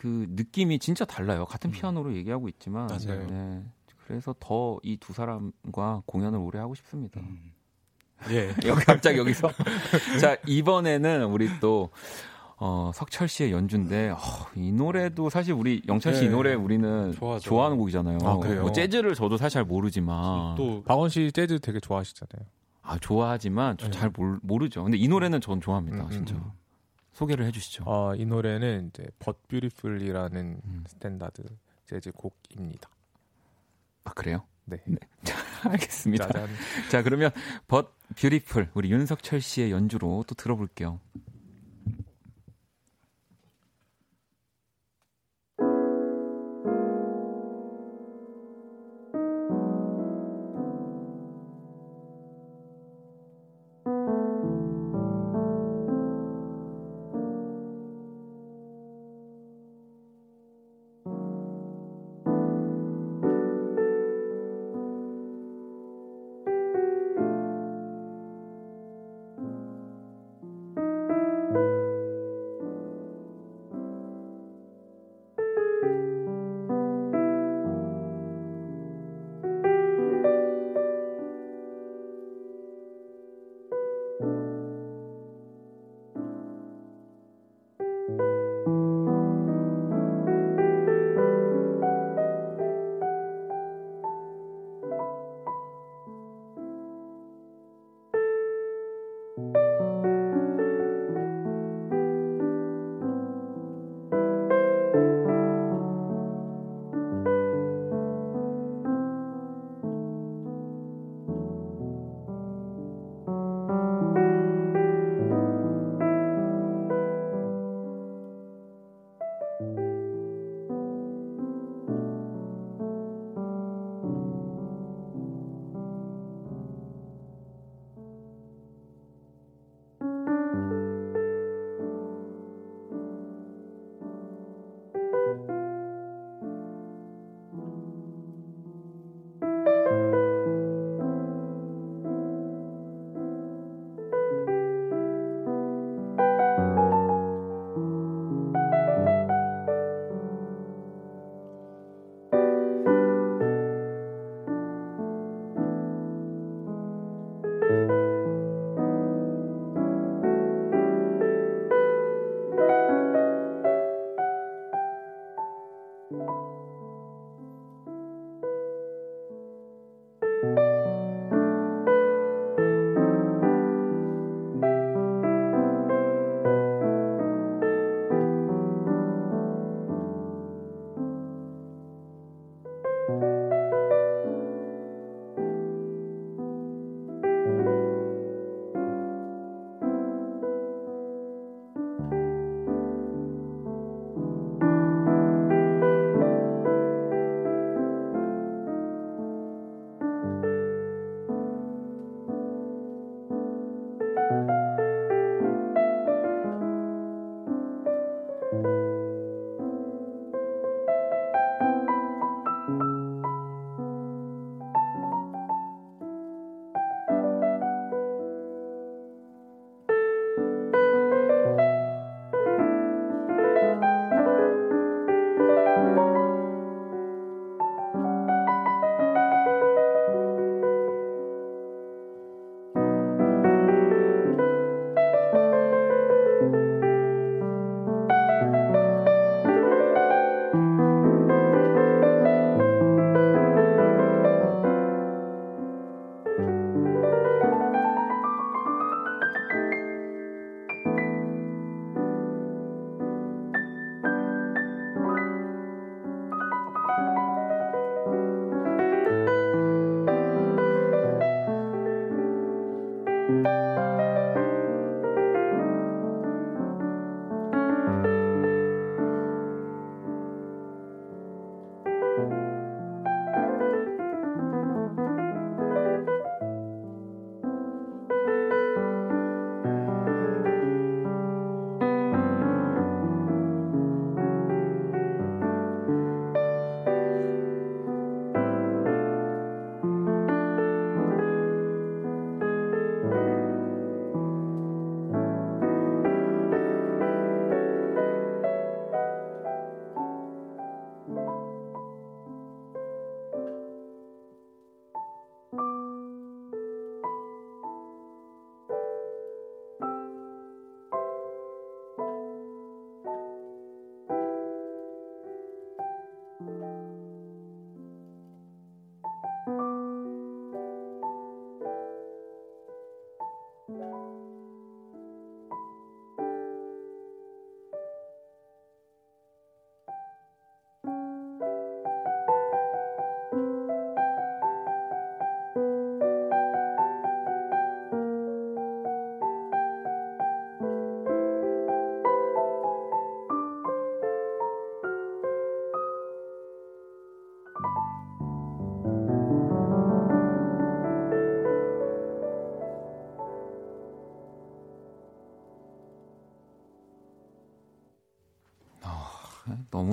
그 0.00 0.26
느낌이 0.30 0.78
진짜 0.78 1.04
달라요. 1.04 1.44
같은 1.46 1.72
피아노로 1.72 2.14
얘기하고 2.14 2.48
있지만, 2.48 2.86
맞아요. 2.86 3.26
네. 3.26 3.62
그래서 4.06 4.32
더 4.38 4.78
이 4.84 4.96
두 4.98 5.12
사람과 5.12 6.02
공연을 6.06 6.38
오래 6.38 6.58
하고 6.60 6.74
싶습니다. 6.76 7.20
음. 7.20 7.52
예. 8.30 8.48
여기 8.66 8.84
갑자기 8.84 9.18
여기서 9.18 9.48
자 10.20 10.36
이번에는 10.46 11.24
우리 11.26 11.48
또 11.60 11.90
어, 12.56 12.90
석철 12.94 13.28
씨의 13.28 13.52
연주인데 13.52 14.10
어, 14.10 14.16
이 14.56 14.72
노래도 14.72 15.30
사실 15.30 15.52
우리 15.54 15.82
영철 15.86 16.14
씨이 16.14 16.26
네. 16.26 16.30
노래 16.30 16.54
우리는 16.54 17.12
좋아하죠. 17.12 17.48
좋아하는 17.48 17.76
곡이잖아요. 17.76 18.18
아, 18.24 18.36
그래요? 18.38 18.62
뭐 18.62 18.72
재즈를 18.72 19.14
저도 19.14 19.36
사실 19.36 19.54
잘 19.54 19.64
모르지만 19.64 20.54
또 20.56 20.82
박원 20.84 21.10
씨 21.10 21.30
재즈 21.32 21.58
되게 21.60 21.78
좋아하시잖아요. 21.80 22.48
아 22.82 22.98
좋아하지만 22.98 23.76
저 23.78 23.86
네. 23.86 23.90
잘 23.92 24.10
모르죠. 24.42 24.82
근데 24.84 24.96
이 24.96 25.06
노래는 25.08 25.40
전 25.40 25.60
좋아합니다, 25.60 26.04
음, 26.04 26.10
진짜. 26.10 26.34
음, 26.34 26.40
음. 26.44 26.50
소개를 27.18 27.46
해주시죠. 27.46 27.82
어, 27.84 28.14
이 28.14 28.24
노래는 28.24 28.88
이제 28.88 29.04
But 29.18 29.48
Beautiful이라는 29.48 30.60
음. 30.64 30.84
스탠다드 30.86 31.42
재즈 31.86 32.12
곡입니다. 32.12 32.88
아 34.04 34.12
그래요? 34.12 34.44
네. 34.64 34.78
알겠습니다. 35.64 36.28
짜잔. 36.28 36.48
자 36.90 37.02
그러면 37.02 37.32
But 37.66 37.96
Beautiful 38.14 38.70
우리 38.74 38.92
윤석철 38.92 39.40
씨의 39.40 39.72
연주로 39.72 40.24
또 40.28 40.36
들어볼게요. 40.36 41.00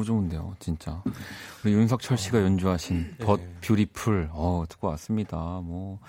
좋은데요, 0.06 0.56
진짜. 0.60 1.04
우리 1.64 1.74
윤석철 1.74 2.18
씨가 2.18 2.42
연주하신 2.42 3.16
벗 3.20 3.40
예. 3.42 3.54
뷰티풀 3.62 4.30
어 4.32 4.64
듣고 4.70 4.88
왔습니다. 4.90 5.38
뭐 5.64 6.00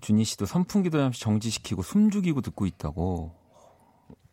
준희 0.00 0.24
씨도 0.24 0.46
선풍기도 0.46 0.98
잠시 0.98 1.20
정지시키고 1.20 1.82
숨 1.82 2.10
죽이고 2.10 2.40
듣고 2.42 2.66
있다고. 2.66 3.34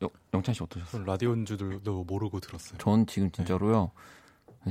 영, 0.02 0.10
영찬 0.34 0.54
씨 0.54 0.64
어떠셨어요? 0.64 1.04
전 1.04 1.06
라디오 1.06 1.32
연주들도 1.32 2.04
모르고 2.04 2.40
들었어요. 2.40 2.78
전 2.80 3.06
지금 3.08 3.32
진짜로요 3.32 3.92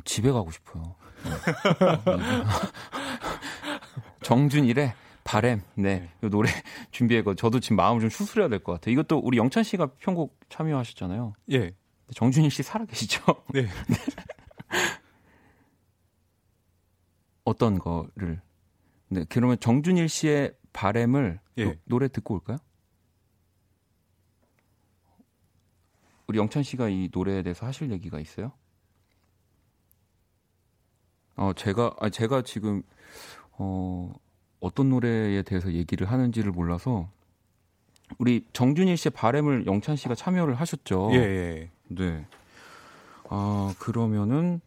집에 0.04 0.30
가고 0.30 0.50
싶어요. 0.50 0.94
정준일의 4.22 4.94
바램, 5.24 5.62
네, 5.74 6.08
이 6.22 6.28
노래 6.28 6.48
준비해고 6.92 7.34
저도 7.34 7.58
지금 7.60 7.76
마음을 7.76 8.00
좀 8.00 8.10
추스려야 8.10 8.48
될 8.48 8.60
것 8.60 8.72
같아요. 8.74 8.92
이것도 8.92 9.18
우리 9.18 9.38
영찬 9.38 9.64
씨가 9.64 9.88
편곡 9.98 10.38
참여하셨잖아요. 10.48 11.34
예. 11.52 11.72
정준일 12.14 12.52
씨 12.52 12.62
살아 12.62 12.84
계시죠? 12.84 13.20
네. 13.52 13.66
어떤 17.46 17.78
거를? 17.78 18.42
네, 19.08 19.24
그러면 19.28 19.58
정준일 19.58 20.08
씨의 20.08 20.52
바램을 20.72 21.40
예. 21.58 21.64
노, 21.64 21.74
노래 21.84 22.08
듣고 22.08 22.34
올까요? 22.34 22.58
우리 26.26 26.38
영찬 26.38 26.64
씨가 26.64 26.88
이 26.88 27.08
노래에 27.12 27.42
대해서 27.42 27.64
하실 27.64 27.90
얘기가 27.92 28.18
있어요? 28.18 28.52
어, 31.36 31.52
제가, 31.54 31.94
아, 32.00 32.10
제가 32.10 32.42
지금, 32.42 32.82
어, 33.52 34.12
어떤 34.58 34.90
노래에 34.90 35.42
대해서 35.42 35.72
얘기를 35.72 36.10
하는지를 36.10 36.50
몰라서, 36.50 37.08
우리 38.18 38.44
정준일 38.52 38.96
씨의 38.96 39.12
바램을 39.12 39.66
영찬 39.66 39.94
씨가 39.94 40.16
참여를 40.16 40.56
하셨죠? 40.56 41.10
예, 41.12 41.18
예. 41.18 41.70
네. 41.88 42.26
아, 43.28 43.72
그러면은, 43.78 44.60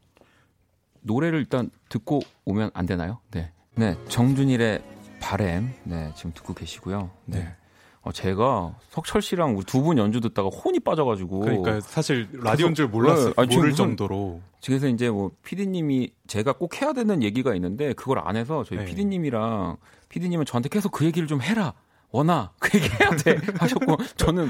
노래를 1.02 1.40
일단 1.40 1.70
듣고 1.90 2.22
오면 2.46 2.72
안 2.74 2.86
되나요? 2.86 3.20
네. 3.32 3.52
네. 3.76 3.98
정준일의 4.10 4.82
바램. 5.20 5.74
네. 5.84 6.12
지금 6.16 6.32
듣고 6.34 6.54
계시고요. 6.54 7.10
네. 7.26 7.40
네. 7.40 7.56
어, 8.02 8.12
제가 8.14 8.76
석철 8.90 9.22
씨랑 9.22 9.58
우리 9.58 9.66
두 9.66 9.82
분 9.84 9.98
연주 9.98 10.22
듣다가 10.22 10.48
혼이 10.50 10.80
빠져가지고. 10.80 11.40
그러니까 11.42 11.82
사실 11.82 12.28
라디오인 12.32 12.74
줄 12.74 12.88
몰랐어요. 12.88 13.34
네, 13.34 13.56
모를 13.56 13.74
정도로. 13.74 14.42
그래서 14.66 14.88
이제 14.88 15.10
뭐 15.10 15.32
PD님이 15.44 16.14
제가 16.28 16.54
꼭 16.54 16.82
해야 16.82 16.94
되는 16.94 17.22
얘기가 17.24 17.54
있는데 17.56 17.94
그걸 17.94 18.20
안 18.20 18.36
해서 18.38 18.64
저희 18.64 18.80
네. 18.80 18.86
PD님이랑 18.86 19.78
PD님은 20.10 20.46
저한테 20.46 20.70
계속 20.70 20.92
그 20.92 21.06
얘기를 21.06 21.28
좀 21.28 21.42
해라. 21.42 21.74
원아 22.12 22.52
그 22.60 22.78
얘기 22.80 22.90
해야 23.00 23.12
돼 23.12 23.38
하셨고 23.60 23.98
저는 24.16 24.50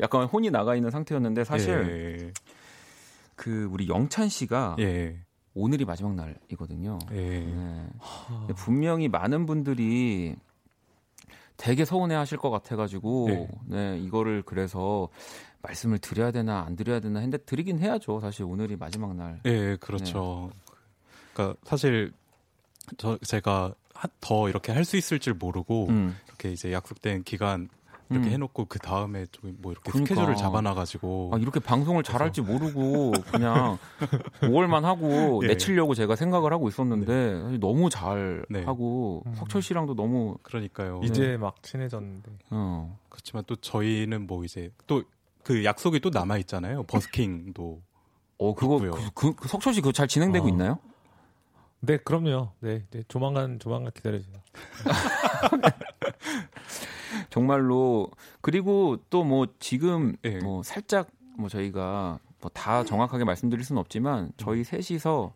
약간 0.00 0.26
혼이 0.26 0.50
나가 0.50 0.76
있는 0.76 0.90
상태였는데 0.92 1.42
사실 1.44 2.32
그 3.34 3.68
우리 3.72 3.88
영찬 3.88 4.28
씨가 4.28 4.76
예. 4.78 5.16
예. 5.56 5.60
오늘이 5.60 5.84
마지막 5.84 6.14
날이거든요. 6.14 6.98
예. 7.12 7.14
네. 7.40 7.86
근데 8.28 8.54
분명히 8.54 9.08
많은 9.08 9.46
분들이 9.46 10.34
되게 11.56 11.84
서운해 11.84 12.14
하실 12.16 12.36
것 12.38 12.50
같아가지고, 12.50 13.26
네. 13.28 13.48
네, 13.66 13.98
이거를 13.98 14.42
그래서 14.42 15.08
말씀을 15.62 15.98
드려야 15.98 16.30
되나 16.32 16.62
안 16.62 16.74
드려야 16.76 17.00
되나 17.00 17.20
했는데 17.20 17.38
드리긴 17.44 17.78
해야죠. 17.78 18.20
사실 18.20 18.44
오늘이 18.44 18.76
마지막 18.76 19.14
날. 19.14 19.40
예, 19.46 19.76
그렇죠. 19.80 20.50
그러니까 21.32 21.58
사실 21.64 22.12
저 22.98 23.16
제가 23.18 23.74
하- 23.94 24.08
더 24.20 24.48
이렇게 24.48 24.72
할 24.72 24.84
수 24.84 24.96
있을 24.96 25.20
줄 25.20 25.34
모르고 25.34 25.86
음. 25.88 26.16
이렇게 26.26 26.50
이제 26.52 26.72
약속된 26.72 27.22
기간 27.22 27.68
이렇게 28.10 28.28
음. 28.28 28.32
해놓고 28.32 28.66
그 28.66 28.78
다음에 28.78 29.26
좀뭐 29.32 29.72
이렇게 29.72 29.90
그러니까. 29.90 30.14
스케줄을 30.14 30.36
잡아놔가지고 30.36 31.30
아, 31.34 31.38
이렇게 31.38 31.60
방송을 31.60 32.02
잘할지 32.02 32.42
모르고 32.42 33.12
그냥 33.30 33.78
5월만 34.42 34.82
하고 34.82 35.42
예. 35.44 35.48
내치려고 35.48 35.94
제가 35.94 36.16
생각을 36.16 36.52
하고 36.52 36.68
있었는데 36.68 37.40
사실 37.40 37.60
너무 37.60 37.88
잘 37.90 38.44
네. 38.50 38.64
하고 38.64 39.22
음. 39.26 39.34
석철 39.34 39.62
씨랑도 39.62 39.94
너무 39.94 40.36
그러니까요. 40.42 41.00
이제 41.04 41.36
막 41.36 41.62
친해졌는데. 41.62 42.30
어, 42.50 42.98
그렇지만 43.08 43.44
또 43.46 43.56
저희는 43.56 44.26
뭐 44.26 44.44
이제 44.44 44.70
또 44.86 45.02
그 45.44 45.64
약속이 45.64 46.00
또 46.00 46.10
남아 46.10 46.38
있잖아요. 46.38 46.82
버스킹도 46.84 47.82
어 48.38 48.54
그거. 48.54 48.78
그, 48.78 49.10
그, 49.14 49.34
그 49.34 49.46
석철 49.46 49.74
씨 49.74 49.80
그거 49.80 49.92
잘 49.92 50.08
진행되고 50.08 50.46
어. 50.46 50.48
있나요? 50.48 50.78
네, 51.80 51.98
그럼요. 51.98 52.52
네, 52.60 52.84
네 52.90 53.02
조만간 53.06 53.58
조만간 53.60 53.92
기다려주세요. 53.92 54.40
정말로 57.30 58.10
그리고 58.40 58.96
또 59.10 59.24
뭐 59.24 59.46
지금 59.58 60.16
예. 60.24 60.38
뭐 60.38 60.62
살짝 60.62 61.08
뭐 61.38 61.48
저희가 61.48 62.18
뭐 62.40 62.50
다 62.52 62.84
정확하게 62.84 63.24
말씀드릴 63.24 63.64
수는 63.64 63.80
없지만 63.80 64.30
저희 64.36 64.64
셋이서 64.64 65.32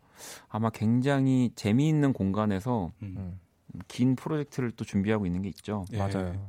아마 0.49 0.69
굉장히 0.71 1.51
재미있는 1.55 2.13
공간에서 2.13 2.91
음. 3.03 3.15
음, 3.17 3.41
긴 3.89 4.15
프로젝트를 4.17 4.71
또 4.73 4.85
준비하고 4.85 5.25
있는 5.27 5.41
게 5.43 5.49
있죠. 5.49 5.85
예. 5.93 5.99
맞아요. 5.99 6.33
네. 6.33 6.41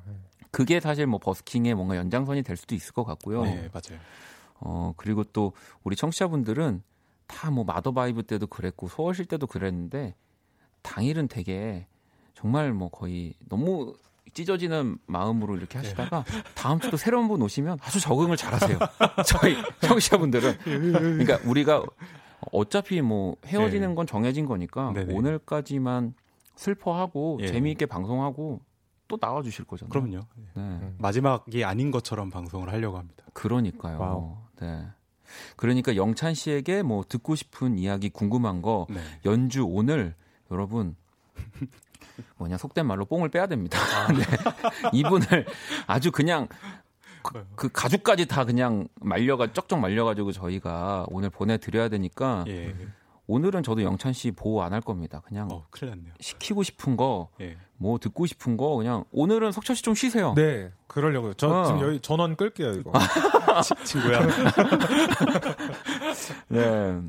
그게 0.52 0.80
사실 0.80 1.06
뭐 1.08 1.20
버스킹의 1.20 1.76
뭔가 1.76 1.96
연장선이 1.96 2.42
될 2.44 2.58
수도 2.58 2.76
있을 2.76 2.92
것 2.94 3.04
같고요. 3.04 3.46
예, 3.46 3.70
맞아요. 3.72 4.02
어 4.60 4.94
그리고 4.98 5.24
또 5.24 5.54
우리 5.84 5.96
청취자분들은 5.96 6.82
다 7.28 7.52
뭐 7.52 7.64
Mother 7.64 7.92
Vibe 7.94 8.24
때도 8.24 8.48
그랬고 8.48 8.88
소월실 8.88 9.26
때도 9.26 9.46
그랬는데 9.48 10.16
당일은 10.82 11.28
되게 11.28 11.86
정말 12.34 12.74
뭐 12.74 12.90
거의 12.90 13.34
너무 13.48 13.94
찢어지는 14.34 14.98
마음으로 15.06 15.58
이렇게 15.58 15.78
하시다가 15.78 16.26
다음 16.56 16.80
주도 16.80 16.98
새로운 16.98 17.28
분 17.28 17.42
오시면 17.42 17.80
아주 17.82 18.00
적응을 18.00 18.38
잘하세요. 18.38 18.78
저희 19.26 19.56
청취자분들은 19.82 20.58
그러니까 20.60 21.40
우리가 21.46 21.84
어차피 22.52 23.02
뭐 23.02 23.36
헤어지는 23.46 23.90
네. 23.90 23.96
건 23.96 24.08
정해진 24.08 24.46
거니까 24.46 24.92
네네. 24.94 25.14
오늘까지만 25.14 26.14
슬퍼하고 26.56 27.40
예. 27.42 27.48
재미있게 27.48 27.86
방송하고 27.86 28.62
또 29.08 29.18
나와 29.18 29.42
주실 29.42 29.66
거잖아요. 29.66 29.90
그럼요. 29.90 30.26
네. 30.56 30.94
마지막이 30.98 31.64
아닌 31.66 31.92
것처럼 31.92 32.30
방송을 32.30 32.70
하려고 32.70 32.98
합니다. 32.98 33.24
그러니까요. 33.34 34.00
Wow. 34.00 34.38
네. 34.62 34.86
그러니까 35.56 35.96
영찬 35.96 36.34
씨에게 36.34 36.82
뭐 36.84 37.04
듣고 37.08 37.36
싶은 37.36 37.78
이야기 37.78 38.10
궁금한 38.10 38.62
거 38.62 38.88
네. 38.90 39.00
연주 39.26 39.64
오늘 39.66 40.16
여러분 40.52 40.96
뭐냐 42.38 42.58
속된 42.58 42.86
말로 42.86 43.06
뽕을 43.06 43.30
빼야 43.30 43.48
됩니다. 43.48 43.78
네. 44.14 44.24
이분을 44.94 45.46
아주 45.88 46.12
그냥 46.12 46.48
그, 47.22 47.46
그 47.56 47.70
가죽까지 47.70 48.28
다 48.28 48.46
그냥 48.46 48.88
말려가 49.02 49.52
쩍쩍 49.54 49.80
말려가지고 49.80 50.32
저희가 50.32 51.06
오늘 51.10 51.30
보내드려야 51.30 51.90
되니까 51.90 52.46
예. 52.48 52.74
오늘은 53.28 53.62
저도 53.62 53.84
영찬 53.84 54.14
씨 54.14 54.32
보호 54.32 54.64
안 54.64 54.74
할 54.74 54.82
겁니다. 54.82 55.22
그냥 55.26 55.48
어, 55.52 55.66
큰일 55.70 55.92
났네요. 55.92 56.14
시키고 56.20 56.64
싶은 56.64 56.98
거, 56.98 57.30
예. 57.42 57.58
뭐 57.78 58.00
듣고 58.00 58.26
싶은 58.26 58.58
거 58.58 58.76
그냥 58.78 59.04
오늘은 59.12 59.52
석철 59.52 59.76
씨 59.76 59.84
좀 59.84 59.94
쉬세요. 59.94 60.34
네, 60.36 60.72
그러려고요. 60.88 61.34
저 61.36 61.48
어. 61.50 61.66
지금 61.66 61.82
여기 61.82 62.00
전원 62.00 62.36
끌게요 62.36 62.72
이거. 62.72 62.92
친구야. 63.86 64.22
네. 66.50 67.02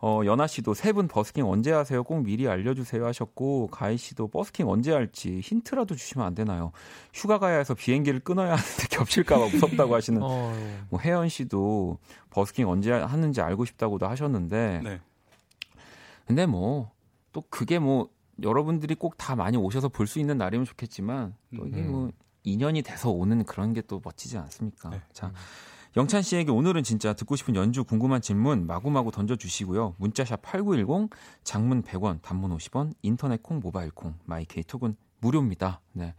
어, 0.00 0.20
연아 0.24 0.46
씨도 0.46 0.74
세 0.74 0.92
분 0.92 1.08
버스킹 1.08 1.46
언제 1.48 1.72
하세요? 1.72 2.02
꼭 2.04 2.22
미리 2.22 2.48
알려주세요 2.48 3.04
하셨고, 3.06 3.68
가희 3.68 3.96
씨도 3.96 4.28
버스킹 4.28 4.68
언제 4.68 4.92
할지 4.92 5.40
힌트라도 5.40 5.94
주시면 5.96 6.26
안 6.26 6.34
되나요? 6.34 6.72
휴가 7.12 7.38
가야 7.38 7.58
해서 7.58 7.74
비행기를 7.74 8.20
끊어야 8.20 8.52
하는데 8.52 8.86
겹칠까봐 8.90 9.46
무섭다고 9.48 9.94
하시는, 9.94 10.20
어, 10.22 10.52
뭐, 10.90 11.00
혜연 11.00 11.28
씨도 11.28 11.98
버스킹 12.30 12.68
언제 12.68 12.92
하는지 12.92 13.40
알고 13.40 13.64
싶다고도 13.64 14.06
하셨는데, 14.06 14.80
네. 14.84 15.00
근데 16.26 16.46
뭐, 16.46 16.90
또 17.32 17.42
그게 17.50 17.78
뭐, 17.78 18.08
여러분들이 18.42 18.94
꼭 18.94 19.14
다 19.16 19.36
많이 19.36 19.56
오셔서 19.56 19.88
볼 19.88 20.06
수 20.06 20.18
있는 20.18 20.38
날이면 20.38 20.64
좋겠지만, 20.66 21.34
또 21.56 21.66
이게 21.66 21.80
음. 21.82 21.92
뭐, 21.92 22.10
인연이 22.42 22.82
돼서 22.82 23.10
오는 23.10 23.42
그런 23.44 23.72
게 23.72 23.80
또 23.82 24.00
멋지지 24.04 24.36
않습니까? 24.38 24.90
네. 24.90 25.00
자, 25.12 25.32
영찬 25.96 26.22
씨에게 26.22 26.50
오늘은 26.50 26.82
진짜 26.82 27.12
듣고 27.12 27.36
싶은 27.36 27.54
연주 27.54 27.84
궁금한 27.84 28.20
질문 28.20 28.66
마구마구 28.66 29.12
던져주시고요. 29.12 29.94
문자샵 29.98 30.42
8910, 30.42 31.10
장문 31.44 31.82
100원, 31.82 32.20
단문 32.20 32.56
50원, 32.56 32.94
인터넷 33.02 33.42
콩, 33.42 33.60
모바일 33.60 33.90
콩, 33.92 34.14
My 34.24 34.44
K 34.44 34.64
톡은 34.64 34.96
무료입니다. 35.20 35.80
네. 35.92 36.14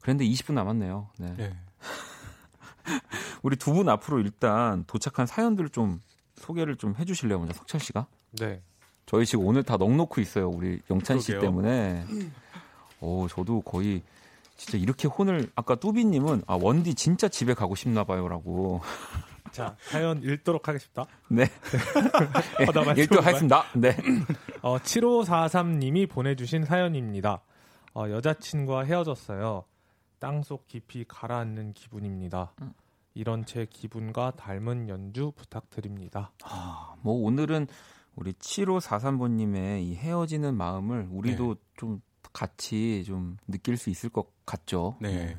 그런데 0.00 0.24
20분 0.24 0.54
남았네요. 0.54 1.10
네. 1.18 1.34
예. 1.40 1.56
우리 3.42 3.56
두 3.56 3.74
분 3.74 3.88
앞으로 3.90 4.20
일단 4.20 4.84
도착한 4.86 5.26
사연들을 5.26 5.68
좀 5.70 6.00
소개를 6.36 6.76
좀 6.76 6.94
해주실래요? 6.98 7.38
먼저 7.38 7.52
석철 7.52 7.80
씨가. 7.80 8.06
네. 8.38 8.62
저희 9.04 9.26
지금 9.26 9.44
오늘 9.46 9.62
다 9.62 9.76
넉넉히 9.76 10.22
있어요. 10.22 10.48
우리 10.48 10.80
영찬 10.90 11.20
씨 11.20 11.32
그러게요. 11.32 11.50
때문에. 11.50 12.04
오, 13.00 13.28
저도 13.28 13.60
거의 13.60 14.02
진짜 14.58 14.76
이렇게 14.76 15.08
혼을 15.08 15.50
아까 15.54 15.76
뚜비님은 15.76 16.42
아 16.46 16.58
원디 16.60 16.94
진짜 16.94 17.28
집에 17.28 17.54
가고 17.54 17.74
싶나 17.74 18.04
봐요라고. 18.04 18.82
자 19.52 19.76
사연 19.80 20.22
읽도록 20.22 20.68
하겠습니다. 20.68 21.06
네. 21.28 21.44
어, 22.60 22.92
일도 22.92 23.20
하겠습니다. 23.20 23.64
네. 23.74 23.96
어, 24.60 24.76
7543님이 24.78 26.10
보내주신 26.10 26.64
사연입니다. 26.64 27.40
어, 27.94 28.10
여자친구와 28.10 28.82
헤어졌어요. 28.84 29.64
땅속 30.18 30.66
깊이 30.66 31.04
가라앉는 31.06 31.72
기분입니다. 31.72 32.52
이런 33.14 33.46
제 33.46 33.64
기분과 33.70 34.32
닮은 34.32 34.88
연주 34.88 35.32
부탁드립니다. 35.36 36.32
아, 36.44 36.96
뭐 37.00 37.14
오늘은 37.14 37.68
우리 38.16 38.32
7543번님의 38.32 39.82
이 39.82 39.94
헤어지는 39.94 40.56
마음을 40.56 41.08
우리도 41.10 41.54
네. 41.54 41.60
좀 41.76 42.00
같이 42.38 43.02
좀 43.04 43.36
느낄 43.48 43.76
수 43.76 43.90
있을 43.90 44.10
것 44.10 44.26
같죠. 44.46 44.96
네. 45.00 45.36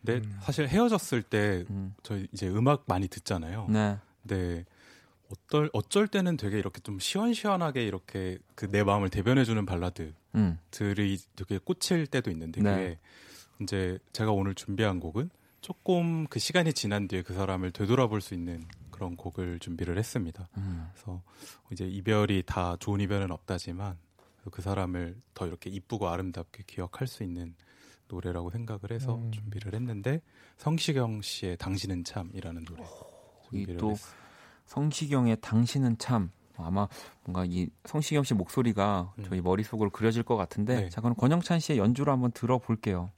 근데 0.00 0.24
음. 0.24 0.38
사실 0.40 0.68
헤어졌을 0.68 1.22
때 1.22 1.64
음. 1.70 1.94
저희 2.04 2.28
이제 2.32 2.48
음악 2.48 2.84
많이 2.86 3.08
듣잖아요. 3.08 3.66
네. 3.68 3.98
네. 4.22 4.64
어떨 5.32 5.68
어쩔 5.72 6.06
때는 6.06 6.36
되게 6.36 6.58
이렇게 6.58 6.80
좀 6.80 7.00
시원시원하게 7.00 7.84
이렇게 7.84 8.38
그 8.54 8.68
내 8.70 8.84
마음을 8.84 9.10
대변해주는 9.10 9.66
발라드들이 9.66 10.14
음. 10.36 10.58
되게 11.34 11.58
꽂힐 11.58 12.06
때도 12.06 12.30
있는데 12.30 12.62
네. 12.62 12.70
그게 12.70 12.98
이제 13.60 13.98
제가 14.12 14.30
오늘 14.30 14.54
준비한 14.54 15.00
곡은 15.00 15.30
조금 15.60 16.28
그 16.28 16.38
시간이 16.38 16.72
지난 16.72 17.08
뒤에 17.08 17.22
그 17.22 17.34
사람을 17.34 17.72
되돌아볼 17.72 18.20
수 18.20 18.34
있는 18.34 18.64
그런 18.92 19.16
곡을 19.16 19.58
준비를 19.58 19.98
했습니다. 19.98 20.48
음. 20.56 20.88
그래서 20.92 21.20
이제 21.72 21.84
이별이 21.84 22.44
다 22.46 22.76
좋은 22.78 23.00
이별은 23.00 23.32
없다지만 23.32 23.96
그 24.50 24.62
사람을 24.62 25.20
더 25.34 25.46
이렇게 25.46 25.70
이쁘고 25.70 26.08
아름답게 26.08 26.64
기억할 26.66 27.06
수 27.06 27.22
있는 27.22 27.54
노래라고 28.08 28.50
생각을 28.50 28.90
해서 28.90 29.16
음. 29.16 29.30
준비를 29.30 29.74
했는데 29.74 30.22
성시경 30.56 31.22
씨의 31.22 31.56
당신은 31.58 32.04
참이라는 32.04 32.64
노래 32.64 32.84
준비를 33.48 33.76
또 33.76 33.90
했어요. 33.92 34.14
성시경의 34.66 35.38
당신은 35.40 35.98
참 35.98 36.30
아마 36.56 36.88
뭔가 37.24 37.44
이 37.46 37.68
성시경 37.84 38.24
씨 38.24 38.34
목소리가 38.34 39.14
음. 39.18 39.24
저희 39.24 39.40
머릿속으로 39.40 39.90
그려질 39.90 40.22
것 40.22 40.36
같은데 40.36 40.82
네. 40.82 40.88
자 40.88 41.00
그럼 41.00 41.14
권영찬 41.16 41.60
씨의 41.60 41.78
연주로 41.78 42.12
한번 42.12 42.32
들어볼게요. 42.32 43.10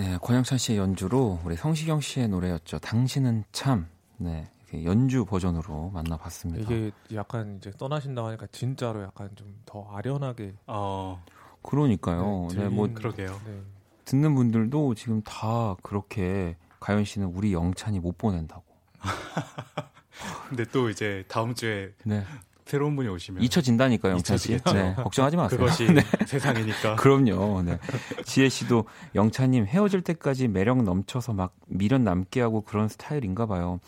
네, 0.00 0.16
권영찬 0.22 0.56
씨의 0.56 0.78
연주로 0.78 1.38
우리 1.44 1.56
성시경 1.56 2.00
씨의 2.00 2.28
노래였죠. 2.28 2.78
당신은 2.78 3.44
참. 3.52 3.86
네, 4.16 4.50
연주 4.84 5.26
버전으로 5.26 5.90
만나봤습니다. 5.90 6.62
이게 6.62 6.90
약간 7.12 7.56
이제 7.58 7.70
떠나신다고 7.76 8.28
하니까 8.28 8.46
진짜로 8.50 9.02
약간 9.02 9.28
좀 9.36 9.50
더 9.66 9.86
아련하게 9.94 10.54
어, 10.66 11.22
그러니까요. 11.62 12.48
네, 12.54 12.68
뭐 12.70 12.86
들리는- 12.88 12.94
그러게요. 12.94 13.40
네. 13.44 13.60
듣는 14.06 14.34
분들도 14.34 14.94
지금 14.94 15.20
다 15.22 15.76
그렇게 15.82 16.56
가연 16.80 17.04
씨는 17.04 17.28
우리 17.28 17.52
영찬이 17.52 18.00
못 18.00 18.16
보낸다고. 18.16 18.64
근데 20.48 20.64
또 20.72 20.88
이제 20.88 21.24
다음 21.28 21.54
주에 21.54 21.92
네, 22.04 22.24
새로운 22.70 22.94
분이 22.94 23.08
오시면 23.08 23.42
잊혀진다니까요, 23.42 24.12
영찬 24.12 24.38
씨. 24.38 24.56
네, 24.72 24.94
걱정하지 24.94 25.36
마세요. 25.36 25.58
그것이 25.58 25.86
네. 25.92 26.02
세상이니까. 26.24 26.94
그럼요. 26.94 27.62
네. 27.62 27.78
지혜 28.24 28.48
씨도 28.48 28.84
영찬님 29.16 29.66
헤어질 29.66 30.02
때까지 30.02 30.46
매력 30.46 30.80
넘쳐서 30.84 31.32
막 31.32 31.56
미련 31.66 32.04
남게 32.04 32.40
하고 32.40 32.60
그런 32.60 32.86
스타일인가 32.86 33.46
봐요. 33.46 33.80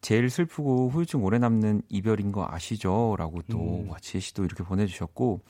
제일 0.00 0.30
슬프고 0.30 0.90
후유증 0.90 1.24
오래 1.24 1.38
남는 1.40 1.82
이별인 1.88 2.30
거 2.30 2.46
아시죠? 2.48 3.16
라고 3.18 3.42
또 3.50 3.58
음. 3.58 3.90
와, 3.90 3.96
지혜 4.00 4.20
씨도 4.20 4.44
이렇게 4.44 4.62
보내주셨고 4.62 5.40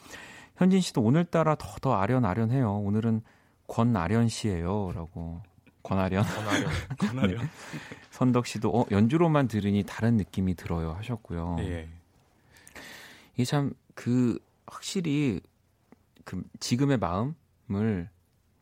현진 0.57 0.81
씨도 0.81 1.03
오늘따라 1.03 1.57
더 1.57 1.77
더 1.83 1.95
아련아련해요. 2.01 2.79
오늘은 2.79 3.21
권아련 3.67 4.29
씨예요. 4.29 4.93
라고 4.95 5.43
권아련 5.83 6.25
전화력. 6.25 6.71
권하려. 6.99 7.39
선덕 8.11 8.47
씨도 8.47 8.71
어, 8.71 8.87
연주로만 8.91 9.49
들으니 9.49 9.85
다른 9.87 10.17
느낌이 10.17 10.55
들어요 10.55 10.93
하셨고요. 10.93 11.57
예. 11.61 11.89
이게 13.41 13.45
참 13.45 13.73
그 14.01 14.39
확실히 14.67 15.43
그 16.25 16.43
지금의 16.59 16.97
마음을 16.99 18.09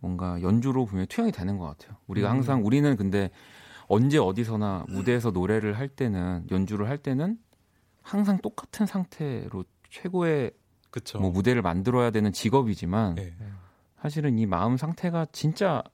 뭔가 0.00 0.42
연주로 0.42 0.84
보면 0.84 1.06
투영이 1.06 1.30
되는 1.30 1.58
것 1.58 1.66
같아요. 1.66 1.96
우리가 2.08 2.28
음. 2.28 2.38
항상 2.38 2.66
우리는 2.66 2.96
근데 2.96 3.30
언제 3.86 4.18
어디서나 4.18 4.86
무대에서 4.88 5.30
노래를 5.30 5.78
할 5.78 5.86
때는 5.88 6.46
연주를 6.50 6.88
할 6.88 6.98
때는 6.98 7.38
항상 8.02 8.38
똑같은 8.38 8.84
상태로 8.84 9.64
최고의 9.90 10.50
그쵸. 10.90 11.20
뭐 11.20 11.30
무대를 11.30 11.62
만들어야 11.62 12.10
되는 12.10 12.32
직업이지만 12.32 13.16
예. 13.18 13.32
사실은 14.00 14.38
이 14.38 14.46
마음 14.46 14.76
상태가 14.76 15.26
진짜 15.30 15.84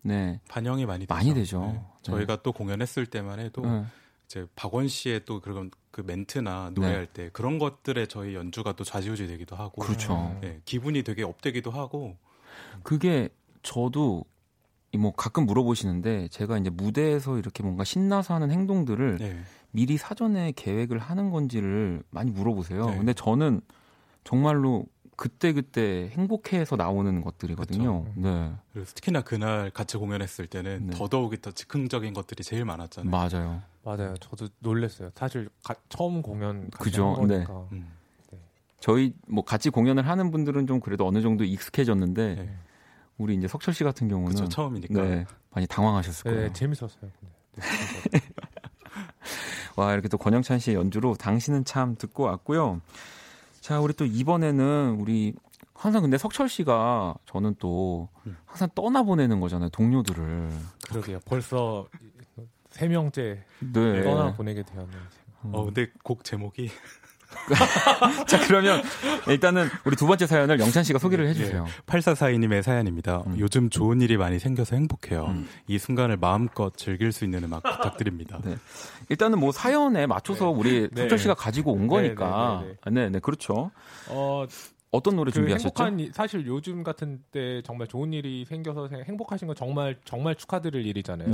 네, 0.00 0.40
반영이 0.48 0.86
많이 0.86 1.00
되죠. 1.00 1.14
많이 1.14 1.34
되죠. 1.34 1.60
네. 1.60 1.82
저희가 2.00 2.42
또 2.42 2.52
공연했을 2.52 3.04
때만 3.04 3.40
해도 3.40 3.60
네. 3.60 3.84
이제 4.30 4.46
박원 4.54 4.86
씨의 4.86 5.22
또 5.24 5.40
그런 5.40 5.72
그 5.90 6.02
멘트나 6.02 6.70
노래할 6.72 7.06
때 7.06 7.30
그런 7.32 7.58
것들에 7.58 8.06
저희 8.06 8.36
연주가 8.36 8.72
또 8.72 8.84
좌지우지 8.84 9.26
되기도 9.26 9.56
하고 9.56 9.82
그렇죠. 9.82 10.38
예, 10.44 10.60
기분이 10.64 11.02
되게 11.02 11.24
업되기도 11.24 11.72
하고 11.72 12.16
그게 12.84 13.28
저도 13.64 14.24
이뭐 14.92 15.12
가끔 15.16 15.46
물어보시는데 15.46 16.28
제가 16.28 16.58
이제 16.58 16.70
무대에서 16.70 17.38
이렇게 17.38 17.64
뭔가 17.64 17.82
신나서 17.82 18.34
하는 18.34 18.52
행동들을 18.52 19.18
예. 19.20 19.40
미리 19.72 19.96
사전에 19.96 20.52
계획을 20.54 20.98
하는 20.98 21.30
건지를 21.30 22.04
많이 22.10 22.30
물어보세요. 22.30 22.86
네. 22.86 22.96
근데 22.98 23.12
저는 23.12 23.60
정말로 24.22 24.86
그때 25.16 25.52
그때 25.52 26.08
행복해서 26.12 26.76
나오는 26.76 27.20
것들이거든요. 27.20 28.04
그쵸. 28.04 28.14
네, 28.16 28.52
그래서 28.72 28.92
특히나 28.94 29.22
그날 29.22 29.70
같이 29.70 29.96
공연했을 29.96 30.46
때는 30.46 30.86
네. 30.86 30.96
더더욱이 30.96 31.40
더 31.40 31.50
즉흥적인 31.50 32.14
것들이 32.14 32.44
제일 32.44 32.64
많았잖아요. 32.64 33.10
맞아요. 33.10 33.69
맞아요. 33.82 34.14
저도 34.18 34.48
놀랐어요. 34.58 35.10
사실 35.14 35.48
가- 35.64 35.74
처음 35.88 36.22
공연 36.22 36.68
같이 36.70 36.84
그죠. 36.84 37.14
한 37.14 37.26
거니까. 37.28 37.66
음. 37.72 37.88
저희 38.78 39.12
뭐 39.28 39.44
같이 39.44 39.68
공연을 39.68 40.06
하는 40.08 40.30
분들은 40.30 40.66
좀 40.66 40.80
그래도 40.80 41.06
어느 41.06 41.20
정도 41.20 41.44
익숙해졌는데 41.44 42.34
네. 42.34 42.54
우리 43.18 43.34
이제 43.34 43.46
석철 43.46 43.74
씨 43.74 43.84
같은 43.84 44.08
경우는 44.08 44.30
그쵸, 44.30 44.48
처음이니까. 44.48 45.02
네, 45.02 45.26
많이 45.50 45.66
당황하셨을 45.66 46.24
네, 46.24 46.30
거예요. 46.30 46.46
네, 46.48 46.52
재밌었어요. 46.54 47.00
근데. 47.00 47.60
네. 48.12 48.20
와 49.76 49.92
이렇게 49.92 50.08
또 50.08 50.16
권영찬 50.18 50.58
씨의 50.58 50.76
연주로 50.76 51.14
당신은 51.14 51.64
참 51.64 51.94
듣고 51.96 52.24
왔고요. 52.24 52.80
자 53.60 53.80
우리 53.80 53.92
또 53.92 54.04
이번에는 54.06 54.96
우리 54.98 55.34
항상 55.74 56.02
근데 56.02 56.16
석철 56.18 56.48
씨가 56.48 57.14
저는 57.26 57.56
또 57.58 58.08
음. 58.26 58.36
항상 58.46 58.68
떠나 58.74 59.02
보내는 59.02 59.40
거잖아요 59.40 59.68
동료들을. 59.70 60.50
그러게요. 60.88 61.20
벌써 61.26 61.86
세 62.70 62.88
명째 62.88 63.44
네. 63.60 64.02
떠나 64.02 64.32
보내게 64.34 64.62
되었네요. 64.62 65.00
음. 65.44 65.50
어, 65.54 65.64
근데 65.64 65.88
곡 66.02 66.24
제목이 66.24 66.70
자 68.26 68.40
그러면 68.46 68.82
일단은 69.28 69.68
우리 69.84 69.94
두 69.96 70.06
번째 70.06 70.26
사연을 70.26 70.58
영찬 70.58 70.82
씨가 70.82 70.98
소개를 70.98 71.28
해주세요. 71.28 71.64
8442님의 71.86 72.62
사연입니다. 72.62 73.22
음. 73.26 73.36
요즘 73.38 73.70
좋은 73.70 74.00
일이 74.00 74.16
많이 74.16 74.38
생겨서 74.38 74.74
행복해요. 74.76 75.26
음. 75.26 75.48
이 75.68 75.78
순간을 75.78 76.16
마음껏 76.16 76.76
즐길 76.76 77.12
수 77.12 77.24
있는 77.24 77.44
음악 77.44 77.62
부탁드립니다. 77.62 78.40
네. 78.44 78.56
일단은 79.08 79.38
뭐 79.38 79.52
사연에 79.52 80.06
맞춰서 80.06 80.50
우리 80.50 80.88
네. 80.90 81.02
석철 81.02 81.18
씨가 81.18 81.34
가지고 81.34 81.72
온 81.72 81.82
네, 81.82 81.86
거니까. 81.88 82.64
네, 82.64 82.74
네, 82.86 82.90
네, 82.90 83.10
네, 83.10 83.18
그렇죠. 83.20 83.70
어, 84.08 84.44
어떤 84.90 85.14
노래 85.14 85.30
그 85.30 85.36
준비하셨죠? 85.36 85.68
행복한 85.84 86.00
일- 86.00 86.12
사실 86.12 86.44
요즘 86.46 86.82
같은 86.82 87.22
때 87.30 87.62
정말 87.64 87.86
좋은 87.86 88.12
일이 88.12 88.44
생겨서 88.44 88.88
생- 88.88 89.04
행복하신 89.04 89.46
건 89.46 89.54
정말 89.56 89.96
정말 90.04 90.34
축하드릴 90.34 90.84
일이잖아요. 90.84 91.30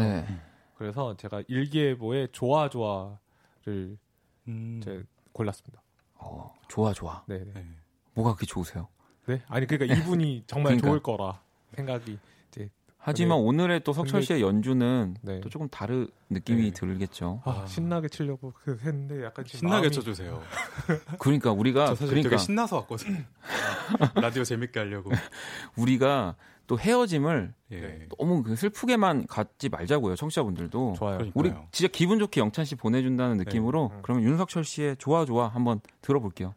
네. 0.76 0.78
그래서 0.78 1.16
제가 1.16 1.42
일기예보의 1.48 2.28
좋아 2.32 2.68
좋아를 2.68 3.96
음, 4.48 4.78
이제 4.82 5.02
골랐습니다. 5.32 5.82
어, 6.16 6.54
좋아, 6.68 6.92
좋아. 6.92 7.22
네, 7.26 7.38
네. 7.38 7.52
네. 7.54 7.66
뭐가 8.14 8.30
그렇게 8.34 8.46
좋으세요? 8.46 8.88
네? 9.26 9.42
아니 9.48 9.66
그러니까 9.66 9.94
이분이 9.94 10.44
정말 10.48 10.76
그러니까. 10.76 10.88
좋을 10.88 11.02
거라 11.02 11.40
생각이 11.74 12.18
이제 12.50 12.70
하지만 12.98 13.38
오늘의 13.38 13.80
또 13.84 13.92
석철 13.92 14.22
씨의 14.22 14.40
연주는 14.42 15.16
네. 15.22 15.40
또 15.40 15.48
조금 15.48 15.68
다른 15.68 16.08
느낌이 16.30 16.62
네. 16.62 16.70
들겠죠. 16.72 17.42
아, 17.44 17.62
아. 17.62 17.66
신나게 17.66 18.08
치려고 18.08 18.52
그 18.52 18.78
했는데 18.82 19.24
약간 19.24 19.44
신나게 19.46 19.88
마음이- 19.88 19.92
쳐주세요. 19.92 20.42
그러니까 21.18 21.52
우리가 21.52 21.86
저 21.86 21.94
사실 21.94 22.08
그러니까 22.08 22.30
되게 22.30 22.38
신나서 22.42 22.76
왔거든요. 22.76 23.24
라디오 24.14 24.44
재밌게 24.44 24.78
하려고. 24.80 25.10
우리가 25.76 26.36
또 26.66 26.78
헤어짐을 26.78 27.54
예. 27.72 28.08
너무 28.18 28.42
그 28.42 28.56
슬프게만 28.56 29.26
갖지 29.26 29.68
말자고요, 29.68 30.16
청취자분들도. 30.16 30.94
좋아요. 30.96 31.18
그러니까요. 31.18 31.32
우리 31.34 31.52
진짜 31.72 31.90
기분 31.92 32.18
좋게 32.18 32.40
영찬 32.40 32.64
씨 32.64 32.74
보내준다는 32.74 33.36
느낌으로 33.38 33.90
음. 33.94 33.98
그러면 34.02 34.24
윤석철 34.24 34.64
씨의 34.64 34.96
좋아 34.98 35.24
좋아 35.24 35.48
한번 35.48 35.80
들어볼게요. 36.02 36.54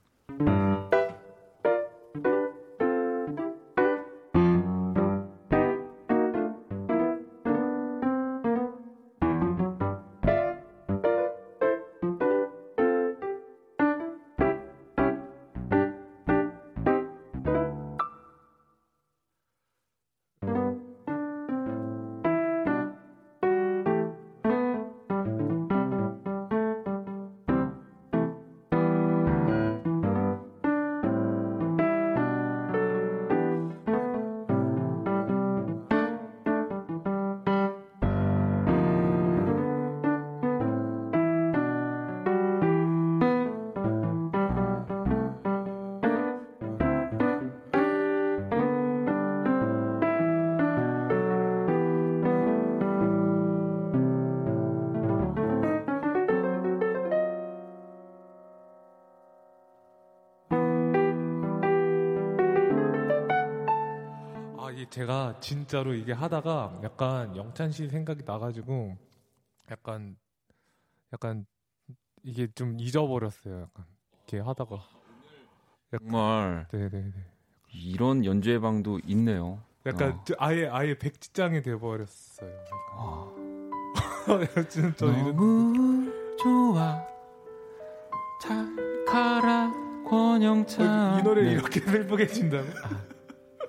진짜로 65.70 65.94
이게 65.94 66.14
하다가 66.14 66.82
약간 66.84 67.36
영찬 67.36 67.72
씨 67.72 67.88
생각이 67.90 68.24
나가지고 68.26 68.98
약간 69.70 70.18
약간 71.14 71.46
이게 72.24 72.48
좀 72.56 72.80
잊어버렸어요. 72.80 73.62
약간 73.62 73.86
이렇게 74.26 74.40
하다가 74.40 74.80
정말 75.92 76.68
네네네. 76.72 77.14
이런 77.72 78.26
연주의 78.26 78.60
방도 78.60 79.00
있네요. 79.06 79.62
약간 79.86 80.14
어. 80.14 80.24
저 80.26 80.34
아예 80.40 80.68
아예 80.68 80.98
백지장이 80.98 81.62
돼버렸어요. 81.62 82.50
아, 82.94 83.32
진짜 84.70 85.06
이런 85.06 85.36
너무 85.36 86.12
좋아 86.40 87.00
잘 88.42 89.06
가라 89.06 89.72
권영찬 90.10 91.20
이 91.20 91.22
노래를 91.22 91.50
네, 91.50 91.54
이렇게 91.54 91.80
슬프게 91.86 92.26
친다고? 92.26 92.68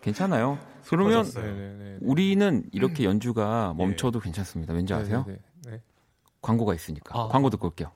괜찮아요. 0.01 0.59
그러면 0.88 1.24
슬퍼졌어요. 1.24 1.55
네네네. 1.55 1.98
우리는 2.03 2.64
이렇게 2.72 3.05
연주가 3.05 3.74
멈춰도 3.76 4.20
괜찮습니다. 4.20 4.72
왠지 4.72 4.92
아세요? 4.94 5.24
네. 5.66 5.80
광고가 6.42 6.74
있으니까. 6.74 7.18
아. 7.18 7.28
광고 7.28 7.51
듣고 7.51 7.68
올게요. 7.68 7.92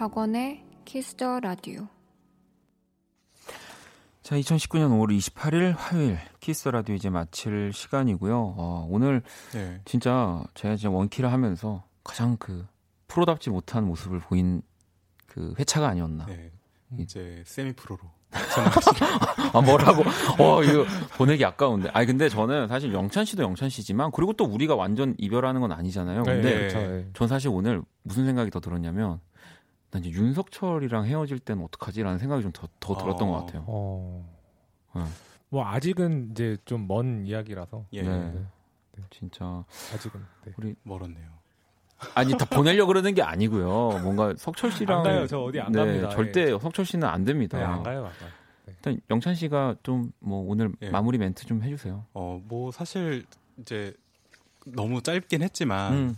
박원의 0.00 0.64
Kiss 0.86 1.17
the 1.17 1.40
Radio 1.40 1.86
자, 4.22 4.34
2019년 4.34 4.88
5월 4.92 5.14
28일 5.14 5.74
화요일 5.76 6.18
Kiss 6.40 6.70
Radio 6.70 6.94
이제 6.94 7.10
마칠 7.10 7.70
시간이고요. 7.74 8.34
어, 8.34 8.88
오늘 8.88 9.20
네. 9.52 9.78
진짜 9.84 10.42
제가 10.54 10.76
진짜 10.76 10.88
원키를 10.88 11.30
하면서 11.30 11.84
가장 12.02 12.38
그 12.38 12.66
프로답지 13.08 13.50
못한 13.50 13.84
모습을 13.84 14.20
보인 14.20 14.62
그 15.26 15.54
회차가 15.58 15.88
아니었나. 15.88 16.24
네. 16.24 16.50
이제 16.98 17.42
세미 17.44 17.74
프로로. 17.74 18.00
아 19.52 19.60
뭐라고? 19.60 20.02
어 20.38 20.64
이거 20.64 20.86
보내기 21.18 21.44
아까운데. 21.44 21.90
아니 21.92 22.06
근데 22.06 22.30
저는 22.30 22.68
사실 22.68 22.94
영찬 22.94 23.26
씨도 23.26 23.42
영찬 23.42 23.68
씨지만 23.68 24.12
그리고 24.12 24.32
또 24.32 24.44
우리가 24.44 24.76
완전 24.76 25.14
이별하는 25.18 25.60
건 25.60 25.72
아니잖아요. 25.72 26.22
근데 26.22 26.42
네. 26.42 26.58
그렇죠. 26.58 26.78
네. 26.78 27.06
전 27.12 27.28
사실 27.28 27.50
오늘 27.50 27.82
무슨 28.02 28.24
생각이 28.24 28.50
더 28.50 28.60
들었냐면 28.60 29.20
난 29.90 30.04
이제 30.04 30.10
윤석철이랑 30.18 31.06
헤어질 31.06 31.38
때는 31.40 31.64
어떡하지라는 31.64 32.18
생각이 32.18 32.42
좀 32.42 32.52
더 32.52 32.68
더 32.80 32.94
들었던 32.96 33.28
어. 33.28 33.32
것 33.32 33.46
같아요. 33.46 33.64
어. 33.66 34.24
어. 34.94 35.08
뭐 35.48 35.66
아직은 35.66 36.30
이제 36.32 36.56
좀 36.64 36.86
먼 36.86 37.26
이야기라서 37.26 37.84
예. 37.92 38.02
네. 38.02 38.18
네. 38.32 38.44
진짜 39.10 39.64
아직은 39.94 40.20
네. 40.44 40.74
멀었네요. 40.82 41.40
아니 42.14 42.36
다 42.36 42.44
보내려 42.46 42.86
그러는 42.86 43.14
게 43.14 43.22
아니고요. 43.22 44.00
뭔가 44.02 44.32
석철 44.36 44.72
씨랑 44.72 44.98
안 44.98 45.04
가요. 45.04 45.26
저 45.26 45.40
어디 45.40 45.60
안 45.60 45.70
네, 45.72 45.78
갑니다. 45.78 46.08
절대 46.10 46.52
예. 46.52 46.58
석철 46.58 46.84
씨는 46.86 47.06
안 47.06 47.24
됩니다. 47.24 47.58
네, 47.58 47.64
안 47.64 47.82
가요, 47.82 48.06
안 48.06 48.12
가요. 48.12 48.30
일단 48.68 49.00
영찬 49.10 49.34
씨가 49.34 49.76
좀 49.82 50.12
뭐 50.20 50.48
오늘 50.48 50.72
예. 50.82 50.90
마무리 50.90 51.18
멘트 51.18 51.44
좀 51.46 51.62
해주세요. 51.62 52.06
어, 52.14 52.40
뭐 52.44 52.70
사실 52.70 53.26
이제 53.58 53.92
너무 54.66 55.02
짧긴 55.02 55.42
했지만 55.42 55.92
음, 55.92 56.16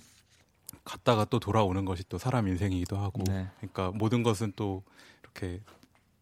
갔다가 0.84 1.24
또 1.24 1.38
돌아오는 1.38 1.84
것이 1.84 2.02
또 2.08 2.18
사람 2.18 2.48
인생이기도 2.48 2.96
하고 2.96 3.22
네. 3.26 3.48
그러니까 3.58 3.90
모든 3.94 4.22
것은 4.22 4.52
또 4.56 4.82
이렇게 5.22 5.60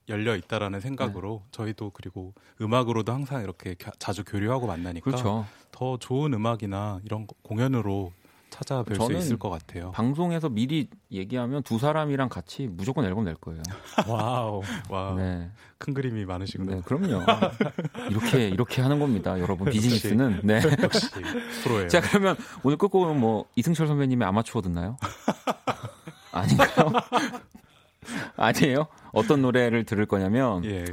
열려 0.08 0.36
있다라는 0.36 0.80
생각으로 0.80 1.42
저희도 1.52 1.90
그리고 1.90 2.34
음악으로도 2.60 3.12
항상 3.12 3.42
이렇게 3.42 3.74
겨- 3.74 3.92
자주 3.98 4.24
교류하고 4.24 4.66
만나니까 4.66 5.04
그렇죠. 5.04 5.46
더 5.70 5.96
좋은 5.98 6.34
음악이나 6.34 7.00
이런 7.04 7.26
거- 7.26 7.34
공연으로 7.42 8.12
찾아뵐 8.60 8.94
수 8.94 8.98
저는 8.98 9.18
있을 9.18 9.38
것 9.38 9.48
같아요. 9.48 9.90
방송에서 9.92 10.48
미리 10.48 10.88
얘기하면 11.10 11.62
두 11.62 11.78
사람이랑 11.78 12.28
같이 12.28 12.66
무조건 12.66 13.04
앨범 13.04 13.24
낼 13.24 13.34
거예요. 13.36 13.62
Wow. 14.06 14.62
와, 14.90 15.14
네, 15.14 15.50
큰 15.78 15.94
그림이 15.94 16.24
많으시구나. 16.24 16.76
네, 16.76 16.82
그럼요. 16.84 17.24
이렇게 18.10 18.48
이렇게 18.48 18.82
하는 18.82 18.98
겁니다, 18.98 19.38
여러분. 19.40 19.68
비즈니스는. 19.70 20.40
네. 20.44 20.60
역시 20.82 21.08
프로예요. 21.62 21.88
자, 21.88 22.00
그러면 22.00 22.36
오늘 22.62 22.76
끝곡은 22.76 23.18
뭐 23.18 23.46
이승철 23.56 23.86
선배님의 23.86 24.26
아마추어 24.28 24.60
듣나요? 24.62 24.96
아닌가요? 26.32 26.92
아니에요? 28.36 28.86
어떤 29.12 29.42
노래를 29.42 29.84
들을 29.84 30.06
거냐면 30.06 30.64
예. 30.64 30.84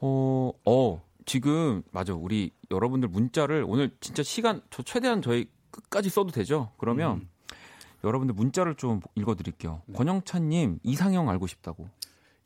어, 0.00 0.52
어, 0.64 1.02
지금 1.24 1.82
맞아. 1.90 2.14
우리 2.14 2.50
여러분들 2.70 3.08
문자를 3.08 3.64
오늘 3.66 3.90
진짜 4.00 4.22
시간 4.22 4.60
저 4.70 4.82
최대한 4.82 5.22
저희 5.22 5.48
끝까지 5.70 6.10
써도 6.10 6.30
되죠? 6.30 6.72
그러면 6.78 7.16
음. 7.16 7.28
여러분들 8.04 8.34
문자를 8.34 8.74
좀 8.76 9.00
읽어 9.14 9.34
드릴게요. 9.34 9.82
네. 9.86 9.94
권영찬 9.96 10.48
님 10.48 10.78
이상형 10.82 11.28
알고 11.28 11.46
싶다고. 11.46 11.88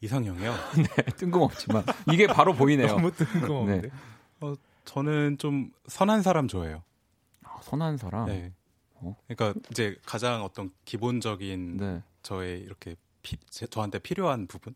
이상형이요. 0.00 0.54
뜬금없지만 1.16 1.84
이게 2.12 2.26
바로 2.26 2.52
보이네요. 2.54 2.88
너무 2.88 3.12
뜬금없는데. 3.12 3.88
네. 4.40 4.54
저는 4.84 5.38
좀 5.38 5.70
선한 5.86 6.22
사람 6.22 6.48
좋아해요. 6.48 6.82
아, 7.44 7.58
선한 7.62 7.98
사람. 7.98 8.26
네. 8.26 8.32
네. 8.40 8.52
어? 8.94 9.16
그러니까 9.28 9.60
이제 9.70 9.96
가장 10.04 10.42
어떤 10.42 10.70
기본적인 10.84 11.76
네. 11.76 12.02
저의 12.22 12.60
이렇게 12.62 12.96
피- 13.22 13.36
제- 13.48 13.66
저한테 13.66 14.00
필요한 14.00 14.46
부분. 14.48 14.74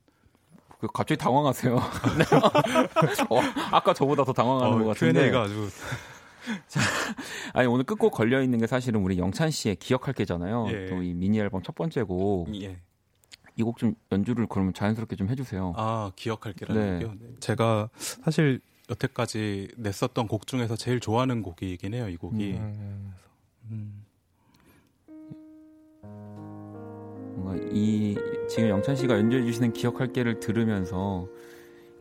그 0.79 0.87
갑자기 0.89 1.19
당황하세요. 1.19 1.75
네. 1.75 2.25
어, 3.31 3.41
아까 3.73 3.95
저보다 3.95 4.25
더 4.25 4.33
당황하는 4.33 4.79
것 4.85 4.89
같은데. 4.93 5.21
Q&A가 5.31 5.43
아주 5.43 5.69
아니 7.53 7.67
오늘 7.67 7.85
끝곡 7.85 8.13
걸려 8.13 8.43
있는 8.43 8.59
게 8.59 8.67
사실은 8.67 9.03
우리 9.03 9.19
영찬 9.19 9.51
씨의 9.51 9.77
기억할 9.77 10.15
게잖아요. 10.15 10.67
예. 10.71 10.87
또이 10.87 11.15
미니 11.15 11.39
앨범 11.39 11.63
첫 11.63 11.75
번째 11.75 12.03
곡. 12.03 12.55
예. 12.63 12.79
이곡 13.57 13.79
좀 13.79 13.95
연주를 14.13 14.47
그러면 14.49 14.75
자연스럽게 14.75 15.17
좀 15.17 15.29
해주세요. 15.29 15.73
아 15.77 16.13
기억할 16.15 16.53
게라는 16.53 16.83
네. 16.83 16.95
얘기요. 16.97 17.15
네. 17.19 17.27
제가 17.41 17.89
사실 17.95 18.61
여태까지 18.91 19.69
냈었던 19.77 20.29
곡 20.29 20.47
중에서 20.47 20.77
제일 20.77 21.01
좋아하는 21.01 21.43
곡이긴 21.43 21.95
해요. 21.95 22.09
이 22.09 22.17
곡이. 22.17 22.53
음, 22.53 23.15
음. 23.71 24.05
뭔가 27.37 27.57
이 27.73 28.17
지금 28.49 28.69
영찬 28.69 28.97
씨가 28.97 29.15
연주해 29.19 29.45
주시는 29.45 29.73
기억할 29.73 30.13
게를 30.13 30.41
들으면서 30.41 31.29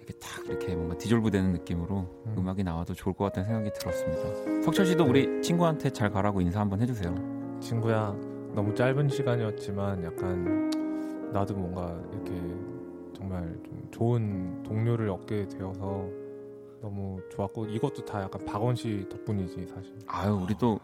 이렇게 0.06 0.14
딱 0.20 0.46
이렇게 0.46 0.76
뭔가 0.76 0.98
디졸브 0.98 1.32
되는 1.32 1.52
느낌으로 1.54 2.08
음. 2.26 2.36
음. 2.38 2.48
악이 2.48 2.64
나와도 2.64 2.94
좋을 2.94 3.16
것 3.16 3.26
같다는 3.26 3.48
생각이 3.50 3.72
들었습니다. 3.74 4.62
석철 4.64 4.86
씨도 4.86 5.04
우리 5.06 5.42
친구한테 5.42 5.90
잘 5.90 6.12
가라고 6.12 6.42
인사 6.42 6.60
한번 6.60 6.80
해주세요. 6.82 7.14
친구야, 7.60 8.16
너무 8.54 8.74
짧은 8.76 9.10
시간이었지만 9.10 10.04
약간 10.04 10.70
나도 11.34 11.56
뭔가 11.56 12.00
이렇게 12.14 12.32
정말 13.16 13.42
좀 13.66 13.88
좋은 13.92 14.64
동료를 14.64 15.10
얻게 15.10 15.48
되어서 15.48 16.08
너무 16.82 17.20
좋았고 17.32 17.66
이것도 17.66 18.06
다 18.06 18.22
약간 18.22 18.46
박원 18.46 18.76
씨 18.76 19.08
덕분이지 19.10 19.68
사실. 19.68 19.98
아유 20.08 20.40
우리 20.44 20.56
또 20.60 20.80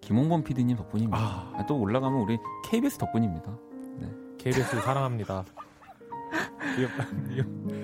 김홍범 0.00 0.42
PD님 0.42 0.76
덕분입니다. 0.76 1.16
아. 1.18 1.52
아, 1.56 1.66
또 1.66 1.78
올라가면 1.80 2.20
우리 2.20 2.38
KBS 2.68 2.98
덕분입니다. 2.98 3.56
KBS 4.38 4.80
사랑합니다. 4.80 5.44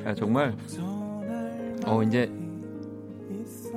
아, 0.05 0.14
정말 0.14 0.56
어 1.86 2.02
이제 2.02 2.31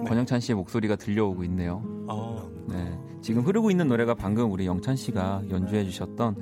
권영찬 0.07 0.39
씨의 0.39 0.55
목소리가 0.55 0.95
들려오고 0.95 1.43
있네요. 1.45 1.81
어, 2.07 2.49
네. 2.67 2.97
지금 3.21 3.43
흐르고 3.43 3.71
있는 3.71 3.87
노래가 3.87 4.13
방금 4.15 4.51
우리 4.51 4.65
영찬 4.65 4.95
씨가 4.95 5.43
연주해 5.49 5.85
주셨던 5.85 6.35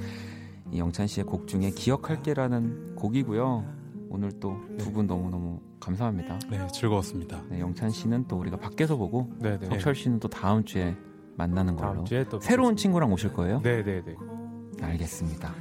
이 0.71 0.79
영찬 0.79 1.07
씨의 1.07 1.25
곡 1.25 1.47
중에 1.47 1.69
기억할게라는 1.71 2.95
곡이고요. 2.95 3.65
오늘 4.09 4.31
또 4.39 4.55
두 4.77 4.91
분 4.91 5.07
너무너무 5.07 5.59
감사합니다. 5.79 6.39
네 6.49 6.67
즐거웠습니다. 6.73 7.43
네, 7.49 7.59
영찬 7.59 7.89
씨는 7.91 8.25
또 8.27 8.37
우리가 8.39 8.57
밖에서 8.57 8.95
보고 8.97 9.29
네 9.39 9.57
네. 9.59 9.65
석철 9.67 9.95
씨는 9.95 10.19
또 10.19 10.27
다음 10.27 10.63
주에 10.63 10.95
만나는 11.37 11.75
걸로. 11.75 11.93
다음 11.93 12.05
주에 12.05 12.23
또 12.29 12.39
새로운 12.39 12.75
친구랑 12.75 13.11
오실 13.13 13.33
거예요? 13.33 13.61
네 13.61 13.83
네 13.83 14.01
네. 14.03 14.15
알겠습니다. 14.81 15.53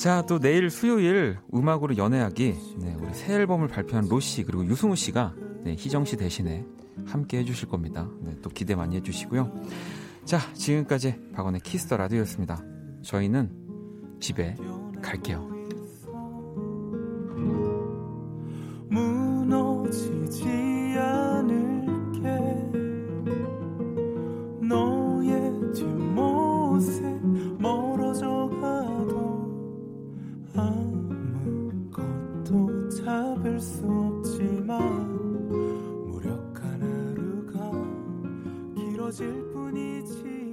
자, 0.00 0.24
또 0.26 0.38
내일 0.38 0.70
수요일 0.70 1.36
음악으로 1.52 1.98
연애하기. 1.98 2.54
네, 2.78 2.96
우리 2.98 3.12
새 3.12 3.34
앨범을 3.34 3.68
발표한 3.68 4.08
로씨 4.08 4.44
그리고 4.44 4.64
유승우 4.64 4.96
씨가 4.96 5.34
네, 5.62 5.74
희정 5.78 6.06
씨 6.06 6.16
대신에 6.16 6.64
함께 7.04 7.36
해주실 7.40 7.68
겁니다. 7.68 8.08
네, 8.22 8.34
또 8.40 8.48
기대 8.48 8.74
많이 8.74 8.96
해주시고요. 8.96 9.52
자, 10.24 10.38
지금까지 10.54 11.16
박원의 11.34 11.60
키스터 11.60 11.98
라디오였습니다. 11.98 12.64
저희는 13.02 13.50
집에 14.20 14.56
갈게요. 15.02 15.59
수 33.60 33.84
없지만 33.84 34.78
무력한 36.06 36.80
하루가 36.80 37.70
길어질 38.74 39.50
뿐이지 39.52 40.49